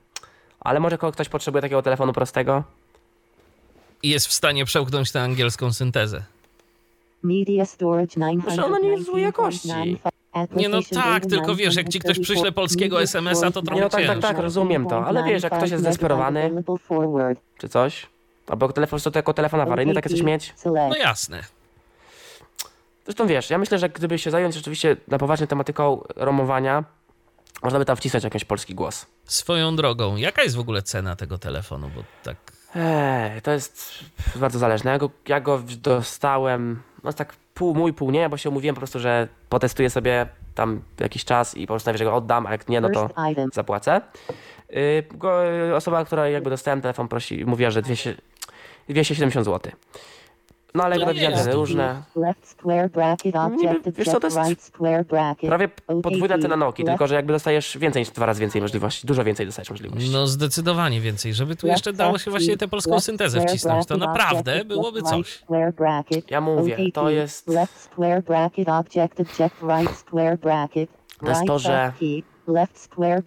[0.64, 2.62] Ale może ktoś potrzebuje takiego telefonu prostego?
[4.02, 6.22] I jest w stanie przełknąć tę angielską syntezę.
[7.22, 9.98] Media storage 919.95 Że ona nie jest złej jakości.
[10.56, 13.82] Nie no tak, tylko wiesz, jak ci ktoś przyśle 934 polskiego SMS-a, to trochę Nie,
[13.82, 16.50] no tak, tak, tak, rozumiem to, ale wiesz, jak ktoś jest 9.95 zdesperowany,
[17.58, 18.06] czy coś,
[18.46, 20.54] albo telefon, to jako telefon awaryjny, takie coś mieć.
[20.64, 21.42] No jasne.
[23.04, 26.84] Zresztą wiesz, ja myślę, że gdyby się zająć rzeczywiście na poważnie tematyką romowania,
[27.62, 29.06] można by tam wcisnąć jakiś polski głos.
[29.24, 31.90] Swoją drogą, jaka jest w ogóle cena tego telefonu?
[31.96, 32.36] Bo tak.
[32.74, 34.04] Ej, to jest
[34.36, 34.90] bardzo zależne.
[34.90, 38.80] Ja go, ja go dostałem, no tak pół mój, pół nie, bo się umówiłem po
[38.80, 42.80] prostu, że potestuję sobie tam jakiś czas i postanowię, że go oddam, a jak nie,
[42.80, 43.10] no to
[43.52, 44.00] zapłacę.
[44.70, 45.42] Yy, go,
[45.76, 48.14] osoba, która jakby dostałem telefon, prosi, mówiła, że 200,
[48.88, 49.72] 270 zł.
[50.74, 51.58] No ale nie jest dużo.
[51.58, 52.02] różne.
[53.48, 54.36] Niby, objective wiesz co, to jest.
[55.48, 56.42] Prawie OK podwójna key.
[56.42, 59.46] cena Noki, Left tylko że jakby dostajesz więcej niż dwa razy więcej możliwości, dużo więcej
[59.46, 60.10] dostajesz możliwości.
[60.12, 63.86] No zdecydowanie więcej, żeby tu jeszcze dało się właśnie tę polską syntezę wcisnąć.
[63.86, 65.42] To naprawdę byłoby coś.
[66.30, 67.46] Ja mówię, to jest-.
[71.20, 71.92] To jest to, że-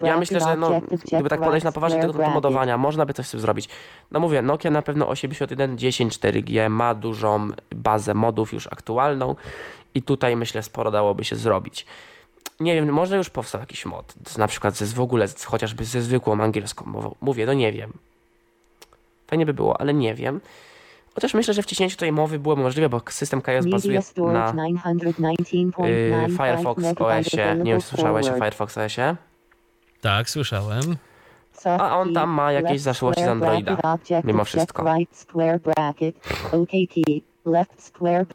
[0.02, 3.28] Ja myślę, że no, gdyby tak podejść na poważnie tego typu modowania, można by coś
[3.28, 3.70] z tym zrobić.
[4.12, 9.36] No mówię, Nokia na pewno 8110 4G ma dużą bazę modów już aktualną
[9.96, 11.86] i tutaj myślę sporo dałoby się zrobić.
[12.60, 16.42] Nie wiem, może już powstał jakiś mod, na przykład ze, w ogóle chociażby ze zwykłą
[16.42, 17.16] angielską mową.
[17.22, 17.94] Mówię, no nie wiem.
[19.28, 20.42] Fajnie by było, ale nie wiem.
[21.16, 26.30] Chociaż myślę, że wciśnięcie tej mowy było możliwe, bo system KS bazuje na 919.95 y,
[26.38, 27.56] Firefox OS-ie.
[27.56, 28.34] Nie wiem, czy słyszałeś o.
[28.34, 29.16] Firefox OS-ie.
[30.02, 30.82] Tak, słyszałem.
[31.66, 34.96] A on tam ma jakieś zaszłości z Androida, mimo wszystko.
[34.96, 36.16] Right square bracket.
[37.46, 38.26] Left square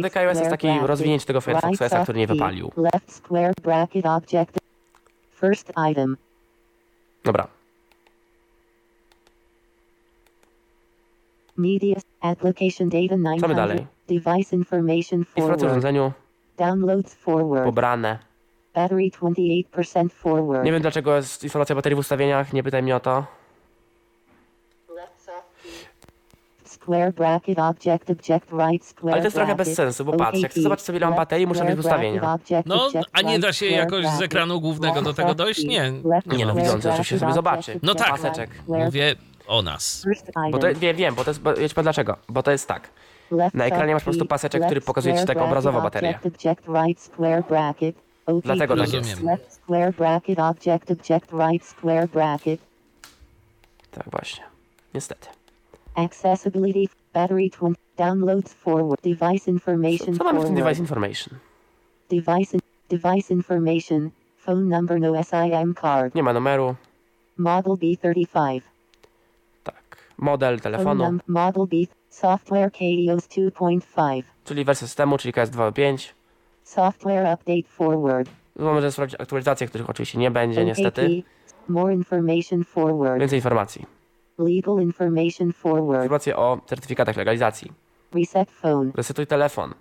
[0.00, 2.72] DKiOS jest taki rozwinięcie tego Firefox Right OS-a, który nie wypalił.
[2.76, 4.62] Left square bracket objective.
[5.40, 6.16] First item.
[7.24, 7.55] Dobra.
[11.56, 13.56] Media application data 900.
[13.56, 13.86] dalej?
[14.08, 15.62] Device information Informacje o forward.
[15.62, 16.12] urządzeniu
[16.58, 17.64] Downloads forward.
[17.64, 18.18] pobrane.
[18.74, 20.64] Battery 28% forward.
[20.64, 23.24] Nie wiem dlaczego jest informacja o baterii w ustawieniach, nie pytaj mnie o to.
[26.64, 30.50] Square bracket objective check right square Ale to jest trochę bez sensu, bo patrz, jak
[30.50, 32.20] chcę zobaczyć sobie ile mam baterii, muszę mieć objective
[32.66, 35.64] No, a nie da się jakoś z ekranu głównego do tego dojść?
[35.64, 35.92] Nie.
[36.26, 37.80] Nie no, square widząc, oczywiście sobie zobaczy.
[37.82, 38.48] No tak.
[38.68, 39.14] Mówię
[39.46, 40.04] o nas.
[40.52, 42.16] Bo to, wiem, wiem, bo to jest, bo, ja ci powiem dlaczego.
[42.28, 42.90] Bo to jest tak.
[43.54, 46.18] Na ekranie masz po prostu paseczek, który pokazuje ci tak obrazowo baterię.
[48.42, 49.22] Dlatego tak jest.
[53.90, 54.44] Tak właśnie.
[54.94, 55.28] Niestety.
[55.94, 61.38] Accessibility battery 20 downloads forward device information Co mamy w tym device information?
[62.10, 62.58] device
[62.88, 66.74] device information phone number no SIM card Nie ma numeru.
[67.38, 68.75] model B35 Tak.
[70.18, 71.76] Model telefonu, model B
[72.08, 76.12] software KDOS 2.5 czyli wersja systemu, czyli KS2.5.
[76.62, 81.22] software update forward Możemy sprawdzić aktualizacje, których oczywiście nie będzie, niestety.
[81.68, 83.86] More information forward Więcej informacji.
[84.38, 87.72] legal information forward Informacje o certyfikatach legalizacji.
[88.14, 89.74] reset phone Resetuj telefon.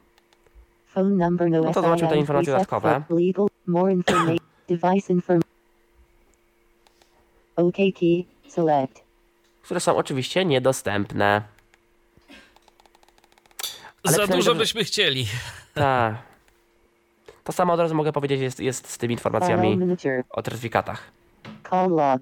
[0.88, 3.04] phone number no, No to zobaczmy te informacje reset dodatkowe.
[3.24, 4.38] legal more information
[4.70, 5.40] device inform
[7.56, 9.05] OK key select
[9.66, 11.42] które są oczywiście niedostępne.
[14.04, 15.28] Ale Za dużo byśmy chcieli.
[15.74, 16.16] Tak.
[17.44, 19.80] To samo od razu mogę powiedzieć jest, jest z tymi informacjami
[20.30, 21.12] o certyfikatach.
[21.70, 22.22] Call log.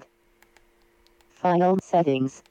[1.42, 2.42] File settings.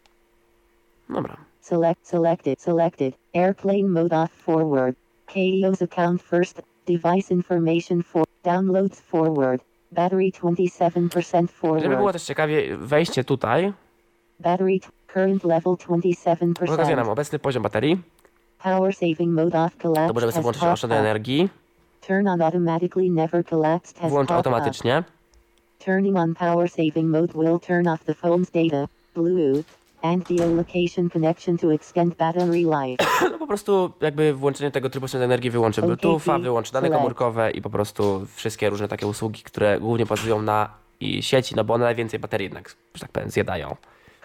[1.10, 1.38] Dobra.
[1.62, 3.16] Select selected selected.
[3.36, 4.96] Airplane mode off forward.
[5.28, 6.62] KDO's account first.
[6.88, 9.64] Device information for downloads forward.
[9.92, 12.14] Battery 27% Żeby było forward.
[12.14, 13.74] też ciekawie, wejście tutaj
[14.44, 14.80] Battery
[15.14, 15.78] current level
[16.60, 17.12] pokazuje nam 27%.
[17.12, 18.02] obecny poziom baterii.
[18.64, 21.50] Power saving mode off To collapsed możemy sobie włączyć oszczędność energii.
[22.08, 25.04] Turn on automatically never collapsed has Włącz automatycznie.
[25.86, 29.64] Turning on power saving mode will turn off the phone's data, Bluetooth,
[30.02, 33.06] and geolocation connection to extend battery life.
[33.32, 37.62] No po prostu jakby włączenie tego trybu oszczędności energii wyłączy Bluetootha, wyłączy dane komórkowe i
[37.62, 41.86] po prostu wszystkie różne takie usługi, które głównie bazują na i sieci, no bo one
[41.86, 43.76] najwięcej baterii jednak, że tak powiem, zjadają.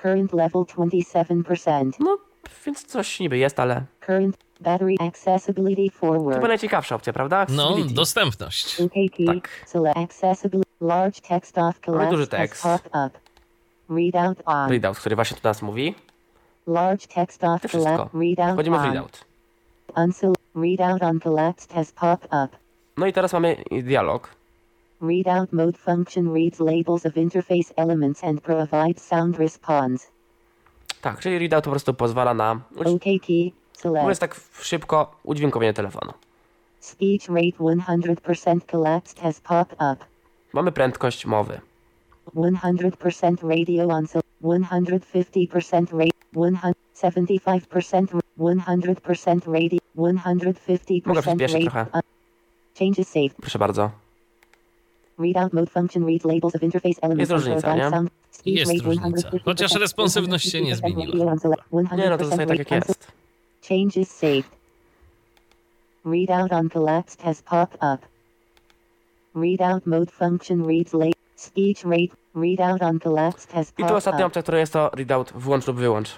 [0.03, 1.91] Current level 27%.
[2.01, 2.19] No,
[2.67, 6.43] więc coś niby jest, ale Current battery accessibility chyba forward.
[6.49, 7.47] najciekawsza opcja, prawda?
[7.49, 8.81] No, dostępność.
[8.81, 9.27] OKT.
[9.27, 9.67] Tak.
[9.97, 10.69] Accessibility.
[10.81, 12.65] Large text off duży collapse has tekst.
[13.91, 14.71] Readout on.
[14.71, 15.95] Readout, który właśnie tu nas mówi.
[16.67, 18.19] Large text off collapse.
[18.19, 18.87] Readout Wchodzimy w on.
[18.87, 19.25] readout.
[19.97, 22.57] Unsel- readout on collapsed has popped up.
[22.97, 24.29] No i teraz mamy dialog.
[25.03, 30.07] Readout mode function reads labels of interface elements and provides sound response.
[31.01, 33.29] Tak, czyli readout po prostu pozwala na, OKT.
[33.85, 34.21] mówiąc Select.
[34.21, 36.13] tak szybko, udźwiękowienie telefonu.
[36.81, 40.05] Speech rate 100% collapsed has popped up.
[40.53, 41.61] Mamy prędkość mowy.
[42.35, 46.19] 100% radio on so 150% rate
[46.95, 51.87] 175% 100% radio 150% Mogę przyspieszyć trochę.
[52.79, 53.91] changes saved Proszę bardzo.
[55.19, 57.91] Readout mode function reads labels of interface elements Jest różnica, nie?
[58.53, 59.29] Jest rate różnica.
[59.31, 61.07] 150%, Chociaż responsywność się nie 150% zmieniła.
[61.07, 63.13] radio on select, 100% Nie, no to zostaje tak jak jest.
[63.69, 64.59] Changes saved.
[66.05, 68.07] Readout on collapsed has popped up.
[69.35, 71.13] Readout mode function reads late.
[71.37, 72.17] Speech rate.
[72.35, 75.77] Readout on collapsed has I tu popped ostatnia opcja, która jest to readout włącz lub
[75.77, 76.09] wyłącz.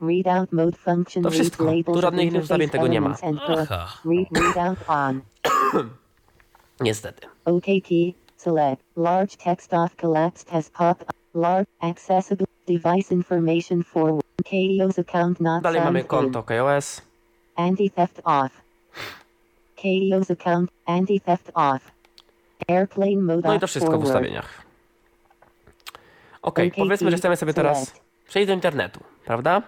[0.00, 1.64] Readout mode function To reads wszystko.
[1.64, 3.06] labels Tu of żadnych innych ustawień interface tego nie ma.
[3.06, 3.98] elements and pro- Aha.
[4.04, 4.26] Read
[4.56, 5.20] readout on.
[6.80, 7.26] Niestety.
[7.44, 7.88] OKT.
[8.42, 8.82] Select.
[8.96, 11.14] Large text off collapsed has popped up.
[11.34, 14.24] Large accessible device information forward.
[14.44, 17.02] KDO's account not Dalej mamy konto KOS.
[17.56, 18.50] Anti-theft off.
[19.76, 20.70] KDO's account.
[20.86, 21.90] Anti-theft off.
[22.68, 24.08] Airplane mode No i to wszystko w forward.
[24.08, 24.62] ustawieniach.
[26.42, 27.94] Ok, OKT, powiedzmy, że chcemy sobie teraz
[28.28, 29.62] przejść do internetu, prawda?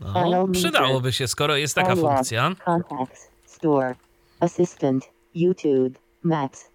[0.00, 2.50] No, przydałoby się, skoro jest taka funkcja.
[2.64, 3.28] Contacts.
[3.46, 3.94] Store.
[4.40, 5.10] Assistant.
[5.34, 6.01] YouTube.
[6.22, 6.70] Maps.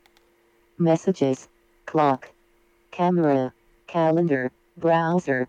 [0.80, 1.50] Messages.
[1.86, 2.28] Clock.
[2.92, 3.52] Camera.
[3.88, 4.50] Calendar.
[4.78, 5.48] Browser.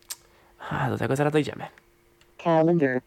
[0.70, 1.66] A, do tego zaraz dojdziemy.
[2.44, 3.00] Calendar.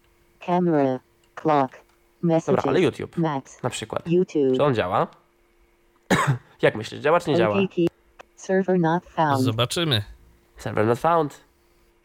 [0.45, 0.99] Camera.
[1.35, 1.77] Clock.
[2.21, 2.55] Messages.
[2.55, 3.63] Dobra, ale YouTube Maps.
[3.63, 4.07] na przykład.
[4.07, 4.55] YouTube.
[4.57, 5.07] Czy on działa?
[6.61, 7.57] Jak myślisz, działa czy nie działa?
[8.35, 9.41] Server not found.
[9.41, 10.03] Zobaczymy.
[10.57, 11.39] Server not found.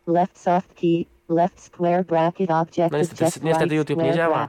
[0.06, 1.04] Left soft key.
[1.28, 4.48] Left square bracket object No niestety, object niestety right YouTube nie działa.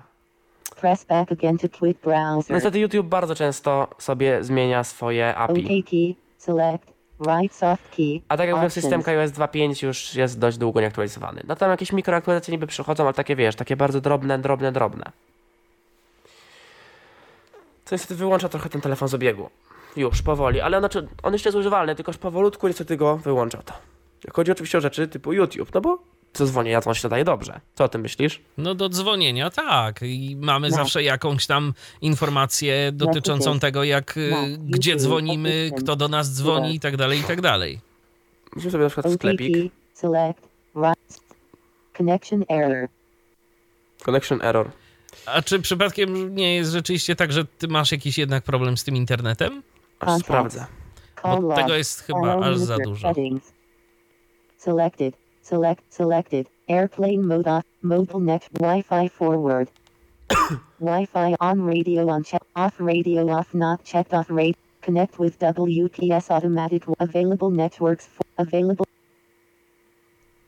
[0.75, 2.55] Press back again to No browser.
[2.55, 5.79] niestety YouTube bardzo często sobie zmienia swoje API.
[5.81, 6.15] OK key.
[6.37, 6.97] Select.
[7.27, 8.21] Right soft key.
[8.29, 8.73] A tak jak mówię, Options.
[8.73, 11.43] system iOS 2.5 już jest dość długo nieaktualizowany.
[11.47, 15.11] No tam jakieś mikroaktualizacje niby przychodzą, ale takie wiesz, takie bardzo drobne, drobne, drobne.
[17.85, 19.49] To niestety wyłącza trochę ten telefon z obiegu.
[19.95, 23.73] Już, powoli, ale znaczy, on jeszcze jest używalny, tylko już powolutku niestety go wyłącza to.
[24.33, 25.99] Chodzi oczywiście o rzeczy typu YouTube, no bo
[26.33, 27.61] zadzwonienia to on się nadaje dobrze.
[27.75, 28.41] Co o tym myślisz?
[28.57, 29.99] No do dzwonienia, tak.
[30.01, 33.61] I mamy zawsze jakąś tam informację dotyczącą Messages.
[33.61, 37.23] tego, jak, y, No, gdzie YouTube, dzwonimy, kto do nas dzwoni i tak dalej, i
[37.23, 37.79] tak dalej.
[38.55, 39.71] Musimy sobie na przykład sklepik.
[39.93, 40.49] Select.
[41.97, 42.89] Connection error.
[44.05, 44.71] Connection error.
[45.25, 48.95] A czy przypadkiem nie jest rzeczywiście tak, że ty masz jakiś jednak problem z tym
[48.95, 49.63] internetem?
[49.99, 50.65] Aż sprawdzę.
[51.23, 53.13] Bo tego jest chyba aż za dużo.
[54.57, 55.17] Selected.
[55.41, 55.81] Select.
[55.89, 56.47] Selected.
[56.67, 57.63] Airplane mode off.
[57.81, 58.49] Mobile net.
[58.59, 59.71] Wi-Fi forward.
[60.79, 62.41] Wi-Fi on radio on check.
[62.55, 64.57] Off radio off not checked off rate.
[64.81, 66.83] Connect with WPS automatic.
[66.99, 68.07] Available networks.
[68.07, 68.85] For, available.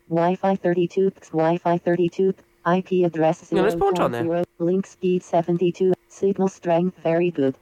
[0.09, 1.11] Wi-Fi 32.
[1.17, 2.33] x Wi-Fi 32.
[2.65, 4.23] IP address Nie, no jest połączony.
[4.23, 4.43] 0.0.
[4.59, 5.93] Link speed 72.
[6.09, 7.55] Signal strength very good.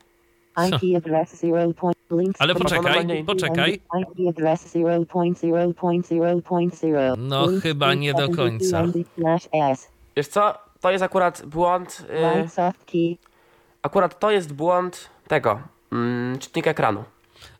[0.66, 1.72] IP address 0.
[1.74, 3.72] point- Link Ale poczekaj, poczekaj.
[3.72, 7.14] IP address 0.0.0.0.
[7.18, 8.84] No, chyba nie do 72 końca.
[10.16, 10.54] Wiesz co?
[10.80, 12.06] To jest akurat błąd.
[12.10, 12.20] y,
[12.92, 13.16] key.
[13.82, 15.60] akurat to jest błąd tego.
[15.92, 17.04] Mm, czytnika ekranu.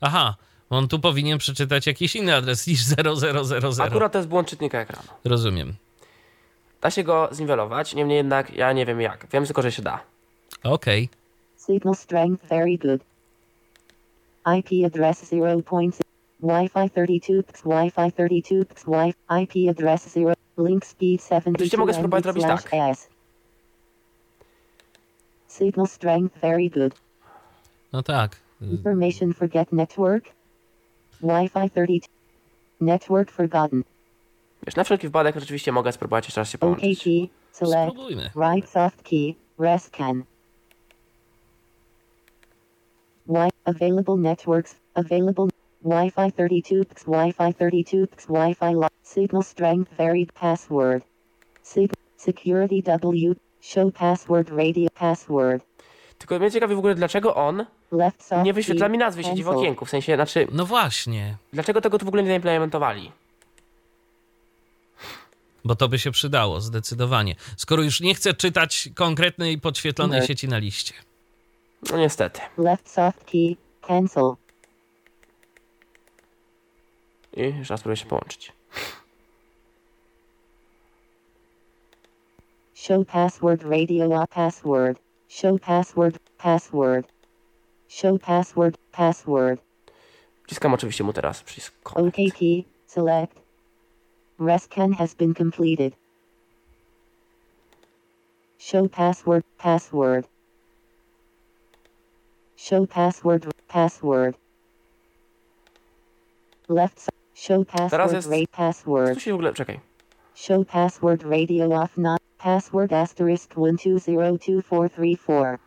[0.00, 0.34] Aha,
[0.70, 3.84] on tu powinien przeczytać jakiś inny adres niż 0000.
[3.84, 5.08] Akurat to jest błąd czytnika ekranu.
[5.24, 5.74] Rozumiem.
[6.80, 9.26] Da się go zniwelować, niemniej jednak ja nie wiem jak.
[9.32, 10.00] Wiem tylko, że się da.
[10.62, 11.08] Okej.
[11.68, 13.00] Signal strength very good.
[14.58, 15.62] IP address 0.
[15.62, 16.00] point-
[16.40, 19.12] Wi-Fi 32 x Wi-Fi 32 x Wi
[19.42, 20.34] IP address 0.
[20.58, 22.68] Link speed 72 Oczywiście mogę spróbować tak.
[22.72, 23.08] S.
[25.48, 26.94] Signal strength very good.
[27.92, 28.36] No tak.
[28.60, 30.24] Information forget network.
[31.22, 32.08] Wi-Fi 32.
[32.80, 33.84] Network forgotten.
[34.66, 37.04] Wiesz, na wszelki wypadek rzeczywiście mogę spróbować jeszcze raz się OK połączyć.
[37.04, 37.28] key.
[37.52, 37.90] Select.
[37.92, 38.30] Spróbujmy.
[38.36, 39.34] Right soft key.
[39.58, 40.24] Rest can.
[43.28, 44.74] Wi available networks.
[44.94, 45.46] Available
[45.84, 51.04] Wi-Fi 32 x Wi-Fi 32 x Wi-Fi lo- signal strength varied password.
[51.62, 55.64] Sig security W show password radio password.
[56.18, 57.64] Tylko mnie ciekawi w ogóle, dlaczego on
[58.44, 59.84] nie wyświetla mi nazwy sieci w okienku.
[59.84, 63.12] W sensie, znaczy, No właśnie, dlaczego tego tu w ogóle nie zaimplementowali?
[65.64, 67.34] bo to by się przydało, zdecydowanie.
[67.56, 70.26] Skoro już nie chcę czytać konkretnej podświetlonej Nie.
[70.26, 70.94] sieci na liście.
[71.82, 72.40] No niestety.
[72.58, 74.34] Left soft key cancel.
[77.36, 78.52] I jeszcze raz spróbuję się połączyć.
[82.74, 84.98] Show password radio a password.
[85.28, 87.12] Show password password.
[87.88, 89.60] Show password password.
[90.46, 93.40] Wciskam oczywiście mu teraz przycisk OK key, select.
[94.40, 95.96] Rescan has been completed.
[98.58, 100.28] Show password, password.
[102.58, 104.34] Show password, password.
[106.68, 109.14] Left side, show password, jest- rate password.
[109.14, 109.80] Tu się w ogóle, czekaj.
[110.34, 115.58] Show password radio off not password asterisk one two zero two four three four.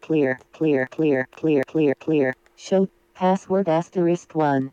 [0.00, 2.34] Clear, clear, clear, clear, clear, clear.
[2.56, 4.70] Show password asterisk one.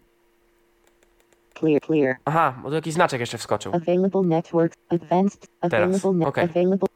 [1.53, 2.18] Clear, clear.
[2.26, 3.74] Aha, bo tu jakiś znaczek jeszcze wskoczył.
[3.76, 4.78] Available networks.
[4.90, 5.48] Advanced.
[5.61, 6.28] Available net.
[6.28, 6.44] okay.
[6.44, 6.88] Available.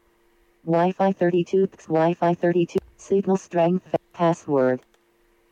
[0.65, 1.64] Wi-Fi 32.
[1.73, 2.80] x Wi-Fi 32.
[3.07, 3.86] Signal strength.
[4.14, 4.82] Password.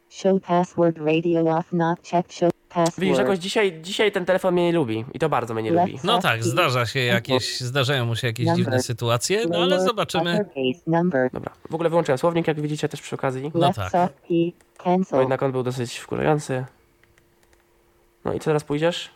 [0.10, 2.34] Show password radio off not checked.
[2.34, 2.52] Show
[2.98, 3.40] Widzisz, jakoś password.
[3.40, 6.00] dzisiaj, dzisiaj ten telefon mnie nie lubi i to bardzo mnie nie lubi.
[6.04, 10.46] No tak, zdarza się jakieś, zdarzają mu się jakieś dziwne sytuacje, no ale zobaczymy.
[10.88, 11.30] Number.
[11.34, 14.14] Dobra, w ogóle wyłączyłem słownik, jak widzicie też przy okazji, No tak.
[15.12, 16.66] bo jednak on był dosyć wkurzający.
[18.26, 19.10] No i co teraz pójdziesz?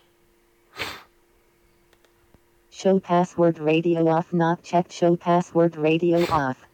[2.71, 4.33] Show password radio off.
[4.33, 4.93] Not checked.
[4.93, 6.72] Show password radio off.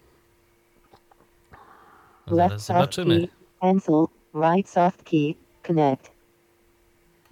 [2.32, 3.20] Left zaraz soft zobaczymy.
[3.20, 3.28] key.
[3.62, 4.06] Cancel.
[4.34, 5.36] Right soft key.
[5.68, 6.12] Connect.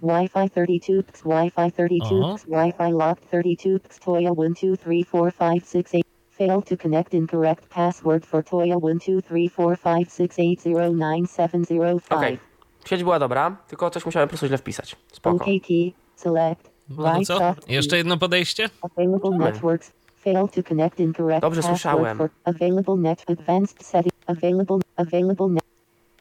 [0.02, 2.34] Wi-Fi 32 px, Wi-Fi 32 Uh-huh.
[2.36, 6.02] px, Wi-Fi locked 32 px, Toya 1 2 3 4 5 6 8.
[6.30, 10.94] Failed to connect incorrect password for Toya 1 2 3 4 5 6 8 0
[10.94, 12.38] 9 7 0 Okej.
[12.38, 12.40] 5.
[12.88, 14.96] Sieć była dobra, tylko coś musiałem po prostu źle wpisać.
[15.12, 15.36] Spoko.
[15.36, 15.92] OK key.
[16.16, 16.70] Select.
[16.88, 17.54] No to co?
[17.68, 18.70] Jeszcze jedno podejście?
[18.82, 19.92] Available networks.
[20.24, 22.16] Failed to connect incorrect Dobrze password słyszałem.
[22.18, 25.64] for available net advanced setting available available net.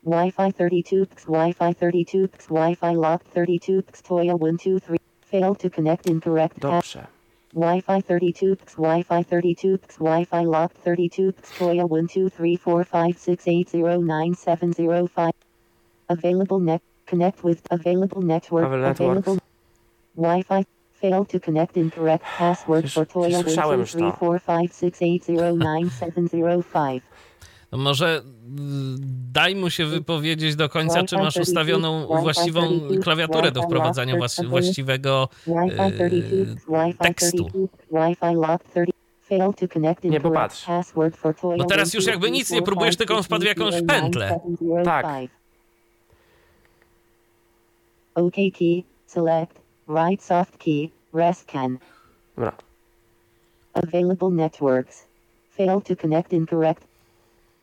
[0.03, 4.97] Wi-Fi 32 px Wi-Fi 32 px Wi-Fi locked 32 px Toya 1 2 3
[5.31, 7.07] failed to connect incorrect Dobrze.
[7.53, 12.83] Wi-Fi 32 px Wi-Fi 32 px Wi-Fi locked 32 px Toya 1 2 3 4
[12.83, 15.31] 5 6 8 0 9 7 0 5
[16.09, 19.37] available net connect with available network Available available
[20.15, 20.65] Wi-Fi
[21.09, 24.11] failed to connect incorrect password Przecież- for Toya przecież 1 słyszałem 2 już 3 to.
[24.17, 27.03] 4 5 6 8 0 9 7 0 5
[27.71, 28.21] No może
[28.57, 28.97] mm,
[29.33, 32.61] daj mu się wypowiedzieć do końca, czy masz ustawioną właściwą
[33.03, 34.15] klawiaturę do wprowadzania
[34.49, 37.43] właściwego Wi-Fi e, 32 Wi-Fi tekstu.
[37.45, 40.65] 32 Wi-Fi locked 30 failed to connect Nie, popatrz.
[41.57, 43.27] No teraz 1 już 2 jakby 3 nic nie 4 próbujesz, 5 tylko on 6
[43.27, 44.27] wpadł w 8 jakąś 0 pętlę.
[44.27, 45.05] 9 7 0 Tak.
[45.05, 45.31] 5
[48.15, 49.59] OK key select
[49.89, 51.79] right soft key rest can
[53.75, 55.05] Available networks.
[55.57, 56.83] Failed to connect incorrect.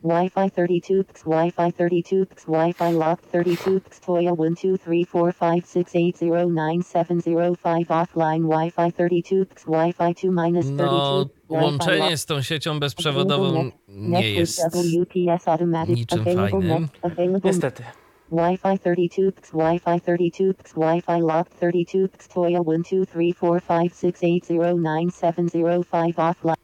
[0.03, 5.33] Wi-Fi 32 px, Wi-Fi 32 px, Wi-Fi locked 32 px, Toya 1 2 3 4
[5.33, 10.65] 5 6 8 0 9 7 0 5 offline Wi-Fi 32 px, Wi-Fi 2 minus
[10.65, 12.19] 32 No, Wi-Fi łączenie locked.
[12.19, 15.95] z tą siecią bezprzewodową nie jest WPS automatic.
[15.97, 16.83] niczym available fajnym.
[16.85, 17.83] net- available Niestety.
[18.31, 23.61] Wi-Fi 32 px, Wi-Fi 32 px, Wi-Fi locked 32 px, Toya 1 2 3 4
[23.61, 26.55] 5 6 8 0 9 7 0 5 offline.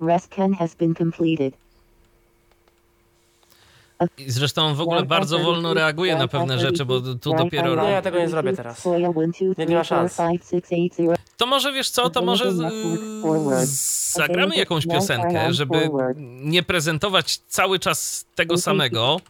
[0.00, 1.54] Rescan has been completed.
[4.18, 7.82] I Zresztą w ogóle bardzo wolno reaguje na pewne rzeczy, bo tu dopiero...
[7.82, 8.82] Nie, ja tego nie zrobię teraz.
[8.82, 10.16] Toya 1 2 Nie 3 ma 4 szans.
[10.16, 12.52] 5 6 8 0 To może wiesz co, to może
[14.12, 15.90] zagramy jakąś piosenkę, żeby
[16.40, 19.20] nie prezentować cały czas tego samego.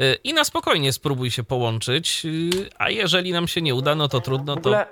[0.00, 4.08] Yy, I na spokojnie spróbuj się połączyć, yy, a jeżeli nam się nie uda, no
[4.08, 4.84] to trudno, to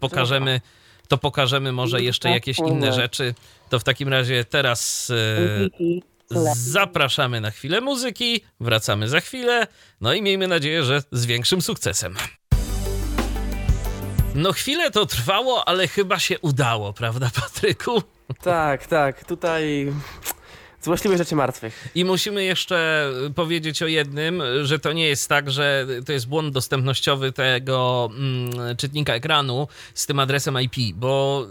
[0.00, 0.60] pokażemy,
[1.08, 3.34] to pokażemy może jeszcze jakieś inne rzeczy.
[3.68, 5.12] To w takim razie teraz
[5.80, 6.00] yy,
[6.54, 9.66] zapraszamy na chwilę muzyki, wracamy za chwilę,
[10.00, 12.14] no i miejmy nadzieję, że z większym sukcesem.
[14.34, 18.02] No chwilę to trwało, ale chyba się udało, prawda Patryku?
[18.42, 19.24] tak, tak.
[19.24, 19.92] Tutaj
[20.82, 21.88] złośliwe rzeczy martwych.
[21.94, 26.54] I musimy jeszcze powiedzieć o jednym, że to nie jest tak, że to jest błąd
[26.54, 31.46] dostępnościowy tego mm, czytnika ekranu z tym adresem IP, bo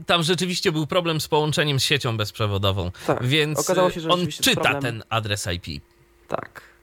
[0.00, 4.26] y, tam rzeczywiście był problem z połączeniem z siecią bezprzewodową, Tak, więc okazało się, on
[4.26, 5.82] czyta ten adres IP.
[6.28, 6.73] Tak.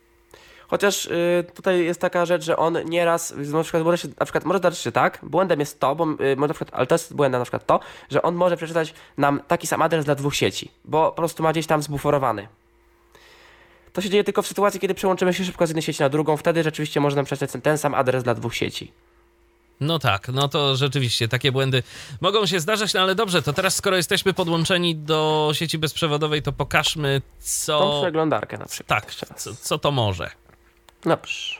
[0.71, 4.45] Chociaż y, tutaj jest taka rzecz, że on nieraz, na przykład może się, na przykład
[4.45, 7.39] może zdarzyć się tak, błędem jest to, bo y, na przykład, ale to jest błędem
[7.39, 7.79] na przykład to,
[8.11, 11.51] że on może przeczytać nam taki sam adres dla dwóch sieci, bo po prostu ma
[11.51, 12.47] gdzieś tam zbuforowany.
[13.93, 16.37] To się dzieje tylko w sytuacji, kiedy przełączymy się szybko z jednej sieci na drugą,
[16.37, 18.91] wtedy rzeczywiście może nam przeczytać ten, ten sam adres dla dwóch sieci.
[19.79, 21.83] No tak, no to rzeczywiście takie błędy
[22.21, 26.51] mogą się zdarzać, no ale dobrze, to teraz skoro jesteśmy podłączeni do sieci bezprzewodowej, to
[26.51, 28.01] pokażmy Tą co...
[28.01, 28.87] przeglądarkę na przykład.
[29.01, 30.40] Tak, co, co to może.
[31.05, 31.55] Dobrze.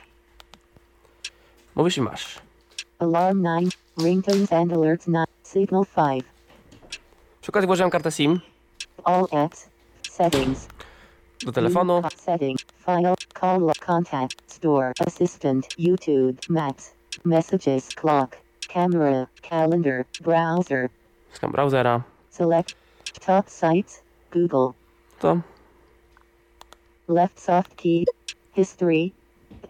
[1.74, 2.38] Mówisz i masz.
[2.98, 3.78] Alarm 9.
[3.98, 5.26] Ringtones and alerts 9.
[5.44, 6.24] Signal 5.
[7.40, 8.40] Przy okazji włożyłem kartę SIM
[9.04, 9.68] All X.
[10.10, 10.68] Settings.
[11.44, 12.02] do telefonu.
[12.16, 12.58] Setting.
[12.86, 13.14] File.
[13.40, 13.72] Call.
[13.86, 14.34] Contact.
[14.46, 14.92] Store.
[15.06, 15.68] Assistant.
[15.78, 16.38] YouTube.
[16.48, 16.94] Maps.
[17.24, 17.88] Messages.
[17.94, 18.36] Clock.
[18.68, 19.26] Camera.
[19.42, 20.04] Calendar.
[20.20, 20.88] Browser.
[21.34, 22.02] Szukam browsera.
[22.30, 22.74] Select.
[23.26, 24.02] Top sites.
[24.30, 24.72] Google.
[25.18, 25.40] To
[27.08, 28.04] Left soft key.
[28.56, 29.12] History.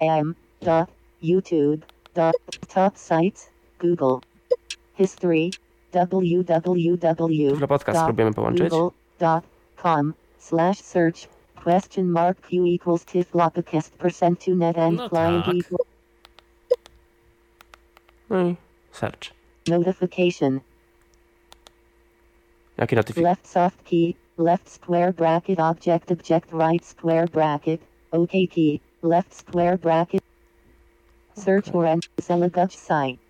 [0.00, 0.34] Am.
[0.60, 0.88] Dot.
[1.22, 1.78] YouTube.
[2.14, 2.34] Dot.
[2.68, 3.50] Top sites.
[3.78, 4.20] Google.
[4.98, 5.50] History.
[5.92, 7.66] www.
[7.68, 8.70] Podcast spróbujemy połączyć.
[8.70, 11.28] Google.com slash search
[11.64, 15.54] question mark q equals tiflopicast percent to net and No client tak.
[15.54, 15.78] equal
[18.30, 18.56] No i
[18.92, 19.30] search.
[19.68, 20.60] notification
[22.78, 23.22] Jaki notyfikator?
[23.22, 27.80] left soft key left square bracket object object right square bracket
[28.12, 30.22] OK key left square bracket
[31.34, 33.22] Search or enter Zelaguch site.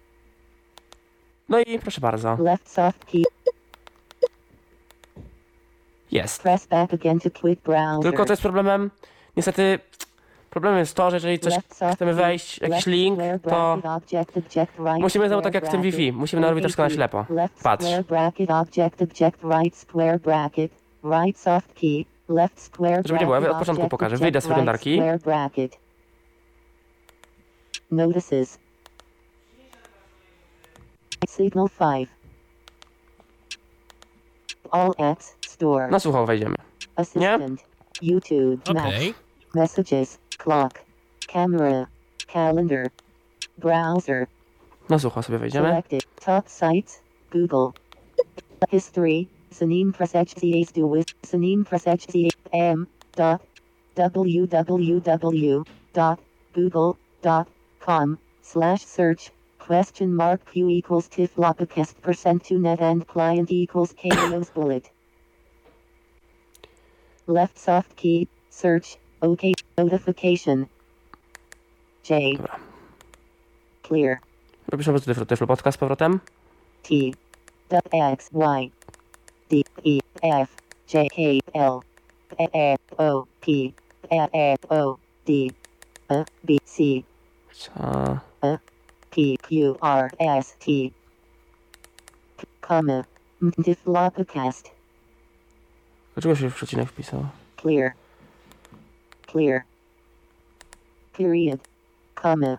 [1.48, 3.22] No i proszę bardzo, Left soft key.
[6.10, 6.42] jest.
[6.42, 8.02] Press back again to quick browser.
[8.02, 8.90] Tylko co jest problemem?
[9.36, 9.78] Niestety
[10.50, 11.54] problemem jest to, że jeżeli coś
[11.94, 13.78] chcemy wejść, jakiś link, to
[15.00, 15.82] musimy znowu tak jak w tym.
[15.82, 17.26] Wi-Fi, musimy narobić troszkę na ślepo.
[17.30, 17.86] Left Patrz.
[21.04, 22.04] Right soft key.
[22.32, 24.16] Left square Żeby nie było, ja bracket od początku pokażę.
[24.16, 24.96] Wyjdę z right przeglądarki.
[24.96, 25.78] Square bracket.
[27.90, 28.58] Notices.
[31.28, 32.08] Signal 5.
[34.70, 35.36] All apps.
[35.46, 35.88] Store.
[35.88, 36.54] Na słucho wejdziemy.
[36.96, 37.64] Assistant.
[38.02, 38.70] YouTube.
[38.70, 39.14] Okej.
[39.54, 40.18] Messages.
[40.38, 40.80] Clock.
[41.26, 41.86] Camera.
[42.26, 42.86] Calendar.
[43.58, 44.26] Browser.
[44.88, 45.68] Na słucho sobie wejdziemy.
[45.68, 46.02] Selected.
[46.24, 47.02] Top sites.
[47.32, 47.68] Google.
[48.70, 49.26] History.
[49.52, 52.86] Sanim Presechzies do with Sanim Presechzies M.
[53.14, 53.40] Dot.
[53.94, 55.66] www.
[55.92, 56.18] Dot.
[56.54, 56.96] Google.
[57.22, 57.48] Dot.
[57.80, 58.18] Com.
[58.42, 59.30] Slash search.
[59.58, 64.90] Question mark Q equals tiflopicast percent to net and client equals chaos bullet.
[67.26, 68.28] Left soft key.
[68.50, 68.98] Search.
[69.20, 69.52] OK.
[69.78, 70.66] Notification.
[72.02, 72.36] J.
[72.36, 72.58] Dobra.
[73.82, 74.20] Clear.
[74.68, 76.20] Robisz prostu Tyflo Podcast z powrotem.
[76.82, 77.12] T
[77.92, 78.70] X Y
[79.52, 80.48] D E F
[80.86, 81.82] J K L
[82.38, 83.74] E E O P
[84.10, 85.50] E E O D
[86.10, 87.04] E B C
[87.76, 88.20] A,
[89.10, 90.90] P Q R S T
[92.60, 93.04] comma
[93.40, 94.70] Mdiflopicast
[96.14, 96.88] Dlaczego się w przecinek
[97.56, 97.92] clear.
[99.26, 99.62] Clear.
[101.12, 101.60] Period.
[102.14, 102.56] Comma.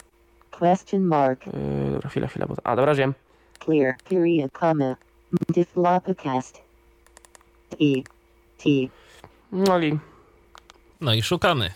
[0.51, 1.45] Question mark.
[1.47, 2.45] Yy, dobra, chwila, chwila.
[2.47, 2.55] Bo...
[2.63, 3.13] A, dobra, wiem.
[3.59, 3.95] clear.
[4.09, 4.95] Period comma.
[5.31, 6.61] Mdiflopicast
[7.73, 8.03] E
[8.57, 8.69] T
[9.51, 9.99] No i
[11.01, 11.71] No i szukamy.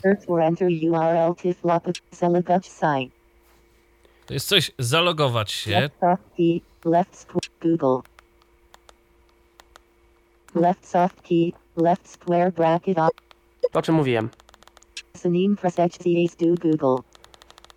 [4.26, 5.72] To jest coś zalogować się.
[5.72, 8.10] Left soft key, left squ- Google.
[10.56, 12.98] Left soft key, left square bracket
[13.74, 14.30] o czym mówiłem.
[15.62, 17.04] Presechzies do Google.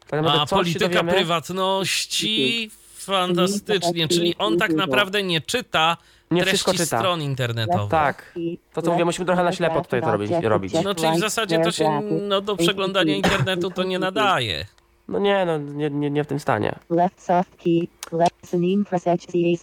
[0.06, 2.70] Tak A polityka prywatności
[3.04, 5.96] fantastycznie, czyli on tak naprawdę nie czyta
[6.30, 6.98] Nie treści wszystko czyta.
[6.98, 7.90] stron internetowych.
[7.90, 8.32] Tak.
[8.34, 10.06] Key, To co mówię, musimy trochę na ślepo tutaj to
[10.48, 14.66] robić- No czyli w zasadzie to się no, do przeglądania internetu to nie nadaje.
[15.10, 16.78] No nie, no nie, nie, nie w tym stanie.
[16.90, 18.30] Left soft key, left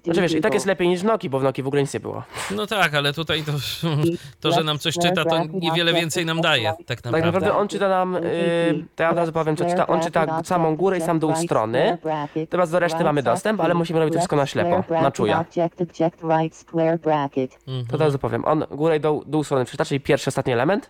[0.04, 1.94] Znaczy wiesz, i tak jest lepiej niż w Noki, bo w Noki w ogóle nic
[1.94, 2.24] nie było.
[2.56, 3.52] No tak, ale tutaj to,
[4.42, 7.26] to że nam coś czyta, to niewiele więcej nam daje, tak Tak naprawdę.
[7.26, 10.76] naprawdę on czyta nam, yy, to ja od razu powiem co czyta, on czyta samą
[10.76, 11.98] górę i sam dół strony.
[12.50, 15.46] Teraz do reszty mamy dostęp, ale musimy robić to wszystko na ślepo, na czuja.
[17.90, 20.90] To od razu powiem, on górę i dół, dół strony czyta, czyli pierwszy, ostatni element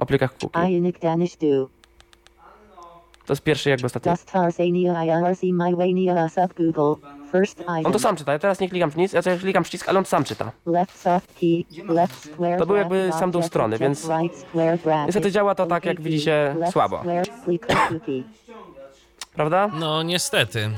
[0.00, 0.58] o plikach cookie.
[3.26, 4.12] To jest pierwszy jakby ostatni.
[7.84, 9.98] On to sam czyta, ja teraz nie klikam w nic, ja teraz klikam przycisk, ale
[9.98, 10.52] on sam czyta.
[12.58, 14.08] To był jakby sam dół strony, więc.
[15.06, 17.02] Niestety działa to tak, jak widzicie, słabo.
[19.34, 19.70] Prawda?
[19.80, 20.70] No niestety.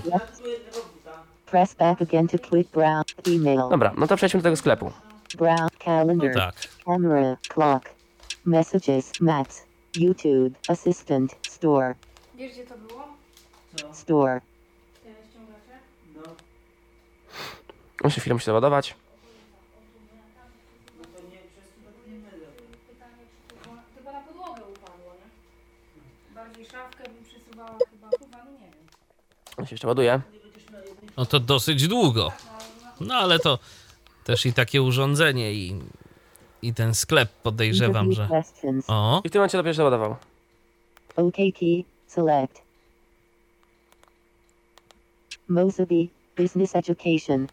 [1.47, 3.03] Press back again to quick brown.
[3.29, 3.69] Email.
[3.71, 4.93] Dobra, no to przejdźmy do tego sklepu.
[5.39, 6.35] Brown calendar.
[6.35, 6.55] Tak.
[6.85, 7.37] Camera.
[7.49, 7.91] Clock.
[8.45, 9.13] Messages.
[9.21, 9.63] Maps.
[9.97, 10.55] YouTube.
[10.69, 11.37] Assistant.
[11.49, 11.95] Store.
[12.37, 13.05] Wiesz gdzie to było?
[13.93, 14.41] Store.
[15.05, 15.79] Te ściągacze?
[18.05, 18.95] Muszę chwilę musi załadować.
[22.89, 23.83] Pytanie czy to była...
[23.99, 26.35] Chyba na podłogę upadło, nie?
[26.35, 28.09] Bardziej szafkę bym przesuwała chyba.
[28.19, 28.87] Chyba, no nie wiem.
[29.57, 30.21] On się jeszcze ładuje.
[31.17, 32.33] No to dosyć długo.
[33.01, 33.59] No ale to
[34.25, 35.81] też i takie urządzenie i,
[36.63, 38.43] i ten sklep podejrzewam, Interview że...
[38.43, 38.85] questions.
[38.89, 40.17] O, I w tym momencie dopiero się załadował.
[41.17, 41.85] OK key.
[42.17, 42.63] Select.
[45.49, 46.11] Mosby.
[46.37, 47.49] Business Education.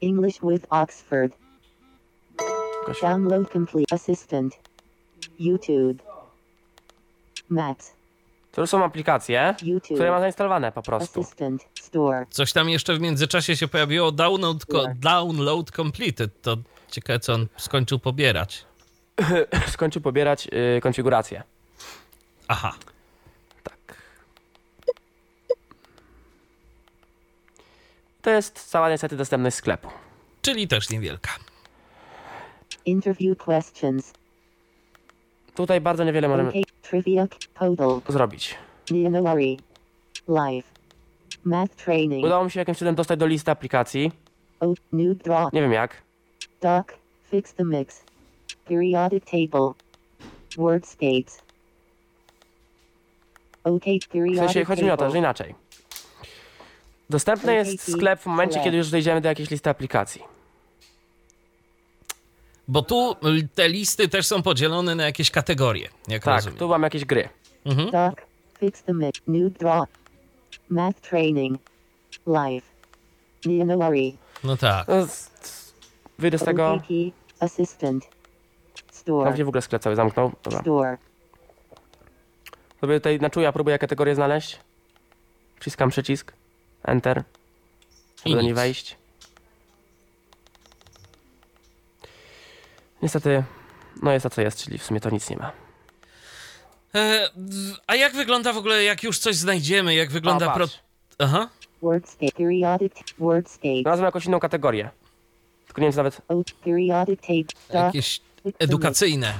[0.00, 1.32] English with Oxford.
[3.02, 3.92] Download complete.
[3.92, 4.58] Assistant.
[5.38, 6.02] YouTube.
[7.48, 7.92] Maps.
[8.52, 9.96] To już są aplikacje, YouTube.
[9.96, 11.20] które mam zainstalowane po prostu.
[11.20, 11.68] Assistant.
[11.80, 12.26] Store.
[12.30, 14.12] coś tam jeszcze w międzyczasie się pojawiło.
[14.12, 16.42] Download, ko- download completed.
[16.42, 16.56] To
[16.90, 18.64] ciekawe, co on skończył pobierać.
[19.74, 21.42] Skończył pobierać y, konfigurację.
[22.48, 22.74] Aha.
[28.22, 29.88] To jest cała niestety dostępność sklepu.
[30.42, 31.30] Czyli też niewielka.
[32.84, 34.12] Interview questions.
[35.54, 36.54] Tutaj bardzo niewiele możemy OK.
[36.82, 37.26] Trivia.
[38.08, 38.54] Zrobić.
[38.90, 39.58] Nianowari.
[40.28, 40.70] Live.
[41.44, 42.26] Math training.
[42.26, 44.12] Udało mi się jakimś cudem dostać do listy aplikacji.
[44.60, 44.74] O.
[44.92, 45.52] Noob draw.
[45.52, 46.02] Nie wiem jak.
[46.60, 46.86] Doc.
[47.30, 48.04] Fix the mix.
[48.64, 49.72] Periodic table.
[50.56, 51.42] Wordscapes.
[53.64, 55.54] OK W periodic sensie chodzi mi o to, że inaczej.
[57.10, 60.22] Dostępny jest sklep w momencie, kiedy już dojdziemy do jakiejś listy aplikacji.
[62.68, 66.58] Bo tu y, te listy też są podzielone na jakieś kategorie, jak Tak, rozumiem.
[66.58, 67.28] tu mam jakieś gry.
[67.64, 67.90] Mhm.
[67.90, 68.14] Doc.
[68.58, 69.20] Fix the mix.
[69.26, 69.84] New draw.
[70.68, 71.58] Math training.
[72.26, 72.64] Live.
[73.46, 74.16] Neonori.
[74.44, 74.88] No tak.
[74.88, 75.06] No,
[76.18, 76.80] Wyjdę z tego.
[77.40, 78.08] Assistant.
[78.92, 79.30] Store.
[79.30, 80.32] Tam się w ogóle sklep cały zamknął.
[80.42, 80.60] Dobra.
[80.60, 80.98] Store.
[82.80, 84.60] Sobie tutaj na czuja próbuję kategorię znaleźć.
[85.60, 86.32] Wciskam przycisk.
[86.84, 87.22] Enter.
[88.24, 88.56] I Żeby do niej nic.
[88.56, 88.96] wejść.
[93.02, 93.44] Niestety,
[94.02, 95.52] no jest to co jest, czyli w sumie to nic nie ma.
[96.94, 97.30] E,
[97.86, 100.66] a jak wygląda w ogóle, jak już coś znajdziemy, jak wygląda A, pro...
[101.18, 101.48] Aha.
[101.82, 102.32] Wordscape.
[102.32, 102.92] Periodic.
[103.18, 103.80] Wordscape.
[103.82, 104.90] Znalazłem jakąś inną kategorię.
[105.66, 106.34] Tylko nie wiem, czy nawet O.
[106.64, 107.84] Periodic tape.
[107.86, 108.20] Jakieś
[108.58, 109.34] edukacyjne.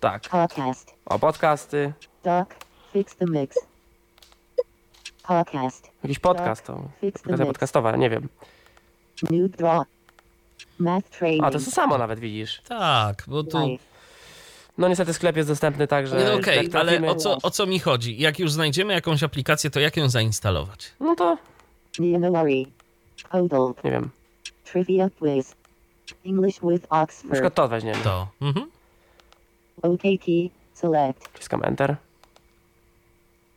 [0.00, 0.22] tak.
[0.28, 0.94] Podcast.
[1.06, 1.92] O, podcasty.
[2.24, 2.48] Doc.
[2.92, 3.56] Fix the mix.
[5.28, 5.90] Podcast.
[6.02, 6.82] Jakiś podcast, to
[7.18, 8.28] aplikacja podcastowa, nie wiem.
[11.42, 12.62] A, to jest to samo nawet, widzisz.
[12.68, 13.58] Tak, bo tu...
[14.78, 17.66] No niestety sklep jest dostępny tak, że No Okej, jak ale o co, o co
[17.66, 18.18] mi chodzi?
[18.18, 20.92] Jak już znajdziemy jakąś aplikację, to jak ją zainstalować?
[21.00, 21.38] No to,
[23.84, 24.10] nie wiem,
[24.64, 25.54] Trivia quiz.
[26.26, 27.32] English with na Oxford.
[27.32, 27.98] przykład to weźmiemy.
[28.04, 28.28] To.
[28.40, 28.70] Mhm.
[29.82, 30.26] OKT.
[30.74, 31.28] Select.
[31.32, 31.96] Wciskam Enter.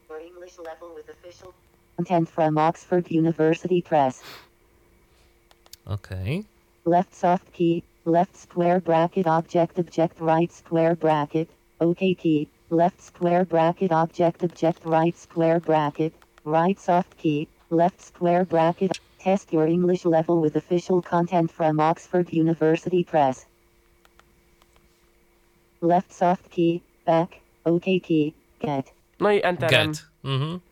[0.08, 1.54] For English level with official
[2.02, 4.24] content from Oxford University Press.
[5.86, 6.46] Okej.
[6.86, 7.84] Left soft key.
[8.06, 11.48] Left square bracket object object right square bracket.
[11.80, 16.14] OK key, Left square bracket object object right square bracket.
[16.44, 17.48] Right soft key.
[17.70, 19.00] Left square bracket.
[19.20, 23.46] Test your English level with official content from Oxford University Press.
[25.82, 26.82] Left soft key.
[27.06, 27.42] Back.
[27.66, 28.34] OKT.
[28.60, 28.92] Get.
[29.20, 30.04] No i Enterem Get.
[30.24, 30.71] Mhm.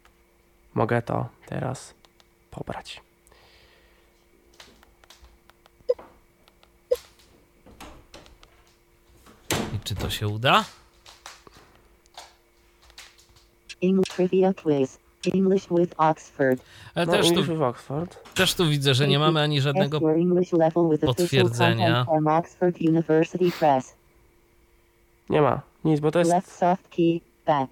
[0.74, 1.94] Mogę to teraz
[2.52, 3.02] pobrać.
[9.76, 10.66] I czy to się uda?
[13.82, 15.00] English trivia quiz.
[15.34, 16.62] English with Oxford.
[16.96, 18.34] Ale No, też, tu, with Oxford.
[18.34, 20.00] też tu widzę, że nie mamy ani żadnego...
[21.02, 21.86] potwierdzenia.
[21.86, 23.94] content from Oxford University Press.
[25.30, 26.32] Nie ma, nic, bo to jest...
[26.32, 27.22] Left soft key.
[27.46, 27.72] Back.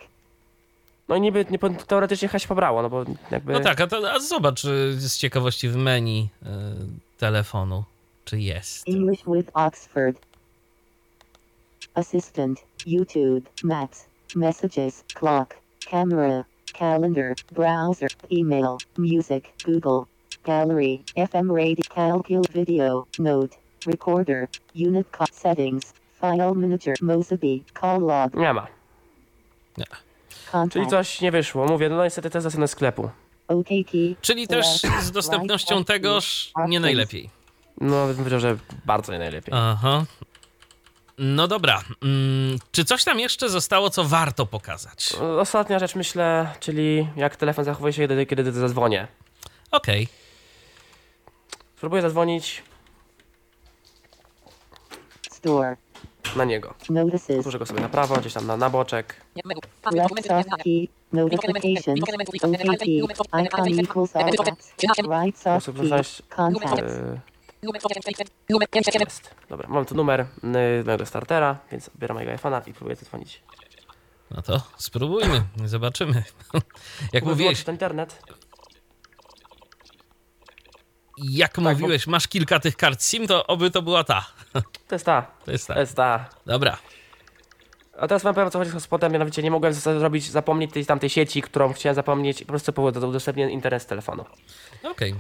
[1.08, 3.54] No i niby nie, teoretycznie chyba się pobrało, no bo jakby...
[3.54, 6.48] No tak, a, to, a zobacz y, z ciekawości w menu y,
[7.18, 7.84] telefonu,
[8.26, 8.90] czy jest.
[8.90, 10.28] English with Oxford.
[11.94, 12.64] Assistant.
[12.86, 13.50] YouTube.
[13.64, 14.06] Maps.
[14.36, 15.04] Messages.
[15.14, 15.56] Clock.
[15.92, 16.46] Camera.
[16.74, 17.36] Calendar.
[17.52, 18.10] Browser.
[18.32, 18.78] Email.
[18.98, 19.44] Music.
[19.66, 20.06] Google.
[20.44, 21.04] Gallery.
[21.16, 21.84] FM radio.
[21.96, 23.08] Calcul video.
[23.20, 23.58] Note.
[23.86, 24.48] Recorder.
[24.74, 25.94] Unit settings.
[26.22, 26.96] File manager.
[27.02, 27.64] Mosabi.
[27.74, 28.36] Call log.
[28.36, 28.68] Nie ma.
[29.78, 30.07] Contact.
[30.72, 31.66] Czyli coś nie wyszło.
[31.66, 33.10] Mówię, no niestety to jest zasady sklepu.
[34.22, 34.66] Czyli też
[35.02, 37.30] z dostępnością tegoż nie najlepiej.
[37.82, 39.54] No, bym powiedział, że bardzo nie najlepiej.
[39.58, 40.06] Aha.
[41.18, 41.82] No dobra.
[42.04, 45.14] Mm, czy coś tam jeszcze zostało, co warto pokazać?
[45.40, 49.08] Ostatnia rzecz myślę, czyli jak telefon zachowuje się, kiedy, kiedy zadzwonię.
[49.72, 50.08] Okej.
[51.76, 52.64] Spróbuję zadzwonić
[55.32, 55.78] Store.
[56.36, 56.74] Na niego.
[57.40, 59.16] Odłożę go sobie na prawo, gdzieś tam na, na boczek.
[65.62, 66.22] Sposób znaleźć...
[69.02, 69.36] Jest.
[69.50, 73.44] Dobra, mam tu numer yy, mojego startera, więc odbieram mojego iPhone'a i próbuję zadzwonić.
[74.32, 76.24] No to spróbujmy, zobaczymy.
[77.14, 78.22] Jak mówiłeś, internet.
[81.18, 84.26] Jak Tak, mówiłeś, masz kilka tych kart SIM, to oby to była ta.
[84.88, 85.22] To jest ta.
[85.46, 85.80] To jest To ta.
[85.80, 86.30] jest ta.
[86.46, 86.78] Dobra.
[88.00, 90.86] A teraz wam powiem, o co chodzi z hotspotem, mianowicie nie mogłem zrobić, zapomnieć tej
[90.86, 94.26] tamtej sieci, którą chciałem zapomnieć i po prostu było to udostępnię internet z telefonu.
[94.84, 95.16] Okej.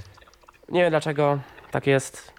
[0.69, 1.39] Nie wiem dlaczego
[1.71, 2.31] tak jest.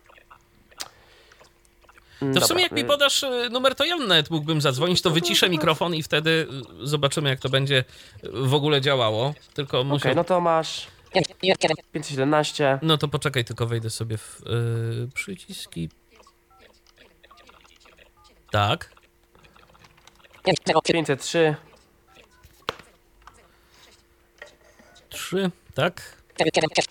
[2.23, 5.03] Mm, To w dobra, sumie jak mi podasz y, numer, to ja nawet mógłbym zadzwonić,
[5.03, 6.47] to wyciszę mikrofon i wtedy
[6.83, 7.85] y, zobaczymy, jak to będzie
[8.33, 9.35] w ogóle działało.
[9.55, 10.15] Tylko Okej, muszę...
[10.15, 10.87] no to masz
[11.93, 12.79] 517.
[12.83, 15.89] No to poczekaj, tylko wejdę sobie w y, przyciski.
[18.51, 18.93] Tak.
[20.45, 21.57] 503.
[25.09, 26.23] 3, tak.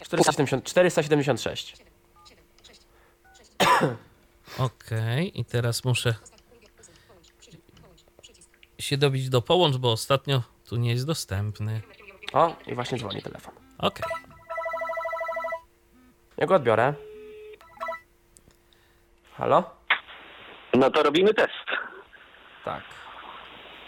[0.04, 1.76] 470, 476.
[4.58, 6.16] Okej, i teraz muszę
[8.80, 11.82] się dobić do połącz, bo ostatnio tu nie jest dostępny.
[12.34, 13.67] O, i właśnie dzwoni telefon.
[13.80, 14.04] Okej.
[16.38, 16.94] Ja go odbiorę.
[19.38, 19.64] Halo?
[20.74, 21.66] No to robimy test.
[22.66, 22.84] Tak.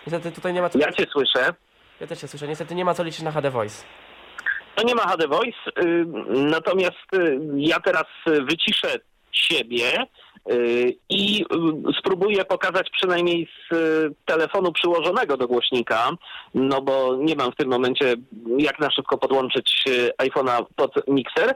[0.08, 0.80] Niestety tutaj nie ma co...
[0.80, 1.54] Ja cię słyszę.
[2.00, 2.48] Ja też się słyszę.
[2.48, 3.86] Niestety nie ma co liczyć na HD Voice.
[4.76, 9.00] To nie ma HD Voice, y, natomiast y, ja teraz y, wyciszę
[9.32, 10.06] siebie
[10.52, 11.46] y, i y,
[12.00, 16.12] spróbuję pokazać przynajmniej z y, telefonu przyłożonego do głośnika,
[16.54, 18.16] no bo nie mam w tym momencie
[18.58, 19.84] jak na szybko podłączyć
[20.18, 21.56] iPhone'a pod mikser,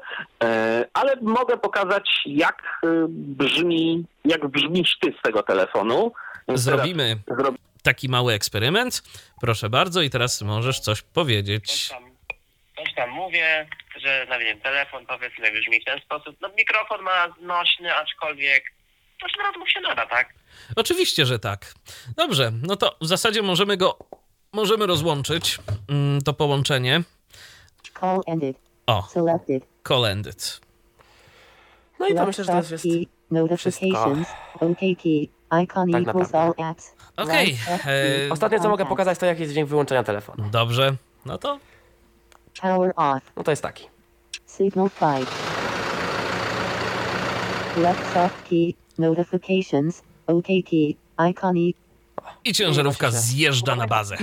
[0.93, 6.11] ale mogę pokazać jak brzmi, jak brzmisz ty z tego telefonu.
[6.47, 7.55] Zrobimy Zrob...
[7.83, 9.03] taki mały eksperyment.
[9.41, 11.89] Proszę bardzo, i teraz możesz coś Coś powiedzieć.
[12.77, 16.35] Coś tam mówię, że no wiem, telefon powiedzmy brzmi w ten sposób.
[16.41, 18.63] No mikrofon ma znośny, aczkolwiek
[19.21, 20.33] to się rozmów się nada, tak?
[20.75, 21.73] Oczywiście, że tak.
[22.17, 23.97] Dobrze, no to w zasadzie możemy go,
[24.53, 25.57] możemy rozłączyć,
[25.89, 27.01] mm, to połączenie.
[27.99, 28.57] Call ended.
[28.87, 29.63] O, Selected.
[29.87, 30.61] call ended.
[31.99, 32.85] No i to myślę, że to jest.
[33.31, 34.27] Notifications.
[34.59, 35.29] OK key.
[35.63, 36.63] Icon Tak equals all naprawdę.
[36.69, 36.95] apps.
[37.17, 38.31] Okej, back e.
[38.31, 40.49] Ostatnie co mogę pokazać to jaki jest dźwięk wyłączenia telefonu.
[40.51, 40.95] dobrze.
[41.25, 41.59] No to
[42.61, 43.31] Power off.
[43.35, 43.87] No to jest taki.
[44.47, 45.27] Signal 5.
[47.77, 48.73] Left soft key.
[48.97, 50.03] Notifications.
[50.27, 50.95] OK key.
[51.29, 51.73] Icon e.
[52.45, 54.17] i ciężarówka zjeżdża na bazę.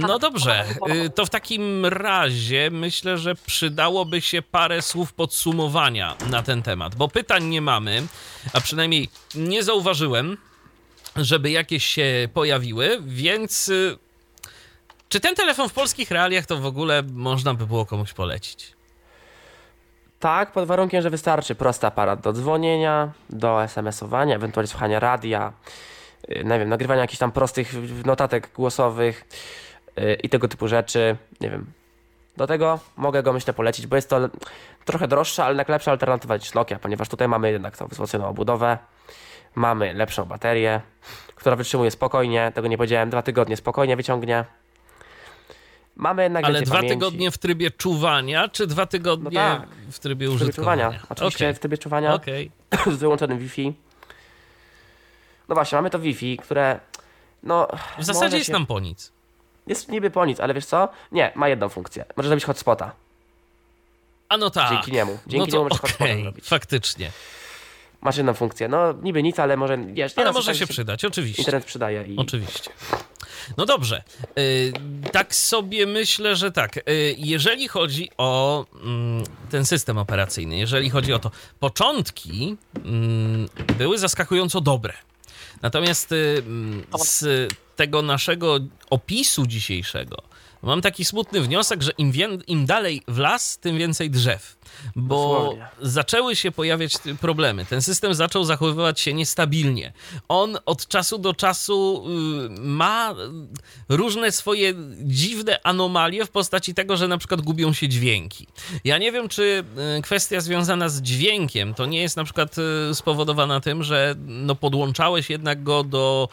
[0.00, 6.42] No dobrze, y, to w takim razie myślę, że przydałoby się parę słów podsumowania na
[6.42, 8.06] ten temat, bo pytań nie mamy,
[8.52, 10.36] a przynajmniej nie zauważyłem,
[11.16, 13.98] żeby jakieś się pojawiły, więc y,
[15.08, 18.72] czy ten telefon w polskich realiach to w ogóle można by było komuś polecić?
[20.20, 25.52] Tak, pod warunkiem, że wystarczy prosty aparat do dzwonienia, do SMS-owania, ewentualnie słuchania radia,
[26.28, 27.72] yy, nie wiem, nagrywania jakichś tam prostych
[28.04, 29.24] notatek głosowych
[29.96, 31.16] yy, i tego typu rzeczy.
[31.40, 31.66] Nie wiem.
[32.36, 34.28] Do tego mogę go myślę polecić, bo jest to
[34.84, 38.78] trochę droższa, ale lepsza alternatywa niż Nokia, ponieważ tutaj mamy jednak tą wzmocnioną obudowę,
[39.56, 40.80] mamy lepszą baterię,
[41.34, 44.44] która wytrzymuje spokojnie, tego nie powiedziałem, dwa tygodnie spokojnie wyciągnie.
[45.96, 46.94] Mamy jednak Ale dwa pamięci.
[46.94, 49.68] tygodnie w trybie czuwania, czy dwa tygodnie No tak.
[49.68, 50.84] w trybie w trybie użytkowania?
[50.84, 51.06] czuwania.
[51.08, 52.14] Oczywiście Okej, w trybie czuwania.
[52.14, 52.50] okej.
[52.92, 53.72] z wyłączonym Wi-Fi.
[55.48, 56.80] No właśnie, mamy to Wi-Fi, które
[57.42, 57.68] no...
[57.98, 59.12] W zasadzie może jest się- nam po nic.
[59.66, 60.88] Jest niby po nic, ale wiesz co?
[61.12, 62.04] Nie, ma jedną funkcję.
[62.16, 62.92] Może zrobić hotspota.
[64.28, 64.70] A no tak.
[64.70, 65.18] Dzięki niemu.
[65.26, 66.48] Dzięki no niemu możesz hotspota okej, zrobić.
[66.48, 67.10] faktycznie.
[68.00, 68.68] Masz jedną funkcję.
[68.68, 69.78] No niby nic, ale może...
[69.78, 71.42] Wiesz, Ale może się przydać, oczywiście.
[71.42, 72.16] Internet przydaje i...
[72.16, 72.70] Oczywiście.
[73.56, 74.02] No dobrze.
[74.38, 74.72] Y,
[75.12, 76.76] Tak sobie myślę, że tak.
[76.76, 83.98] Y, Jeżeli chodzi o mm, ten system operacyjny, jeżeli chodzi o to, początki mm, były
[83.98, 84.94] zaskakująco dobre.
[85.62, 88.58] Natomiast y, mm, z tego naszego
[88.90, 90.22] opisu dzisiejszego
[90.62, 92.12] mam taki smutny wniosek, że im,
[92.46, 94.56] im dalej w las, tym więcej drzew.
[94.96, 95.66] Bo Dosłownie.
[95.82, 97.64] zaczęły się pojawiać problemy.
[97.64, 99.92] Ten system zaczął zachowywać się niestabilnie.
[100.28, 102.04] On od czasu do czasu
[102.46, 103.14] y, ma
[103.88, 108.46] różne swoje dziwne anomalie w postaci tego, że na przykład gubią się dźwięki.
[108.84, 109.64] Ja nie wiem, czy
[109.98, 112.56] y, kwestia związana z dźwiękiem to nie jest na przykład
[112.90, 116.28] y, spowodowana tym, że no podłączałeś jednak go do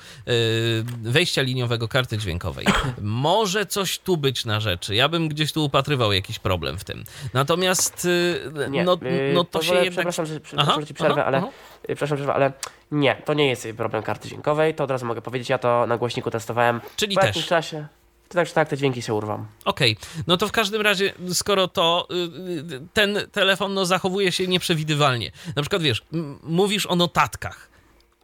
[1.03, 2.65] wejścia liniowego karty dźwiękowej.
[3.01, 4.95] Może coś tu być na rzeczy.
[4.95, 7.03] Ja bym gdzieś tu upatrywał jakiś problem w tym.
[7.33, 8.07] Natomiast
[8.69, 9.91] Nie, no, yy, no to się jednak...
[9.93, 11.37] Przepraszam, że, Aha, przepraszam, że ci przerwę, aha, ale...
[11.37, 11.47] aha.
[11.47, 12.51] yy, Przepraszam, przerwę, ale
[12.91, 15.97] nie, to nie jest problem karty dźwiękowej, to od razu mogę powiedzieć, ja to na
[15.97, 16.81] głośniku testowałem.
[16.95, 17.27] Czyli po też.
[17.27, 17.87] jakimś czasie,
[18.29, 19.45] tak tak te dźwięki się urwą.
[19.65, 19.97] Okej,
[20.27, 22.15] no to w każdym razie, skoro to y,
[22.75, 25.31] y, ten telefon no, zachowuje się nieprzewidywalnie.
[25.55, 26.03] Na przykład wiesz,
[26.43, 27.69] mówisz o notatkach,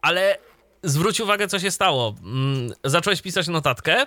[0.02, 0.38] ale
[0.82, 2.14] zwróć uwagę, co się stało.
[2.22, 4.06] Mm, Zacząłeś pisać notatkę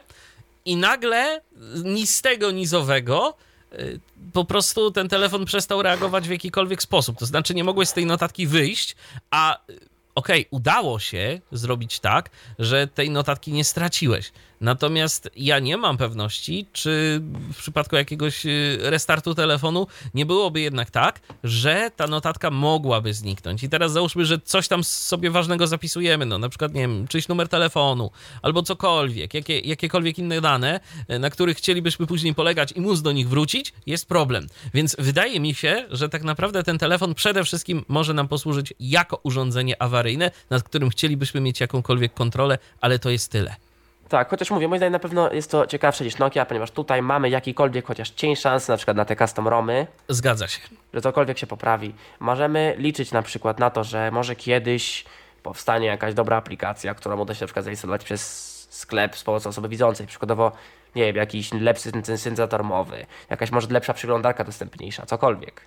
[0.65, 1.41] i nagle
[1.83, 3.52] ni z tego, ni z owego y,
[4.33, 7.17] po prostu ten telefon przestał reagować w jakikolwiek sposób.
[7.17, 8.95] To znaczy, nie mogłeś z tej notatki wyjść,
[9.31, 9.79] a y,
[10.15, 12.29] okej, udało się zrobić tak,
[12.59, 14.31] że tej notatki nie straciłeś.
[14.63, 17.21] Natomiast ja nie mam pewności, czy
[17.53, 23.63] w przypadku jakiegoś y, restartu telefonu nie byłoby jednak tak, że ta notatka mogłaby zniknąć.
[23.63, 27.27] I teraz załóżmy, że coś tam sobie ważnego zapisujemy, no na przykład, nie wiem, czyjś
[27.27, 28.11] numer telefonu,
[28.41, 33.11] albo cokolwiek, jakie, jakiekolwiek inne dane, y, na których chcielibyśmy później polegać i móc do
[33.11, 34.47] nich wrócić, jest problem.
[34.73, 39.19] Więc wydaje mi się, że tak naprawdę ten telefon przede wszystkim może nam posłużyć jako
[39.23, 43.55] urządzenie awaryjne, nad którym chcielibyśmy mieć jakąkolwiek kontrolę, ale to jest tyle.
[44.09, 47.29] Tak, chociaż mówię, moim zdaniem na pewno jest to ciekawsze niż Nokia, ponieważ tutaj mamy
[47.29, 50.59] jakikolwiek chociaż cień szansy, na przykład na te custom romy, Zgadza się.
[50.93, 51.95] że cokolwiek się poprawi.
[52.19, 55.05] Możemy liczyć na przykład na to, że może kiedyś
[55.43, 59.69] powstanie jakaś dobra aplikacja, którą uda się na przykład zainstalować przez sklep z pomocą osoby
[59.69, 60.07] widzącej.
[60.07, 60.51] Przykładowo,
[60.95, 65.61] nie wiem, jakiś lepszy syn- syntezator mowy, jakaś może lepsza przeglądarka dostępniejsza, cokolwiek.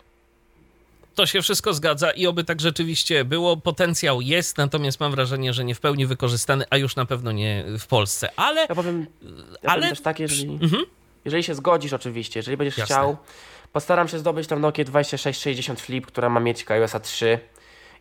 [1.16, 3.56] To się wszystko zgadza i oby tak rzeczywiście było.
[3.56, 7.64] Potencjał jest, natomiast mam wrażenie, że nie w pełni wykorzystany, a już na pewno nie
[7.78, 8.28] w Polsce.
[8.36, 8.66] Ale.
[8.68, 9.06] Ja powiem,
[9.62, 9.80] ja ale...
[9.80, 10.84] powiem też tak, jeżeli, Mhm.
[11.24, 12.94] jeżeli się zgodzisz oczywiście, jeżeli będziesz Jasne.
[12.94, 13.16] chciał,
[13.72, 17.38] postaram się zdobyć tą Nokię 2660 Flip, która ma mieć iOS 3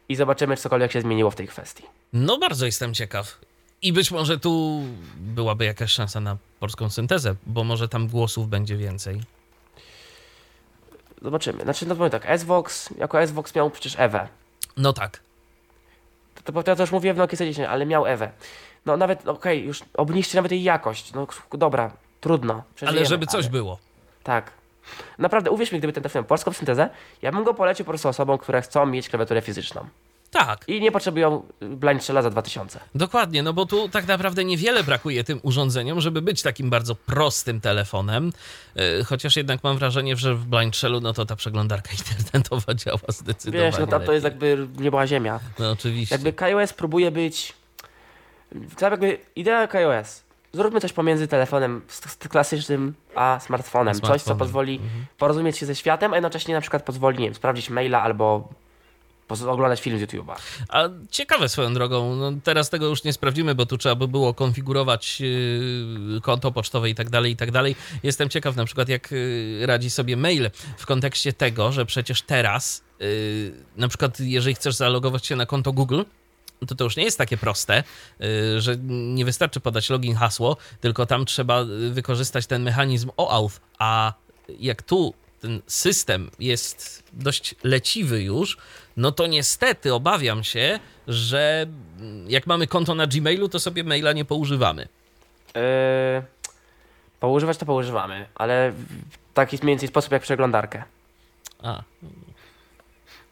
[0.10, 1.84] i zobaczymy, czy cokolwiek się zmieniło w tej kwestii.
[2.14, 3.38] No, bardzo jestem ciekaw.
[3.82, 4.84] I być może tu
[5.18, 9.22] byłaby jakaś szansa na polską syntezę, bo może tam głosów będzie więcej.
[11.26, 11.64] Zobaczymy.
[11.64, 14.28] Znaczy, no powiem tak, SVOX, jako SVOX miał przecież Ewę.
[14.78, 15.20] No tak.
[16.44, 18.32] To, to, to też mówiłem w Nokia 10, ale miał Ewę.
[18.86, 21.14] No nawet, okej, już obniżcie nawet jej jakość.
[21.14, 22.64] No dobra, trudno.
[22.88, 23.80] Ale żeby coś ale- było.
[24.24, 24.52] Tak.
[25.18, 26.90] Naprawdę, uwierz mi, gdyby ten telefon miał polską syntezę,
[27.22, 29.88] ja bym go polecił po prostu osobom, które chcą mieć klawiaturę fizyczną.
[30.36, 30.64] Tak.
[30.68, 32.80] I nie potrzebują blind shella za 2000.
[32.96, 37.62] Dokładnie, no bo tu tak naprawdę niewiele brakuje tym urządzeniom, żeby być takim bardzo prostym
[37.62, 38.34] telefonem.
[38.76, 43.00] Yy, Chociaż jednak mam wrażenie, że w Blind Shellu no to ta przeglądarka internetowa działa
[43.08, 45.40] zdecydowanie Wiesz, no tam to jest jakby nie była ziemia.
[45.60, 46.16] No oczywiście.
[46.16, 47.54] Jakby KaiOS próbuje być...
[48.78, 50.24] Tak jakby idea KaiOS.
[50.54, 51.82] Zróbmy coś pomiędzy telefonem
[52.30, 53.94] klasycznym a smartfonem.
[53.94, 54.40] Coś, co Smartfonem.
[54.40, 55.06] pozwoli Mhm.
[55.18, 58.50] porozumieć się ze światem, a jednocześnie na przykład pozwoli, nie wiem, sprawdzić maila albo
[59.30, 60.36] oglądać film z YouTube'a.
[60.70, 64.34] A ciekawe swoją drogą, no teraz tego już nie sprawdzimy, bo tu trzeba by było
[64.34, 67.76] konfigurować yy, konto pocztowe i tak dalej, i tak dalej.
[68.04, 72.84] Jestem ciekaw na przykład, jak yy, radzi sobie mail w kontekście tego, że przecież teraz,
[73.00, 73.08] yy,
[73.78, 76.02] na przykład jeżeli chcesz zalogować się na konto Google,
[76.68, 77.84] to to już nie jest takie proste,
[78.58, 84.14] że nie wystarczy podać login, hasło, tylko tam trzeba wykorzystać ten mechanizm OAuth, a
[84.60, 85.14] jak tu
[85.46, 88.58] ten system jest dość leciwy już,
[88.98, 91.66] no to niestety obawiam się, że
[92.28, 94.88] jak mamy konto na Gmailu, to sobie maila nie poużywamy.
[95.56, 95.62] Yy,
[97.20, 100.84] poużywać to poużywamy, ale w taki mniej więcej sposób jak przeglądarkę.
[101.64, 101.84] A,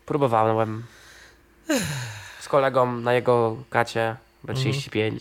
[0.06, 0.83] Próbowałem
[2.40, 5.19] z kolegą na jego kacie B35.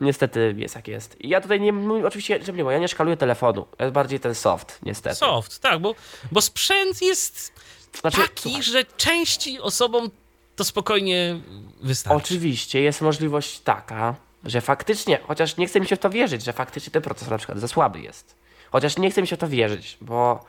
[0.00, 1.20] Niestety jest jak jest.
[1.20, 3.66] I ja tutaj nie, mówię oczywiście, żeby nie było, ja nie szkaluję telefonu.
[3.78, 5.16] Jest bardziej ten soft, niestety.
[5.16, 5.94] soft, tak, bo,
[6.32, 7.52] bo sprzęt jest
[8.00, 8.62] Znaczy, taki, słuchaj.
[8.62, 10.10] że części osobom
[10.56, 11.40] to spokojnie
[11.82, 12.16] wystarczy.
[12.24, 16.52] Oczywiście jest możliwość taka, że faktycznie, chociaż nie chce mi się w to wierzyć, że
[16.52, 18.36] faktycznie ten procesor na przykład za słaby jest.
[18.70, 20.44] Chociaż nie chce mi się w to wierzyć, bo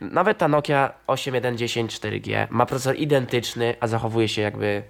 [0.00, 4.82] nawet ta Nokia 8110 4G ma procesor identyczny, a zachowuje się jakby,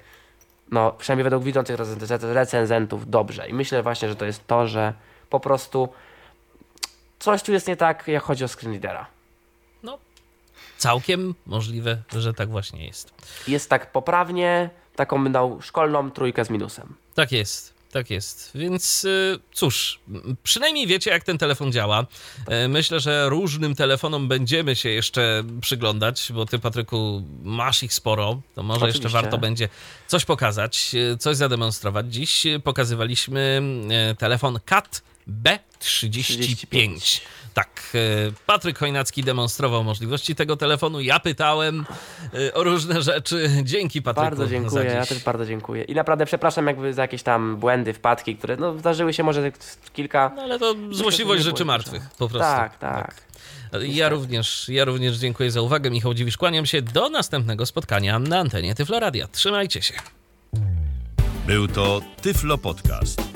[0.71, 3.49] no przynajmniej według widzących recen- recenzentów dobrze.
[3.49, 4.95] I myślę właśnie, że to jest to, że
[5.31, 5.89] po prostu
[7.19, 9.07] coś tu jest nie tak, jak chodzi o screen readera.
[9.83, 9.99] No,
[10.79, 13.15] całkiem możliwe, że tak właśnie jest.
[13.49, 16.95] Jest tak poprawnie, taką no, szkolną trójkę z minusem.
[17.15, 17.76] Tak jest.
[17.97, 18.51] Tak jest.
[18.55, 20.01] Więc y, cóż,
[20.43, 22.07] przynajmniej wiecie, jak ten telefon działa.
[22.49, 28.41] E, Myślę, że różnym telefonom będziemy się jeszcze przyglądać, bo ty, Patryku, masz ich sporo.
[28.55, 29.23] To może jeszcze Oczywiście.
[29.23, 29.69] warto będzie
[30.07, 32.15] coś pokazać, e, coś zademonstrować.
[32.15, 35.03] Dziś pokazywaliśmy e, telefon CAT
[35.43, 37.21] B35.
[37.57, 37.99] Tak, e,
[38.47, 41.01] Patryk Chojnacki demonstrował możliwości tego telefonu.
[41.01, 41.87] Ja pytałem
[42.35, 43.51] e, o różne rzeczy.
[43.63, 44.25] Dzięki, Patryku.
[44.25, 45.83] Bardzo za dziękuję, ja też bardzo dziękuję.
[45.83, 49.53] I naprawdę przepraszam jakby za jakieś tam błędy, wpadki, które no, zdarzyły się może
[49.93, 50.33] kilka...
[50.37, 52.39] No ale to złośliwość rzeczy było martwych, po prostu.
[52.39, 53.15] Tak, tak.
[53.83, 55.91] Ja również, ja również dziękuję za uwagę.
[55.91, 56.83] Michał Dziwisz, kłaniam się.
[56.83, 59.29] Do następnego spotkania na antenie Tyfloradia.
[59.29, 59.95] Trzymajcie się.
[61.47, 63.36] Był to Tyflo Podcast.